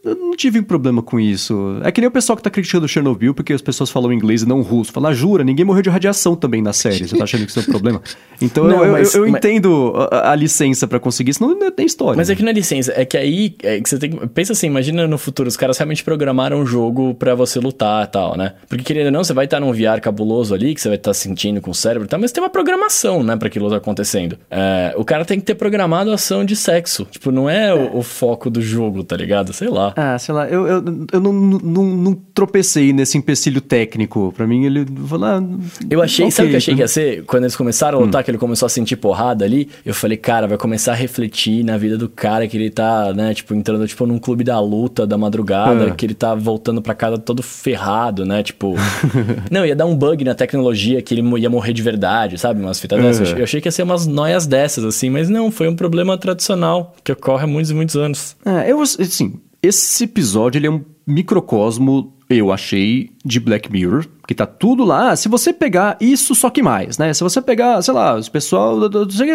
[0.05, 1.79] eu- eu não tive problema com isso.
[1.85, 4.49] É que nem o pessoal que tá criticando Chernobyl porque as pessoas falam inglês e
[4.49, 4.93] não russo.
[4.93, 7.07] Fala, jura, ninguém morreu de radiação também na série.
[7.07, 8.01] Você tá achando que isso é um problema?
[8.43, 11.71] Então Não, eu, eu- mas- eu mas- entendo a, a licença pra conseguir, senão não
[11.71, 12.17] tem história.
[12.17, 14.27] Mas é que não é licença, é que aí é que você tem que.
[14.29, 18.07] Pensa assim, imagina no futuro, os caras realmente programaram um jogo pra você lutar e
[18.07, 18.55] tal, né?
[18.67, 21.13] Porque querendo ou não, você vai estar num VR cabuloso ali, que você vai estar
[21.13, 24.39] sentindo com o cérebro e tal, mas tem uma programação, né, pra aquilo tá acontecendo.
[24.51, 27.07] É, o cara tem que ter programado a ação de sexo.
[27.11, 29.53] Tipo, não é o, o foco do jogo, tá ligado?
[29.53, 29.90] Sei lá.
[29.97, 30.15] Lá.
[30.15, 34.33] Ah, sei lá, eu, eu, eu não, não, não tropecei nesse empecilho técnico.
[34.37, 35.27] Pra mim, ele falou.
[35.27, 35.43] Ah,
[35.89, 37.25] Eu achei, ok, sabe o que eu achei que ia ser?
[37.25, 40.47] Quando eles começaram a lutar, que ele começou a sentir porrada ali, eu falei, cara,
[40.47, 44.07] vai começar a refletir na vida do cara que ele tá, né, tipo, entrando, tipo,
[44.07, 45.91] num clube da luta da madrugada, É.
[45.91, 48.75] que ele tá voltando pra casa todo ferrado, né, tipo...
[49.51, 52.81] não, ia dar um bug na tecnologia que ele ia morrer de verdade, sabe, umas
[52.81, 53.33] fitas dessas.
[53.33, 53.39] É.
[53.41, 56.95] Eu achei que ia ser umas noias dessas, assim, mas não, foi um problema tradicional
[57.05, 58.37] que ocorre há muitos e muitos anos.
[58.45, 64.35] É, eu, assim, esse episódio ele é um microcosmo, eu achei, de Black Mirror, que
[64.35, 65.17] tá tudo lá.
[65.17, 67.13] Se você pegar isso, só que mais, né?
[67.13, 68.77] Se você pegar, sei lá, os pessoal,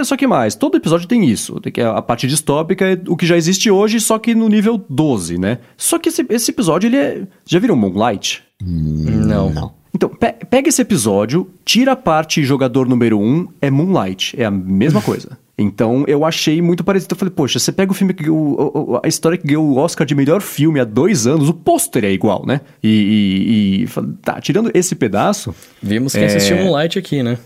[0.06, 0.56] só que mais.
[0.56, 1.60] Todo episódio tem isso.
[1.60, 4.84] Tem que a parte distópica é o que já existe hoje, só que no nível
[4.90, 5.60] 12, né?
[5.76, 7.28] Só que esse, esse episódio, ele é...
[7.46, 8.42] Já viram Moonlight?
[8.62, 9.50] não.
[9.54, 9.74] Não.
[9.94, 14.36] Então, pe- pega esse episódio, tira a parte jogador número um, é Moonlight.
[14.40, 15.38] É a mesma coisa.
[15.58, 17.14] Então, eu achei muito parecido.
[17.14, 18.38] Eu falei, poxa, você pega o filme que ganhou,
[18.74, 22.04] o- a história que ganhou o Oscar de melhor filme há dois anos, o pôster
[22.04, 22.60] é igual, né?
[22.84, 23.88] E, e, e
[24.22, 25.56] tá, tirando esse pedaço.
[25.82, 26.26] Vimos quem É.
[26.26, 27.38] assistiu Moonlight aqui, né?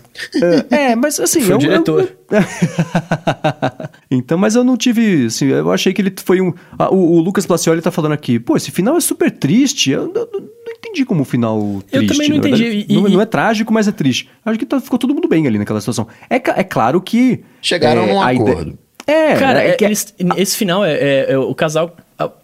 [0.70, 1.40] é, mas assim.
[1.40, 2.10] Foi o diretor.
[2.30, 2.40] Eu-
[4.10, 5.26] então, mas eu não tive.
[5.26, 6.52] Assim, eu achei que ele foi um.
[6.78, 9.90] ah, o, o Lucas Placioli tá falando aqui, pô, esse final é super triste.
[9.90, 11.58] Eu não, não- não entendi como um final
[11.92, 12.12] Eu triste.
[12.14, 12.86] também não entendi, verdade.
[12.88, 14.28] e- não, e- não é trágico, mas é triste.
[14.44, 16.06] Acho que tá- ficou todo mundo bem ali naquela situação.
[16.28, 17.40] É, é claro que.
[17.62, 18.78] Chegaram é, num ide- acordo.
[19.06, 21.96] É, Cara, é, é- que- eles- esse final é, é- é o casal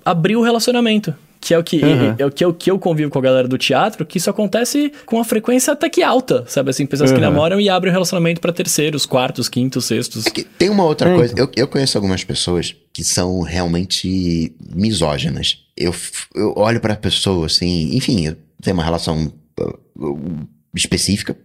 [0.05, 1.15] abriu o relacionamento.
[1.47, 2.11] Que é o que, Uhum.
[2.11, 4.29] é, é o que eu, que eu convivo com a galera do teatro, que isso
[4.29, 6.71] acontece com uma frequência até que alta, sabe?
[6.71, 7.23] Assim, pessoas que Uhum.
[7.23, 10.27] namoram e abrem o relacionamento pra terceiros, quartos, quintos, sextos.
[10.27, 11.33] É que tem uma outra É, coisa.
[11.35, 11.45] então.
[11.45, 15.59] Eu, eu conheço algumas pessoas que são realmente misóginas.
[15.77, 15.95] Eu,
[16.35, 21.37] eu olho pra pessoa assim, enfim, eu tenho uma relação uh, uh, específica.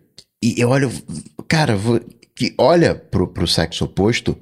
[0.43, 0.91] E eu olho,
[1.47, 2.01] cara, vo-
[2.35, 4.35] que olha pro, pro sexo oposto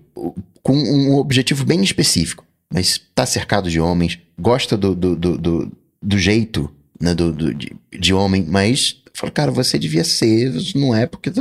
[0.63, 2.45] com um objetivo bem específico.
[2.73, 5.71] Mas tá cercado de homens, gosta do, do, do, do,
[6.01, 6.69] do jeito
[7.01, 11.31] né, do, do- de, de homem, mas fala, cara, você devia ser, não é porque.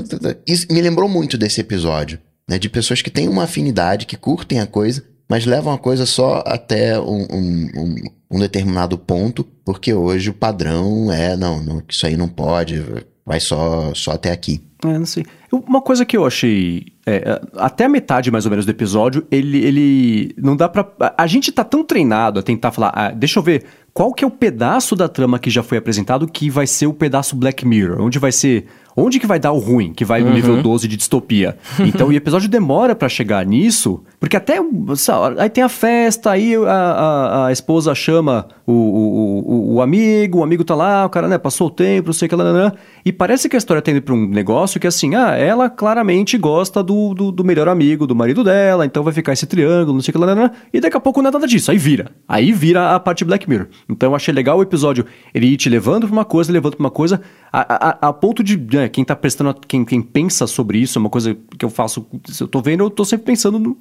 [0.47, 2.19] Isso me lembrou muito desse episódio,
[2.49, 2.59] né?
[2.59, 6.43] De pessoas que têm uma afinidade, que curtem a coisa, mas levam a coisa só
[6.47, 7.95] até um, um, um-
[8.31, 12.83] um determinado ponto, porque hoje o padrão é, não, não, isso aí não pode,
[13.29, 14.63] vai só, só até aqui.
[14.85, 15.27] É, não sei.
[15.53, 16.87] Uma coisa que eu achei.
[17.05, 19.59] é, até a metade, mais ou menos, do episódio, ele.
[19.59, 20.89] ele não dá pra.
[20.99, 22.93] A a gente tá tão treinado a tentar falar.
[22.95, 23.65] ah, deixa eu ver.
[23.93, 26.95] Qual que é o pedaço da trama que já foi apresentado que vai ser o
[26.95, 28.01] pedaço Black Mirror?
[28.01, 28.67] Onde vai ser.
[29.01, 29.93] Onde que vai dar o ruim?
[29.93, 31.57] Que vai no nível 12 de distopia.
[31.79, 34.03] Então o episódio demora pra chegar nisso.
[34.19, 34.57] Porque até.
[34.97, 40.41] sabe, Aí tem a festa, aí a, a, a esposa chama o, o, o, amigo,
[40.41, 42.45] o amigo tá lá, o cara, né, passou o tempo, não sei o que lá,
[42.45, 42.73] lá, lá,
[43.03, 46.37] e parece que a história tá indo pra um negócio que assim, ah, ela claramente
[46.37, 50.03] gosta do, do, do melhor amigo do marido dela, então vai ficar esse triângulo, não
[50.03, 51.79] sei o que lá, lá, lá, e daqui a pouco não é nada disso, aí
[51.79, 52.11] vira.
[52.29, 53.69] Aí vira a parte Black Mirror.
[53.89, 56.85] Então eu achei legal o episódio, ele ir te levando pra uma coisa, levando pra
[56.85, 60.79] uma coisa, a, a, a ponto de, né, quem tá prestando, quem, quem pensa sobre
[60.79, 63.59] isso, é uma coisa que eu faço, se eu tô vendo, eu tô sempre pensando
[63.59, 63.77] no,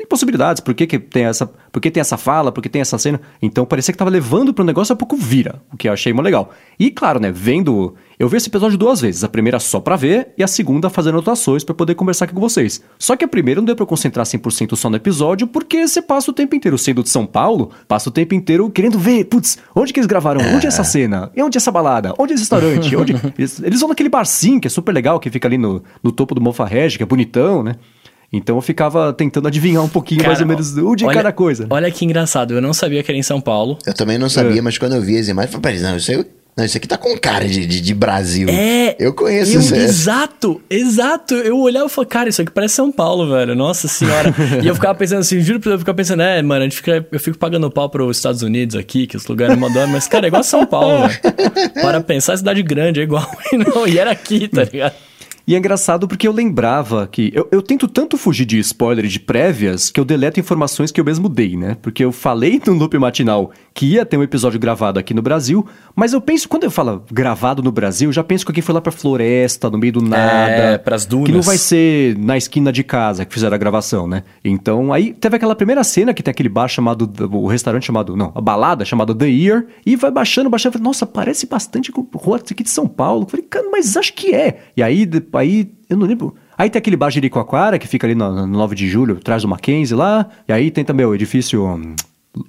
[0.00, 2.82] em possibilidades, por que, que tem essa, por que tem essa fala, por que tem
[2.82, 3.20] essa cena.
[3.40, 6.24] Então parecia que tava levando pro negócio, a pouco vira, o que eu achei muito
[6.24, 6.52] legal.
[6.78, 10.28] E claro, né, vendo, eu vi esse episódio duas vezes, a primeira só pra ver
[10.38, 12.80] e a segunda fazendo anotações pra poder conversar aqui com vocês.
[12.96, 16.00] Só que a primeira não deu pra eu concentrar 100% só no episódio, porque você
[16.00, 19.58] passa o tempo inteiro sendo de São Paulo, passa o tempo inteiro querendo ver, putz,
[19.74, 20.40] onde que eles gravaram?
[20.54, 21.32] Onde é essa cena?
[21.34, 22.14] E onde é essa balada?
[22.16, 22.94] Onde é esse restaurante?
[22.96, 23.12] Onde...
[23.36, 26.32] Eles, eles vão naquele barzinho que é super legal, que fica ali no, no topo
[26.32, 27.74] do Mofarrege, que é bonitão, né?
[28.32, 31.66] Então eu ficava tentando adivinhar um pouquinho mais ou menos onde é olha- cada coisa.
[31.68, 33.78] Olha que engraçado, eu não sabia que era em São Paulo.
[33.84, 36.10] Eu também não sabia, mas quando eu vi as imagens, eu falei, "Peraí, não, isso,
[36.12, 36.24] aí-
[36.56, 38.46] não, isso aqui tá com cara de, de, de Brasil.
[38.50, 38.94] É.
[38.98, 39.74] Eu conheço eu- isso.
[39.74, 39.78] é.
[39.78, 41.34] Exato, exato.
[41.34, 43.54] Eu olhava e falava, cara, isso aqui parece São Paulo, velho.
[43.54, 44.34] Nossa senhora.
[44.62, 47.06] e eu ficava pensando assim, juro pra eu ficava pensando, é, mano, a gente fica,
[47.10, 50.28] eu fico pagando pau pros Estados Unidos aqui, que os lugares mandam, mas, cara, é
[50.28, 51.20] igual São Paulo, velho.
[51.80, 53.26] Para pensar, cidade grande é igual.
[53.52, 54.94] E não, e era aqui, tá ligado?
[55.46, 57.32] E é engraçado porque eu lembrava que.
[57.34, 61.04] Eu, eu tento tanto fugir de spoiler de prévias que eu deleto informações que eu
[61.04, 61.76] mesmo dei, né?
[61.80, 65.66] Porque eu falei no loop matinal que ia ter um episódio gravado aqui no Brasil,
[65.96, 68.74] mas eu penso, quando eu falo gravado no Brasil, eu já penso que alguém foi
[68.74, 70.50] lá pra floresta, no meio do nada.
[70.50, 71.26] É, pras dunas.
[71.26, 74.24] Que não vai ser na esquina de casa que fizeram a gravação, né?
[74.44, 77.10] Então aí teve aquela primeira cena que tem aquele bar chamado.
[77.30, 78.16] O restaurante chamado.
[78.16, 79.64] Não, a balada chamada The Ear.
[79.84, 80.74] E vai baixando, baixando.
[80.74, 83.24] Falei, Nossa, parece bastante com rua aqui de São Paulo.
[83.24, 84.60] Eu falei, cara, mas acho que é.
[84.76, 85.06] E aí,
[85.38, 86.34] aí eu não lembro.
[86.56, 89.48] Aí tem aquele bar Jericoacoara, que fica ali no, no 9 de julho, atrás do
[89.48, 90.28] Mackenzie lá.
[90.46, 91.94] E aí tem também o edifício.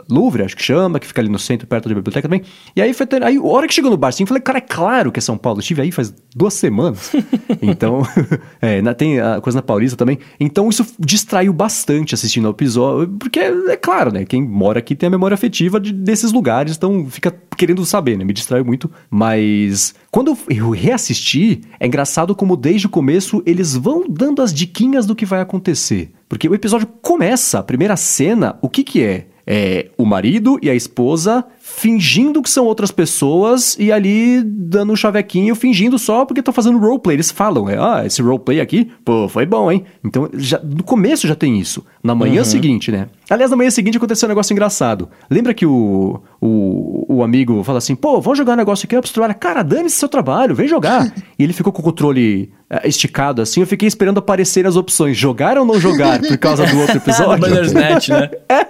[0.10, 2.44] Louvre, acho que chama, que fica ali no centro, perto da biblioteca também.
[2.74, 4.60] E aí foi ter, aí, a hora que chegou no bar, assim, eu falei, cara,
[4.60, 5.60] é claro que é São Paulo.
[5.60, 7.12] Eu estive aí faz duas semanas.
[7.62, 8.02] então,
[8.62, 10.20] é, tem a coisa na Paulista também.
[10.40, 14.24] Então, isso distraiu bastante assistindo ao episódio, porque é, é claro, né?
[14.24, 18.24] Quem mora aqui tem a memória afetiva de, desses lugares, então fica querendo saber, né?
[18.24, 18.90] Me distraiu muito.
[19.10, 25.06] Mas quando eu reassisti, é engraçado como desde o começo eles vão dando as diquinhas
[25.06, 26.12] do que vai acontecer.
[26.30, 29.28] Porque o episódio começa, a primeira cena, o que que é?
[29.46, 34.96] É, o marido e a esposa fingindo que são outras pessoas e ali dando um
[34.98, 37.16] chavequinho, fingindo só porque estão fazendo roleplay.
[37.16, 39.86] Eles falam, é, ah, esse roleplay aqui, pô, foi bom, hein?
[40.04, 41.84] Então, já, no começo já tem isso.
[42.04, 42.46] Na manhã uhum.
[42.46, 43.08] seguinte, né?
[43.30, 45.08] Aliás, na manhã seguinte aconteceu um negócio engraçado.
[45.30, 49.36] Lembra que o, o, o amigo fala assim, pô, vamos jogar um negócio aqui, trabalhar.
[49.36, 51.14] Cara, dane-se seu trabalho, vem jogar.
[51.40, 55.16] e ele ficou com o controle uh, esticado assim, eu fiquei esperando aparecer as opções,
[55.16, 57.40] jogar ou não jogar, por causa do outro episódio.
[57.40, 58.30] Bandersnatch, né?
[58.50, 58.68] é.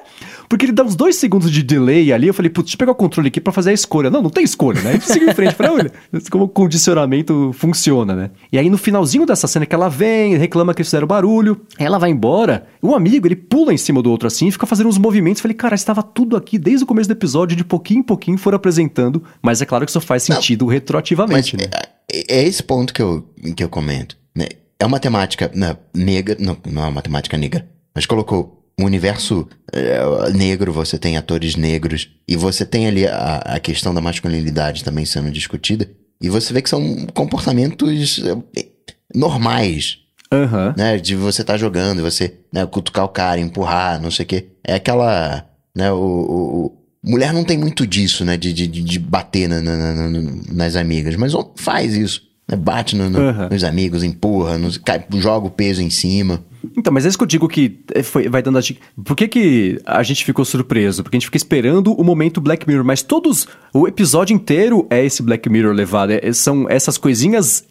[0.48, 2.28] Porque ele dá uns dois segundos de delay ali.
[2.28, 4.10] Eu falei, putz, deixa eu pegar o controle aqui para fazer a escolha.
[4.10, 5.00] Não, não tem escolha, né?
[5.00, 5.56] Seguiu em frente.
[5.56, 5.92] Falei, olha,
[6.30, 8.32] como o condicionamento funciona, né?
[8.52, 12.10] E aí no finalzinho dessa cena que ela vem, reclama que fizeram barulho, ela vai
[12.10, 12.68] embora.
[12.82, 15.42] O amigo, ele pula em cima do outro assim e fica fazendo uns movimentos.
[15.42, 18.56] Falei, cara, estava tudo aqui desde o começo do episódio, de pouquinho em pouquinho foram
[18.56, 19.24] apresentando.
[19.42, 21.66] Mas é claro que isso faz sentido não, retroativamente, né?
[22.12, 24.18] É, é, esse ponto que eu, que eu comento.
[24.36, 24.48] Né?
[24.80, 29.48] É uma temática né, negra, não, não é uma temática negra, mas colocou um universo
[29.72, 30.00] é,
[30.32, 35.06] negro, você tem atores negros, e você tem ali a, a questão da masculinidade também
[35.06, 35.90] sendo discutida,
[36.22, 38.66] e você vê que são comportamentos é,
[39.14, 40.00] normais.
[40.34, 40.74] Uhum.
[40.76, 44.28] Né, de você estar tá jogando, você né, cutucar o cara, empurrar, não sei o
[44.28, 44.48] quê.
[44.64, 45.46] É aquela.
[45.76, 48.38] Né, o, o, o mulher não tem muito disso, né?
[48.38, 50.22] De, de, de bater na, na, na,
[50.52, 52.22] nas amigas, mas faz isso.
[52.48, 53.50] Né, bate no, no, uhum.
[53.50, 56.44] nos amigos, empurra, nos, cai, joga o peso em cima.
[56.78, 58.82] Então, mas é isso que eu digo que é, foi, vai dando a dica.
[59.04, 61.04] Por que, que a gente ficou surpreso?
[61.04, 63.48] Porque a gente fica esperando o momento Black Mirror, mas todos.
[63.74, 66.12] O episódio inteiro é esse Black Mirror levado.
[66.12, 67.66] É, são essas coisinhas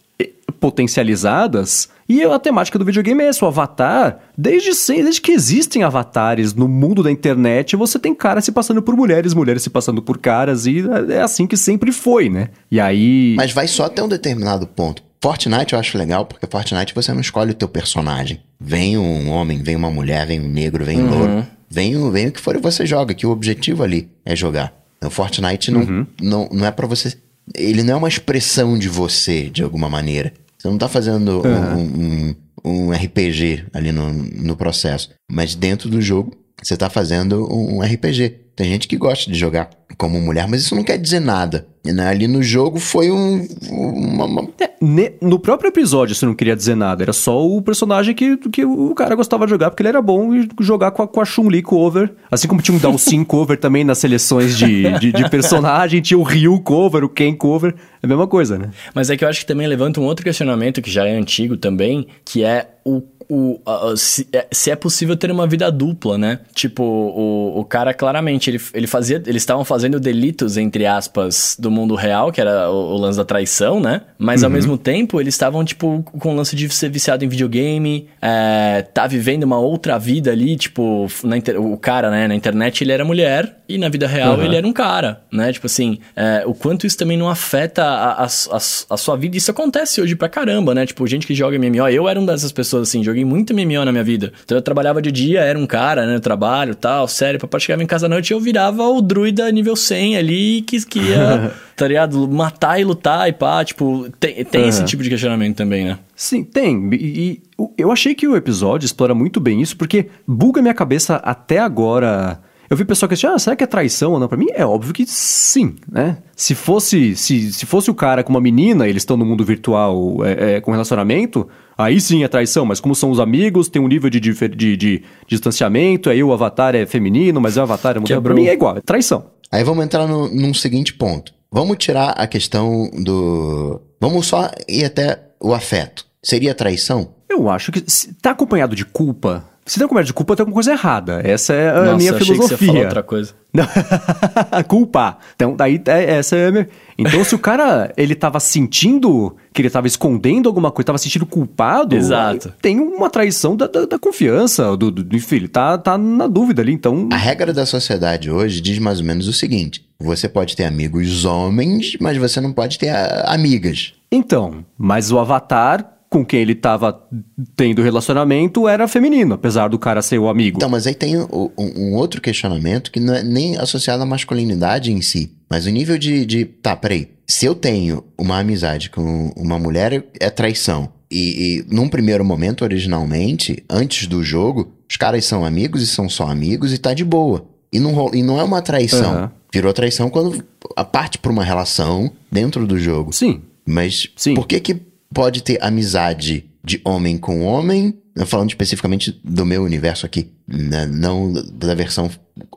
[0.63, 1.89] potencializadas.
[2.09, 4.21] E a temática do videogame é essa, o avatar.
[4.39, 8.97] Desde, desde que existem avatares no mundo da internet, você tem caras se passando por
[8.97, 12.51] mulheres, mulheres se passando por caras, e é assim que sempre foi, né?
[12.71, 13.35] E aí.
[13.37, 15.03] Mas vai só até um determinado ponto.
[15.21, 18.41] Fortnite eu acho legal, porque Fortnite você não escolhe o teu personagem.
[18.61, 21.19] Vem um homem, vem uma mulher, vem um negro, vem um uhum.
[21.19, 21.47] louro.
[21.69, 24.73] Vem, vem o que for e você joga, que o objetivo ali é jogar.
[25.03, 26.07] O Fortnite não, uhum.
[26.21, 27.17] não, não é para você.
[27.55, 30.33] Ele não é uma expressão de você, de alguma maneira.
[30.63, 31.75] Você não tá fazendo uhum.
[31.75, 32.35] um,
[32.65, 35.11] um, um, RPG ali no, no processo.
[35.29, 38.42] Mas dentro do jogo, você tá fazendo um RPG.
[38.55, 41.67] Tem gente que gosta de jogar como mulher, mas isso não quer dizer nada.
[41.85, 42.07] Né?
[42.07, 43.47] Ali no jogo foi um.
[43.71, 44.49] Uma, uma...
[44.61, 47.03] É, no próprio episódio isso não queria dizer nada.
[47.03, 50.35] Era só o personagem que, que o cara gostava de jogar, porque ele era bom
[50.35, 52.13] e jogar com a, com a Chun-Li cover.
[52.31, 56.23] Assim como tinha um Dalsin cover também nas seleções de, de, de, personagem, tinha o
[56.23, 57.75] Ryu cover, o Ken cover.
[58.03, 58.71] É a mesma coisa, né?
[58.95, 61.57] Mas é que eu acho que também levanta um outro questionamento que já é antigo
[61.57, 66.17] também, que é o o, uh, se, é, se, é possível ter uma vida dupla,
[66.19, 66.41] né?
[66.55, 71.71] Tipo, o, o cara claramente, ele, ele fazia, eles estavam fazendo delitos, entre aspas, do
[71.71, 74.03] mundo real, que era o, o lance da traição, né?
[74.19, 74.47] Mas uhum.
[74.47, 78.83] ao mesmo tempo, eles estavam, tipo, com o lance de ser viciado em videogame, é,
[78.95, 81.61] tá vivendo uma outra vida ali, tipo, na inter...
[81.61, 84.45] o cara, né, na internet ele era mulher e na vida real uhum.
[84.45, 85.53] ele era um cara, né?
[85.53, 89.37] Tipo assim, é, o quanto isso também não afeta a, a, a, a, sua vida.
[89.37, 90.85] Isso acontece hoje pra caramba, né?
[90.85, 93.93] Tipo, gente que joga MMO, eu era uma dessas pessoas, assim, joguei muito MMO na
[93.93, 94.33] minha vida.
[94.45, 96.19] Então eu trabalhava de dia, era um cara, né?
[96.19, 100.17] Trabalho tal, sério, pra chegava em casa à noite eu virava o druida nível 100
[100.17, 102.27] ali que, que ia, tá ligado?
[102.29, 104.69] Matar e lutar e pá, tipo, tem, tem uhum.
[104.69, 105.99] esse tipo de questionamento também, né?
[106.17, 106.89] Sim, tem.
[106.93, 107.43] E, e
[107.77, 112.41] eu achei que o episódio explora muito bem isso, porque buga minha cabeça até agora
[112.73, 114.27] eu vi pessoal que ah, será que é traição ou não?
[114.27, 116.17] Pra mim é óbvio que sim, né?
[116.35, 120.25] Se fosse, se, se fosse o cara com uma menina, eles estão no mundo virtual
[120.25, 121.47] é, é, com relacionamento,
[121.77, 122.65] aí sim é traição.
[122.65, 126.33] Mas como são os amigos, tem um nível de, de, de, de distanciamento, aí o
[126.33, 128.19] avatar é feminino, mas o avatar é mulher.
[128.23, 129.27] Pra mim é igual, é traição.
[129.51, 131.31] Aí vamos entrar no, num seguinte ponto.
[131.53, 133.83] Vamos tirar a questão do...
[134.01, 136.07] Vamos só ir até o afeto.
[136.23, 137.17] Seria traição?
[137.29, 140.55] Eu acho que se tá acompanhado de culpa, se tem comédia de culpa, tem alguma
[140.55, 141.21] coisa errada.
[141.25, 142.35] Essa é a Nossa, minha filosofia.
[142.35, 143.35] Achei que você falou outra coisa.
[144.67, 145.19] culpa.
[145.37, 146.69] Então, daí, é, essa é a minha...
[146.99, 151.25] Então, se o cara, ele tava sentindo que ele tava escondendo alguma coisa, tava sentindo
[151.25, 151.95] culpado...
[151.95, 152.53] Exato.
[152.61, 156.61] Tem uma traição da, da, da confiança, do, do, enfim, ele tá, tá na dúvida
[156.61, 157.09] ali, então...
[157.13, 159.87] A regra da sociedade hoje diz mais ou menos o seguinte.
[160.01, 162.91] Você pode ter amigos homens, mas você não pode ter
[163.27, 163.95] amigas.
[164.11, 167.09] Então, mas o Avatar com quem ele tava
[167.57, 170.59] tendo relacionamento era feminino, apesar do cara ser o amigo.
[170.59, 174.93] Então, mas aí tem um, um outro questionamento que não é nem associado à masculinidade
[174.93, 176.45] em si, mas o nível de, de.
[176.45, 177.09] Tá, peraí.
[177.27, 180.91] Se eu tenho uma amizade com uma mulher, é traição.
[181.11, 186.11] E, e num primeiro momento, originalmente, antes do jogo, os caras são amigos e são
[186.11, 187.47] só amigos e tá de boa.
[187.73, 189.23] E não, e não é uma traição.
[189.23, 189.31] Uhum.
[189.51, 190.45] Virou traição quando
[190.77, 193.15] a parte pra uma relação dentro do jogo.
[193.15, 193.41] Sim.
[193.65, 194.35] Mas Sim.
[194.35, 197.99] por que que pode ter amizade de homem com homem?
[198.27, 200.87] Falando especificamente do meu universo aqui, né?
[200.87, 202.11] não da versão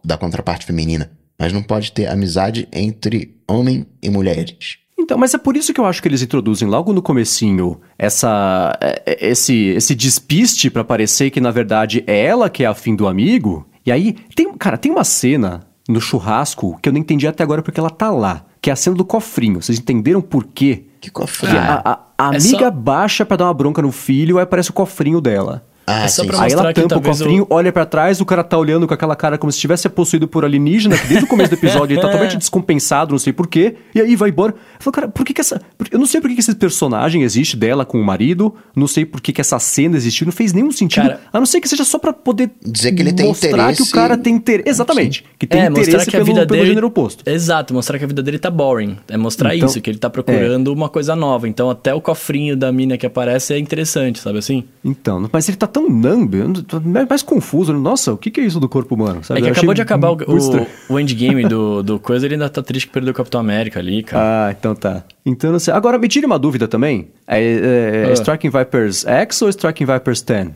[0.03, 1.11] da contraparte feminina.
[1.39, 4.77] Mas não pode ter amizade entre homem e mulheres.
[4.97, 8.77] Então, mas é por isso que eu acho que eles introduzem logo no comecinho essa
[8.81, 12.95] é, é, esse esse despiste pra parecer que na verdade é ela que é afim
[12.95, 13.67] do amigo.
[13.85, 17.61] E aí tem, cara, tem uma cena no churrasco que eu não entendi até agora
[17.61, 19.61] porque ela tá lá, que é a cena do cofrinho.
[19.61, 20.85] Vocês entenderam por quê?
[21.05, 21.47] Que cofre.
[21.51, 24.43] Que a, a- a é amiga só- baixa pra dar uma bronca no filho, aí
[24.43, 25.63] aparece o cofrinho dela.
[25.87, 26.43] Ah, é só sim, pra sim.
[26.43, 28.87] Aí ela mostrar que tampa o cofrinho, o- olha pra trás, o cara tá olhando
[28.87, 31.93] com aquela cara como se estivesse possuído por alienígena, que desde o começo do episódio
[31.93, 34.53] ele tá totalmente descompensado, não sei porquê, e aí vai embora.
[34.53, 35.61] Eu falo, cara, por que que essa...
[35.91, 39.05] Eu não sei por que que esse personagem existe dela com o marido, não sei
[39.05, 41.67] por que que essa cena existiu, não fez nenhum sentido, Cara- a não ser que
[41.69, 44.69] seja só pra poder Dizer que ele tem mostrar interesse- que o cara tem interesse.
[44.69, 46.67] Exatamente, que tem é, mostrar interesse que a pelo, vida pelo dele.
[46.69, 47.23] gênero oposto.
[47.29, 48.97] Exato, mostrar que a vida dele tá boring.
[49.07, 51.47] É mostrar Então, isso, que ele tá procurando uma coisa nova.
[51.47, 54.63] Então, até o cofrinho da mina que aparece é interessante, sabe assim?
[54.83, 57.73] Então, mas ele tá tão numb, eu não- tô mais confuso.
[57.73, 59.21] Nossa, o que que é isso do corpo humano?
[59.25, 59.41] sabe?
[59.41, 62.49] É que Eu acabou de acabar o, o, o endgame do, do coisa, ele ainda
[62.49, 64.47] tá triste que perdeu o Capitão América ali, cara.
[64.47, 65.03] Ah, então tá.
[65.25, 65.73] Então não sei.
[65.73, 67.09] Agora, me tire uma dúvida também.
[67.27, 68.13] É, é- é Ah.
[68.13, 70.47] Striking Vipers X ou Striking Vipers 10?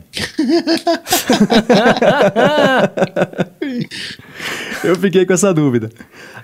[4.84, 5.90] eu fiquei com essa dúvida.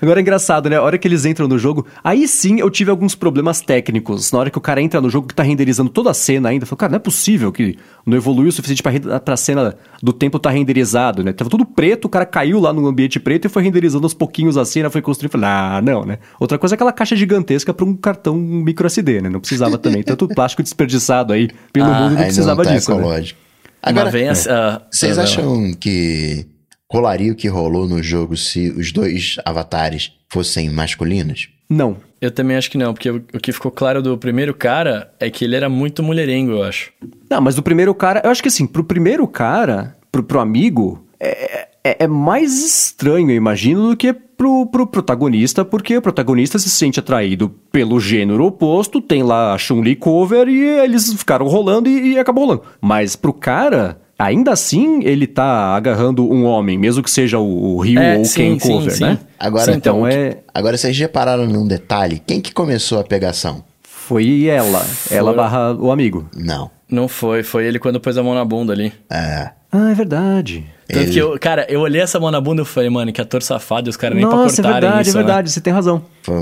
[0.00, 0.76] Agora é engraçado, né?
[0.76, 4.30] A hora que eles entram no jogo, aí sim eu tive alguns problemas técnicos.
[4.32, 6.64] Na hora que o cara entra no jogo que tá renderizando toda a cena ainda,
[6.64, 10.12] eu falei, cara, não é possível que não evoluiu o suficiente pra, pra cena do
[10.12, 11.32] tempo tá renderizado, né?
[11.32, 14.56] Tava tudo preto, o cara caiu lá no ambiente preto e foi renderizando aos pouquinhos
[14.56, 15.32] a cena, foi construindo.
[15.32, 16.18] Falei, ah, não, né?
[16.38, 19.28] Outra coisa é aquela caixa gigantesca pra um cartão micro SD, né?
[19.28, 20.02] Não precisava também.
[20.02, 22.90] Tanto plástico desperdiçado aí pelo Ah, mundo não precisava tá disso.
[22.90, 22.96] né?
[22.98, 23.40] ecológico.
[23.82, 26.44] Mas Agora, vem a- a- vocês a- acham que
[26.90, 31.48] rolaria o que rolou no jogo se os dois avatares fossem masculinos?
[31.68, 31.96] Não.
[32.20, 35.44] Eu também acho que não, porque o, que ficou claro do primeiro cara é que
[35.44, 36.90] ele era muito mulherengo, eu acho.
[37.28, 41.06] Não, mas do primeiro cara, eu acho que assim, pro primeiro cara, pro, pro amigo,
[41.20, 46.58] é, é, é mais estranho, eu imagino, do que pro, pro protagonista, porque o protagonista
[46.58, 51.88] se sente atraído pelo gênero oposto, tem lá a Chun-Li cover e eles ficaram rolando
[51.88, 52.62] e, e acabou rolando.
[52.80, 57.80] Mas pro cara, ainda assim, ele tá agarrando um homem, mesmo que seja o, o
[57.80, 59.04] Ryu É, ou sim, quem sim, cover, sim.
[59.04, 59.18] né?
[59.38, 60.38] Agora, Sim, então o que- é.
[60.54, 62.22] Agora, vocês repararam num detalhe?
[62.26, 63.62] Quem que começou a pegação?
[63.82, 66.28] Foi ela, ela barra o amigo.
[66.36, 66.70] Não.
[66.88, 68.92] Não foi, foi ele quando pôs a mão na bunda ali.
[69.10, 69.50] É.
[69.72, 70.64] Ah, é verdade.
[70.88, 73.20] Tanto Ele- que eu, cara, eu olhei essa mão na bunda e falei, mano, que
[73.20, 75.26] ator safado e os caras nem pra Nossa, é cortarem verdade, isso, é né?
[75.26, 76.04] verdade, você tem razão.
[76.22, 76.34] Foi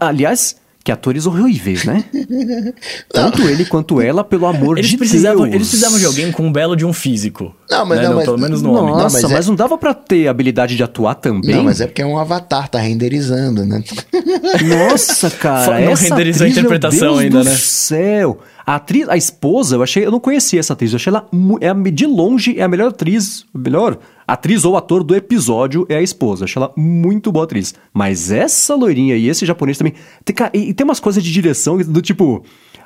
[0.00, 2.04] aliás, que atores horríveis, né?
[3.10, 5.54] Tanto ele quanto ela, pelo amor Eles de precisavam, Deus.
[5.54, 7.54] eles precisavam de alguém com um belo de um físico.
[7.70, 8.06] Não, mas né?
[8.08, 8.90] não, mas- Pelo menos no homem.
[8.92, 11.56] Nossa, Não, mas mas, é- não dava pra ter habilidade de atuar também?
[11.56, 13.82] Não, mas é porque é um avatar, tá renderizando, né?
[14.62, 17.56] Nossa, cara, Só não essa renderizou a atriz, interpretação meu Deus ainda, do né?
[17.56, 18.38] céu.
[18.66, 21.28] A atriz, a esposa, eu achei, eu não conhecia essa atriz, eu achei ela
[21.60, 26.02] é de longe é a melhor atriz, melhor atriz ou ator do episódio é a
[26.02, 26.42] esposa.
[26.42, 27.74] Eu achei ela muito boa atriz.
[27.92, 29.92] Mas essa loirinha e esse japonês também,
[30.24, 32.42] tem, e, e tem umas coisas de direção do tipo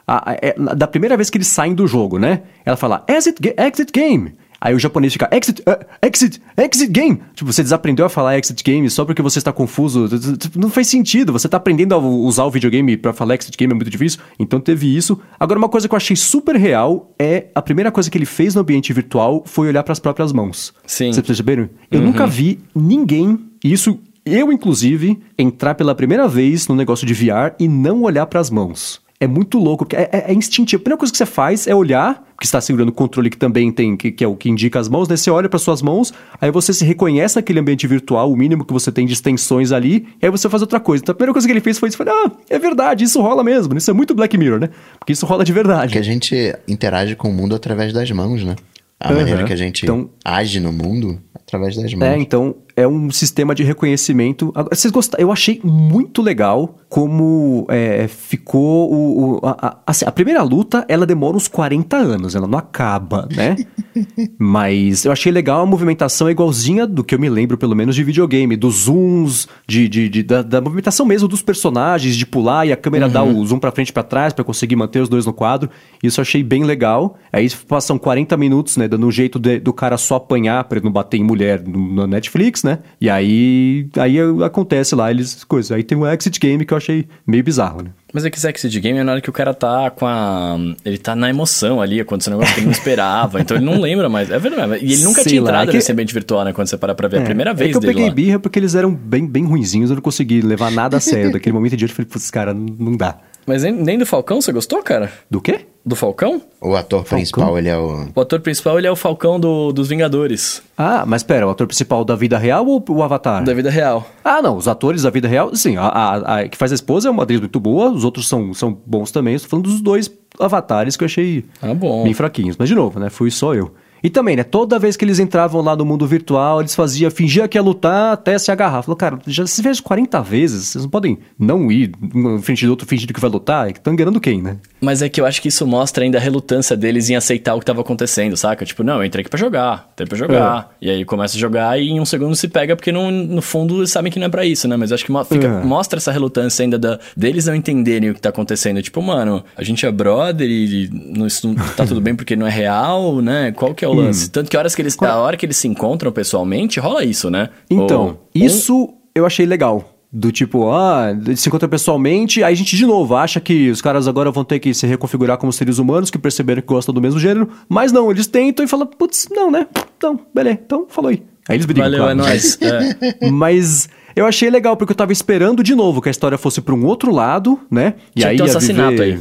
[0.06, 2.42] a- a- é, da primeira vez que eles saem do jogo, né?
[2.64, 4.34] Ela fala exit, exit game.
[4.60, 7.20] Aí o japonês fica exit, uh, exit, exit game.
[7.34, 10.08] Tipo, você desaprendeu a falar exit game só porque você está confuso.
[10.56, 11.32] Não faz sentido.
[11.32, 14.20] Você tá aprendendo a usar o videogame pra falar exit game é muito difícil.
[14.38, 15.20] Então teve isso.
[15.38, 18.54] Agora, uma coisa que eu achei super real é a primeira coisa que ele fez
[18.54, 20.74] no ambiente virtual foi olhar pras próprias mãos.
[20.86, 21.12] Sim.
[21.12, 21.68] Vocês perceberam?
[21.90, 27.54] Eu nunca vi ninguém, isso eu inclusive, entrar pela primeira vez no negócio de VR
[27.58, 29.00] e não olhar pras mãos.
[29.20, 30.80] É muito louco, porque é, é- é instintivo.
[30.80, 33.72] A primeira coisa que você faz é olhar, você está segurando o controle que também
[33.72, 35.16] tem, que, que é o que indica as mãos, né?
[35.16, 38.72] Você olha para suas mãos, aí você se reconhece naquele ambiente virtual, o mínimo que
[38.72, 41.02] você tem de extensões ali, e aí você faz outra coisa.
[41.02, 43.76] Então a primeira coisa que ele fez foi isso, ah, é verdade, isso rola mesmo.
[43.76, 44.70] Isso é muito Black Mirror, né?
[45.00, 45.92] Porque isso rola de verdade.
[45.94, 48.54] Que a gente interage com o mundo através das mãos, né?
[49.00, 49.18] A Aham.
[49.18, 52.04] maneira que a gente Então- age no mundo através das mãos.
[52.04, 54.52] É, então, é um sistema de reconhecimento.
[54.54, 55.22] Agora, vocês gostaram?
[55.22, 59.38] Eu achei muito legal como é, ficou o.
[59.38, 63.28] o a, a, assim, a, primeira luta, ela demora uns 40 anos, ela não acaba,
[63.34, 63.56] né?
[64.38, 68.04] Mas eu achei legal a movimentação igualzinha do que eu me lembro, pelo menos, de
[68.04, 72.72] videogame, dos zooms, de, de, de da, da, movimentação mesmo dos personagens, de pular e
[72.72, 73.12] a câmera uhum.
[73.12, 75.68] dá o zoom pra frente e pra trás para conseguir manter os dois no quadro.
[76.02, 77.16] Isso eu achei bem legal.
[77.32, 78.87] Aí passam 40 minutos, né?
[78.88, 81.78] Dando um jeito de, do cara só apanhar pra ele não bater em mulher no,
[81.78, 82.78] no Netflix, né?
[83.00, 85.72] E aí, aí acontece lá, eles coisas.
[85.72, 87.90] Aí tem um Exit Game que eu achei meio bizarro, né?
[88.12, 90.56] Mas é que esse Exit Game é na hora que o cara tá com a.
[90.84, 93.40] Ele tá na emoção ali, acontecendo um negócio que ele não esperava.
[93.40, 94.30] então ele não lembra mais.
[94.30, 94.78] É verdade.
[94.82, 95.76] E ele nunca Sei tinha lá, entrado é que...
[95.76, 96.52] nesse ambiente virtual, né?
[96.52, 97.68] Quando você para pra ver é, a primeira vez.
[97.68, 98.14] É que eu peguei lá.
[98.14, 101.32] birra porque eles eram bem, bem ruinzinhos, eu não consegui levar nada a sério.
[101.32, 103.18] Daquele momento em diante eu falei, putz, cara, não dá.
[103.48, 105.10] Mas nem, nem do Falcão você gostou, cara?
[105.30, 105.60] Do quê?
[105.82, 106.42] Do Falcão?
[106.60, 107.16] O ator Falcão?
[107.16, 108.08] principal, ele é o.
[108.14, 110.62] O ator principal, ele é o Falcão do, dos Vingadores.
[110.76, 113.42] Ah, mas pera, o ator principal da vida real ou o Avatar?
[113.42, 114.06] Da vida real.
[114.22, 117.08] Ah, não, os atores da vida real, sim, a, a, a que faz a esposa
[117.08, 119.34] é uma atriz muito boa, os outros são, são bons também.
[119.34, 122.04] Estou falando dos dois avatares que eu achei ah, bom.
[122.04, 122.54] bem fraquinhos.
[122.58, 123.08] Mas, de novo, né?
[123.08, 123.72] Fui só eu.
[124.02, 124.44] E também, né?
[124.44, 128.12] Toda vez que eles entravam lá no mundo virtual, eles faziam, fingia que ia lutar
[128.12, 128.82] até se agarrar.
[128.82, 132.70] Falou, cara, já se fez 40 vezes, vocês não podem não ir um frente do
[132.70, 133.70] outro fingindo que vai lutar.
[133.70, 134.58] Estão enganando quem, né?
[134.80, 137.58] Mas é que eu acho que isso mostra ainda a relutância deles em aceitar o
[137.58, 138.64] que estava acontecendo, saca?
[138.64, 140.70] Tipo, não, eu entrei aqui pra jogar, entrei pra jogar.
[140.80, 140.86] É.
[140.86, 143.78] E aí começa a jogar e em um segundo se pega, porque no, no fundo
[143.78, 144.76] eles sabem que não é pra isso, né?
[144.76, 145.64] Mas eu acho que fica, é.
[145.64, 148.80] mostra essa relutância ainda da, deles não entenderem o que tá acontecendo.
[148.82, 152.46] Tipo, mano, a gente é brother e não, isso não tá tudo bem porque não
[152.46, 153.52] é real, né?
[153.52, 153.96] Qual que é o hum.
[153.96, 154.26] lance?
[154.26, 154.30] Hum.
[154.32, 157.50] Tanto que horas que eles, a hora que eles se encontram pessoalmente, rola isso, né?
[157.70, 159.94] Então, Ou, isso eu achei legal.
[160.10, 164.08] Do tipo, ah, se encontra pessoalmente, aí a gente de novo acha que os caras
[164.08, 167.20] agora vão ter que se reconfigurar como seres humanos que perceberam que gostam do mesmo
[167.20, 169.66] gênero, mas não, eles tentam e falam, putz, não, né?
[169.98, 171.22] Então, beleza, então falou aí.
[171.46, 171.84] Aí eles brigam.
[171.84, 172.12] Valeu, claro.
[172.12, 172.58] é nóis.
[173.20, 173.30] É.
[173.30, 176.74] Mas eu achei legal, porque eu tava esperando de novo que a história fosse pra
[176.74, 177.94] um outro lado, né?
[178.16, 179.02] E Tinha aí um assassinato viver...
[179.02, 179.20] aí.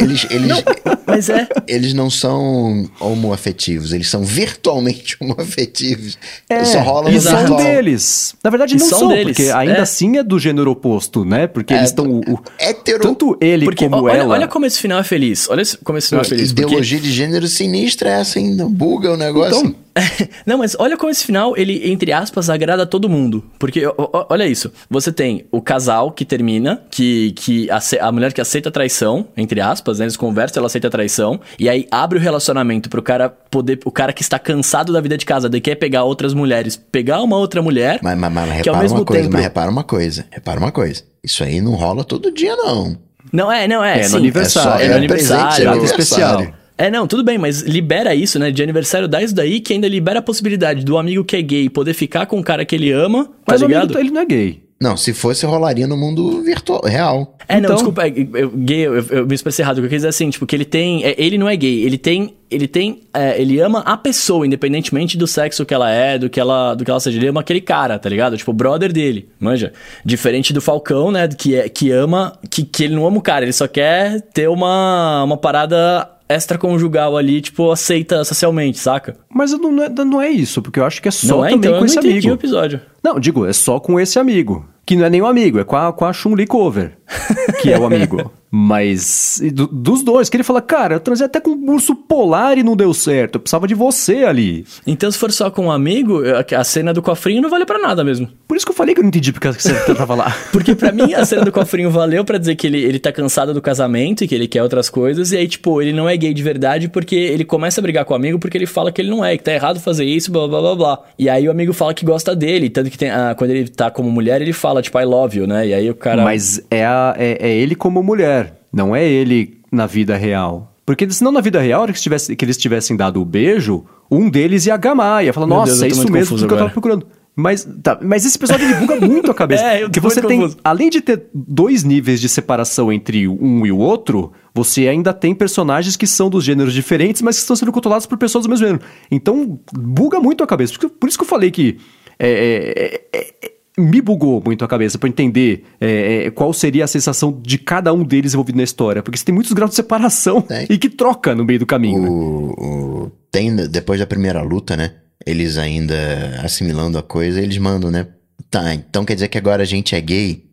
[0.00, 0.62] Eles, eles, não,
[1.06, 1.48] mas é.
[1.66, 6.18] Eles não são homoafetivos, eles são virtualmente homoafetivos.
[6.48, 8.34] É, Só rola no são deles.
[8.42, 9.36] Na verdade, não são, deles.
[9.36, 9.80] porque ainda é.
[9.80, 11.46] assim é do gênero oposto, né?
[11.46, 12.20] Porque é, eles estão.
[12.58, 13.00] Hétero.
[13.00, 14.34] Tanto ele porque, como olha, ela.
[14.34, 15.48] Olha como esse final é feliz.
[15.48, 16.50] Olha como esse final é feliz.
[16.50, 17.10] Ideologia porque...
[17.10, 18.66] de gênero sinistra é essa ainda.
[18.66, 19.58] Buga o negócio.
[19.58, 19.83] Então,
[20.44, 23.44] não, mas olha como esse final, ele, entre aspas, agrada todo mundo.
[23.58, 23.82] Porque,
[24.28, 24.72] olha isso.
[24.90, 29.28] Você tem o casal que termina, que, que a, a mulher que aceita a traição,
[29.36, 30.04] entre aspas, né?
[30.04, 31.40] Eles conversam, ela aceita a traição.
[31.58, 33.78] E aí abre o relacionamento pro cara poder.
[33.84, 37.22] O cara que está cansado da vida de casa, de quer pegar outras mulheres, pegar
[37.22, 38.00] uma outra mulher.
[38.02, 39.34] Mas, mas, mas, que ao mesmo uma coisa, tempo...
[39.34, 41.02] mas repara uma coisa, repara uma coisa.
[41.22, 42.98] Isso aí não rola todo dia, não.
[43.32, 44.00] Não é, não é.
[44.00, 44.70] É sim, no aniversário.
[44.70, 46.46] É, só, é, é no aniversário, é especial.
[46.76, 48.50] É, não, tudo bem, mas libera isso, né?
[48.50, 51.68] De aniversário dá isso daí, que ainda libera a possibilidade do amigo que é gay
[51.68, 53.84] poder ficar com o cara que ele ama, tá ligado?
[53.84, 54.64] Amigo, ele não é gay.
[54.80, 57.38] Não, se fosse, rolaria no mundo virtual, real.
[57.48, 57.70] É, então...
[57.70, 59.78] não, desculpa, eu, gay, eu, eu, me expressei errado.
[59.78, 61.04] O que eu quis dizer é assim, tipo, que ele tem.
[61.04, 62.34] É, ele não é gay, ele tem.
[62.50, 63.02] Ele tem.
[63.14, 66.84] É, ele ama a pessoa, independentemente do sexo que ela é, do que ela, do
[66.84, 67.18] que ela seja.
[67.18, 68.36] Ele ama aquele cara, tá ligado?
[68.36, 69.72] Tipo, o brother dele, manja.
[70.04, 71.28] Diferente do Falcão, né?
[71.28, 72.38] Que, é, que ama.
[72.50, 77.16] Que, que ele não ama o cara, ele só quer ter uma, uma parada extraconjugal
[77.16, 79.16] ali, tipo, aceita socialmente, saca?
[79.28, 81.70] Mas não é, não é isso, porque eu acho que é só não é, também
[81.70, 82.28] então, com esse amigo.
[82.28, 82.80] o episódio.
[83.02, 84.66] Não, digo, é só com esse amigo.
[84.86, 86.98] Que não é nem um amigo, é com a, com a Chun-Li Cover,
[87.62, 88.30] que é o amigo.
[88.56, 92.56] Mas do, dos dois, que ele fala, cara, eu transei até com um urso polar
[92.56, 93.34] e não deu certo.
[93.34, 94.64] Eu precisava de você ali.
[94.86, 96.22] Então, se for só com um amigo,
[96.56, 98.28] a cena do cofrinho não vale para nada mesmo.
[98.46, 100.32] Por isso que eu falei que eu não entendi porque você tava lá.
[100.52, 103.52] porque para mim, a cena do cofrinho valeu para dizer que ele, ele tá cansado
[103.52, 105.32] do casamento e que ele quer outras coisas.
[105.32, 108.12] E aí, tipo, ele não é gay de verdade porque ele começa a brigar com
[108.12, 110.46] o amigo porque ele fala que ele não é, que tá errado fazer isso, blá
[110.46, 111.02] blá blá blá.
[111.18, 112.70] E aí o amigo fala que gosta dele.
[112.70, 115.46] Tanto que tem, ah, quando ele tá como mulher, ele fala, tipo, I love you,
[115.48, 115.66] né?
[115.66, 116.22] E aí o cara.
[116.22, 118.43] Mas é, a, é, é ele como mulher.
[118.74, 120.74] Não é ele na vida real.
[120.84, 124.66] Porque senão na vida real, que, tivesse, que eles tivessem dado o beijo, um deles
[124.66, 127.06] ia gamar, ia falar, Meu nossa, Deus, é isso mesmo que eu tava procurando.
[127.36, 129.64] Mas, tá, mas esse episódio ele buga muito a cabeça.
[129.64, 130.58] é, que você tem, confuso.
[130.62, 135.34] além de ter dois níveis de separação entre um e o outro, você ainda tem
[135.34, 138.66] personagens que são dos gêneros diferentes, mas que estão sendo controlados por pessoas do mesmo
[138.66, 138.84] gênero.
[139.10, 140.74] Então, buga muito a cabeça.
[140.78, 141.78] Por isso que eu falei que
[142.18, 146.84] é, é, é, é me bugou muito a cabeça para entender é, é, qual seria
[146.84, 149.02] a sensação de cada um deles envolvido na história.
[149.02, 150.66] Porque você tem muitos graus de separação tem.
[150.70, 152.02] e que troca no meio do caminho.
[152.02, 152.54] O, né?
[152.58, 154.92] o, tem, depois da primeira luta, né?
[155.26, 155.94] Eles ainda
[156.42, 158.06] assimilando a coisa, eles mandam, né?
[158.50, 160.44] Tá, então quer dizer que agora a gente é gay?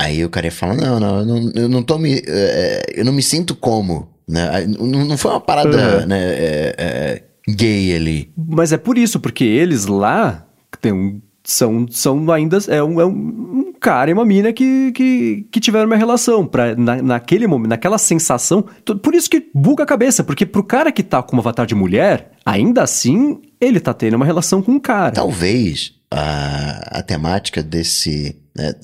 [0.00, 2.22] Aí o cara fala, não, não, eu não, eu não tô me.
[2.26, 4.08] É, eu não me sinto como.
[4.28, 4.66] Né?
[4.66, 6.06] Não, não foi uma parada uhum.
[6.06, 8.32] né, é, é, gay ali.
[8.36, 10.46] Mas é por isso, porque eles lá
[10.80, 12.58] tem um são, são ainda.
[12.68, 16.46] É um, é um cara e uma mina que, que, que tiveram uma relação.
[16.46, 18.64] Pra, na, naquele momento, naquela sensação.
[19.02, 21.74] Por isso que buga a cabeça, porque pro cara que tá com uma avatar de
[21.74, 25.12] mulher, ainda assim, ele tá tendo uma relação com um cara.
[25.12, 28.36] Talvez a, a temática desse.
[28.56, 28.74] Né,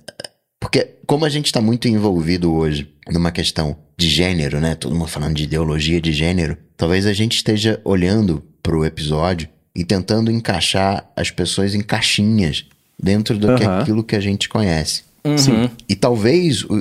[0.61, 4.77] porque, como a gente está muito envolvido hoje numa questão de gênero, né?
[4.77, 6.57] Todo mundo falando de ideologia de gênero.
[6.77, 12.67] Talvez a gente esteja olhando pro episódio e tentando encaixar as pessoas em caixinhas
[13.03, 15.03] dentro do que aquilo que a gente conhece.
[15.25, 15.39] Uhum.
[15.39, 15.71] Sim.
[15.89, 16.79] E talvez o,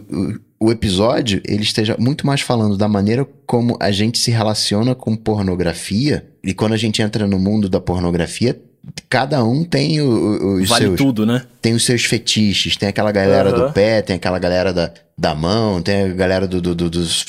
[0.59, 4.95] o, o, episódio ele esteja muito mais falando da maneira como a gente se relaciona
[4.95, 8.59] com pornografia e quando a gente entra no mundo da pornografia
[9.07, 11.43] cada um tem o, os vale seus tudo, né?
[11.61, 13.67] Tem os seus fetiches, tem aquela galera uhum.
[13.67, 17.23] do pé, tem aquela galera da, da mão, tem a galera do, do, do dos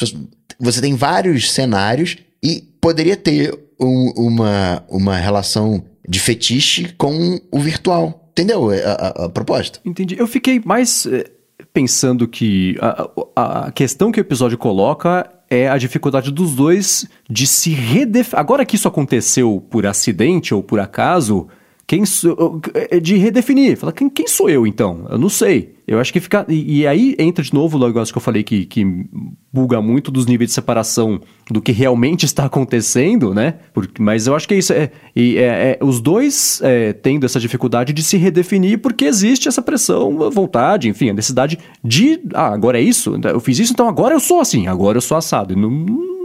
[0.59, 7.59] você tem vários cenários e poderia ter um, uma, uma relação de fetiche com o
[7.59, 8.29] virtual.
[8.33, 9.79] Entendeu a, a, a proposta?
[9.85, 10.17] Entendi.
[10.19, 11.31] Eu fiquei mais eh,
[11.73, 17.47] pensando que a, a questão que o episódio coloca é a dificuldade dos dois de
[17.47, 18.39] se redefinir.
[18.41, 21.49] Agora que isso aconteceu por acidente ou por acaso,
[21.87, 23.77] quem sou, é de redefinir.
[23.77, 25.07] Fala, quem, quem sou eu então?
[25.11, 25.75] Eu não sei.
[25.87, 26.47] Eu acho que fica.
[26.49, 29.07] E, e, aí entra de novo o negócio que eu falei que, que
[29.53, 33.57] buga muito dos níveis de separação do que realmente está acontecendo, né?
[33.75, 34.73] Porque, mas eu acho que é isso.
[34.73, 39.61] É, é, é os dois é, tendo essa dificuldade de se redefinir porque existe essa
[39.61, 42.21] pressão, a vontade, enfim, a necessidade de.
[42.33, 43.19] Ah, agora é isso?
[43.23, 45.57] Eu fiz isso, então agora eu sou assim, agora eu sou assado.
[45.57, 45.71] Não,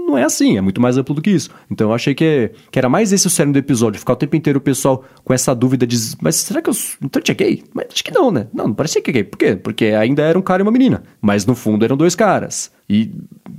[0.07, 1.49] não é assim, é muito mais amplo do que isso.
[1.69, 4.35] Então eu achei que, que era mais esse o cerne do episódio, ficar o tempo
[4.37, 6.73] inteiro o pessoal com essa dúvida de, mas será que eu
[7.03, 7.63] então tinha gay?
[7.73, 8.47] Mas acho que não, né?
[8.53, 9.23] Não, não parecia que é gay.
[9.25, 9.55] Por quê?
[9.57, 12.71] Porque ainda era um cara e uma menina, mas no fundo eram dois caras.
[12.89, 13.11] E,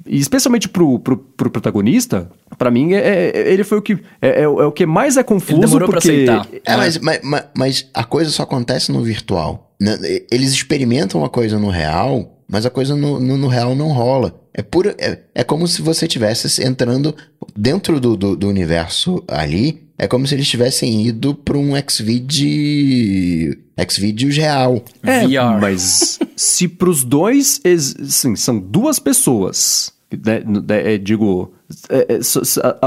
[0.06, 3.98] e especialmente pro, pro, pro protagonista, para mim, é, é, ele foi o que.
[4.22, 5.60] É, é, é, o que mais é confuso.
[5.60, 6.24] Ele demorou porque...
[6.24, 6.48] pra aceitar.
[6.64, 9.70] É, mas, mas, mas a coisa só acontece no virtual.
[9.78, 9.98] Né?
[10.30, 14.34] Eles experimentam a coisa no real mas a coisa no, no, no real não rola.
[14.58, 17.14] É, pura, é, é como se você estivesse entrando
[17.56, 19.84] dentro do, do, do, universo ali.
[19.96, 23.56] É como se eles tivessem ido para um Xvideo,
[23.88, 24.84] Xvideos real.
[25.04, 25.60] É, VR.
[25.60, 27.60] mas se pros dois,
[28.08, 31.54] sim, são duas pessoas, né, né, é, digo,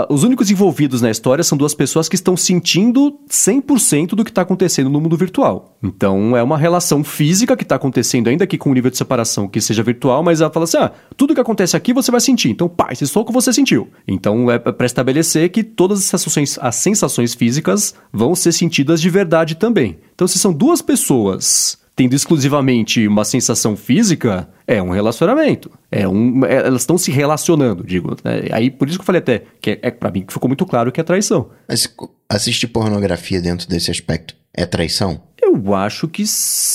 [0.09, 4.41] os únicos envolvidos na história são duas pessoas que estão sentindo 100% do que está
[4.41, 5.77] acontecendo no mundo virtual.
[5.83, 9.47] Então é uma relação física que está acontecendo, ainda que com um nível de separação
[9.47, 12.49] que seja virtual, mas ela fala assim: ah, tudo que acontece aqui você vai sentir.
[12.49, 13.87] Então, pá, esse soco você sentiu.
[14.07, 19.09] Então é para estabelecer que todas as sensações, as sensações físicas vão ser sentidas de
[19.09, 19.99] verdade também.
[20.15, 25.69] Então, se são duas pessoas tendo exclusivamente uma sensação física, é um relacionamento.
[25.91, 28.15] É um, é, elas estão se relacionando, digo.
[28.23, 28.47] Né?
[28.51, 30.65] Aí por isso que eu falei até que é, é para mim que ficou muito
[30.65, 31.49] claro que é traição.
[31.67, 31.93] Mas
[32.29, 35.21] assistir pornografia dentro desse aspecto é traição?
[35.41, 36.23] Eu acho que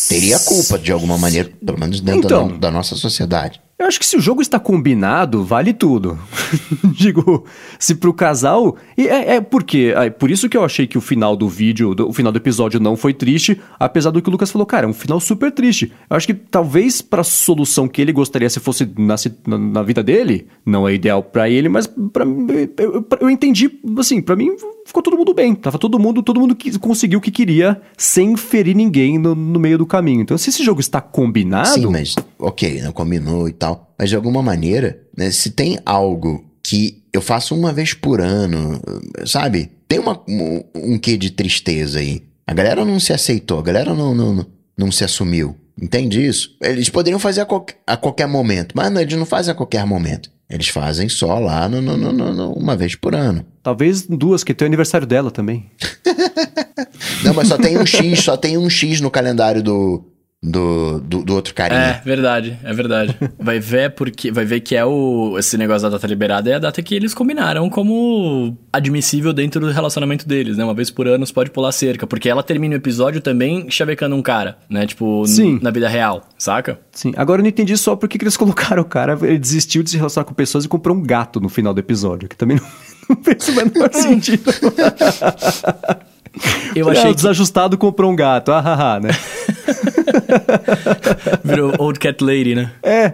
[0.08, 3.60] teria culpa de alguma maneira, pelo menos dentro então, da, da nossa sociedade.
[3.78, 6.18] Eu acho que se o jogo está combinado, vale tudo.
[6.96, 7.44] Digo,
[7.78, 8.74] se pro casal.
[8.96, 9.92] E é, é porque.
[9.94, 12.38] É por isso que eu achei que o final do vídeo, do, o final do
[12.38, 15.52] episódio não foi triste, apesar do que o Lucas falou, cara, é um final super
[15.52, 15.92] triste.
[16.08, 19.16] Eu acho que talvez pra solução que ele gostaria se fosse na,
[19.46, 23.70] na, na vida dele, não é ideal para ele, mas pra, eu, eu, eu entendi,
[23.98, 24.56] assim, para mim
[24.86, 25.54] ficou todo mundo bem.
[25.54, 29.60] Tava todo mundo, todo mundo que conseguiu o que queria sem ferir ninguém no, no
[29.60, 30.22] meio do caminho.
[30.22, 31.74] Então, se esse jogo está combinado.
[31.74, 33.94] Sim, mas ok, não combinou e tal.
[33.98, 38.80] Mas de alguma maneira, né, se tem algo que eu faço uma vez por ano,
[39.26, 39.70] sabe?
[39.86, 42.22] Tem uma, um, um quê de tristeza aí.
[42.46, 44.46] A galera não se aceitou, a galera não, não,
[44.76, 45.54] não se assumiu.
[45.80, 46.56] Entende isso?
[46.62, 49.84] Eles poderiam fazer a, qualquer, a qualquer momento, mas não, eles não fazem a qualquer
[49.84, 50.30] momento.
[50.48, 53.44] Eles fazem só lá no, no, no, no uma vez por ano.
[53.62, 55.70] Talvez duas, que tem o aniversário dela também.
[57.24, 60.04] não, mas só tem um X, só tem um X no calendário do,
[60.42, 61.80] do, do, do, outro carinha.
[61.80, 63.16] É, verdade, é verdade.
[63.38, 66.58] vai ver porque vai ver que é o esse negócio da data liberada é a
[66.58, 70.64] data que eles combinaram como admissível dentro do relacionamento deles, né?
[70.64, 74.14] Uma vez por ano você pode pular cerca, porque ela termina o episódio também chavecando
[74.14, 74.86] um cara, né?
[74.86, 75.58] Tipo, Sim.
[75.60, 76.78] na vida real, saca?
[76.92, 77.12] Sim.
[77.16, 79.96] Agora eu não entendi só por que eles colocaram o cara, ele desistiu de se
[79.96, 82.66] relacionar com pessoas e comprou um gato no final do episódio, que também não,
[83.16, 84.52] não fez o menor sentido.
[86.74, 87.10] Eu achei.
[87.10, 88.52] É, desajustado comprou um gato.
[88.52, 89.10] Ah, ah, ah né?
[91.44, 92.70] Virou Old Cat Lady, né?
[92.82, 93.12] É.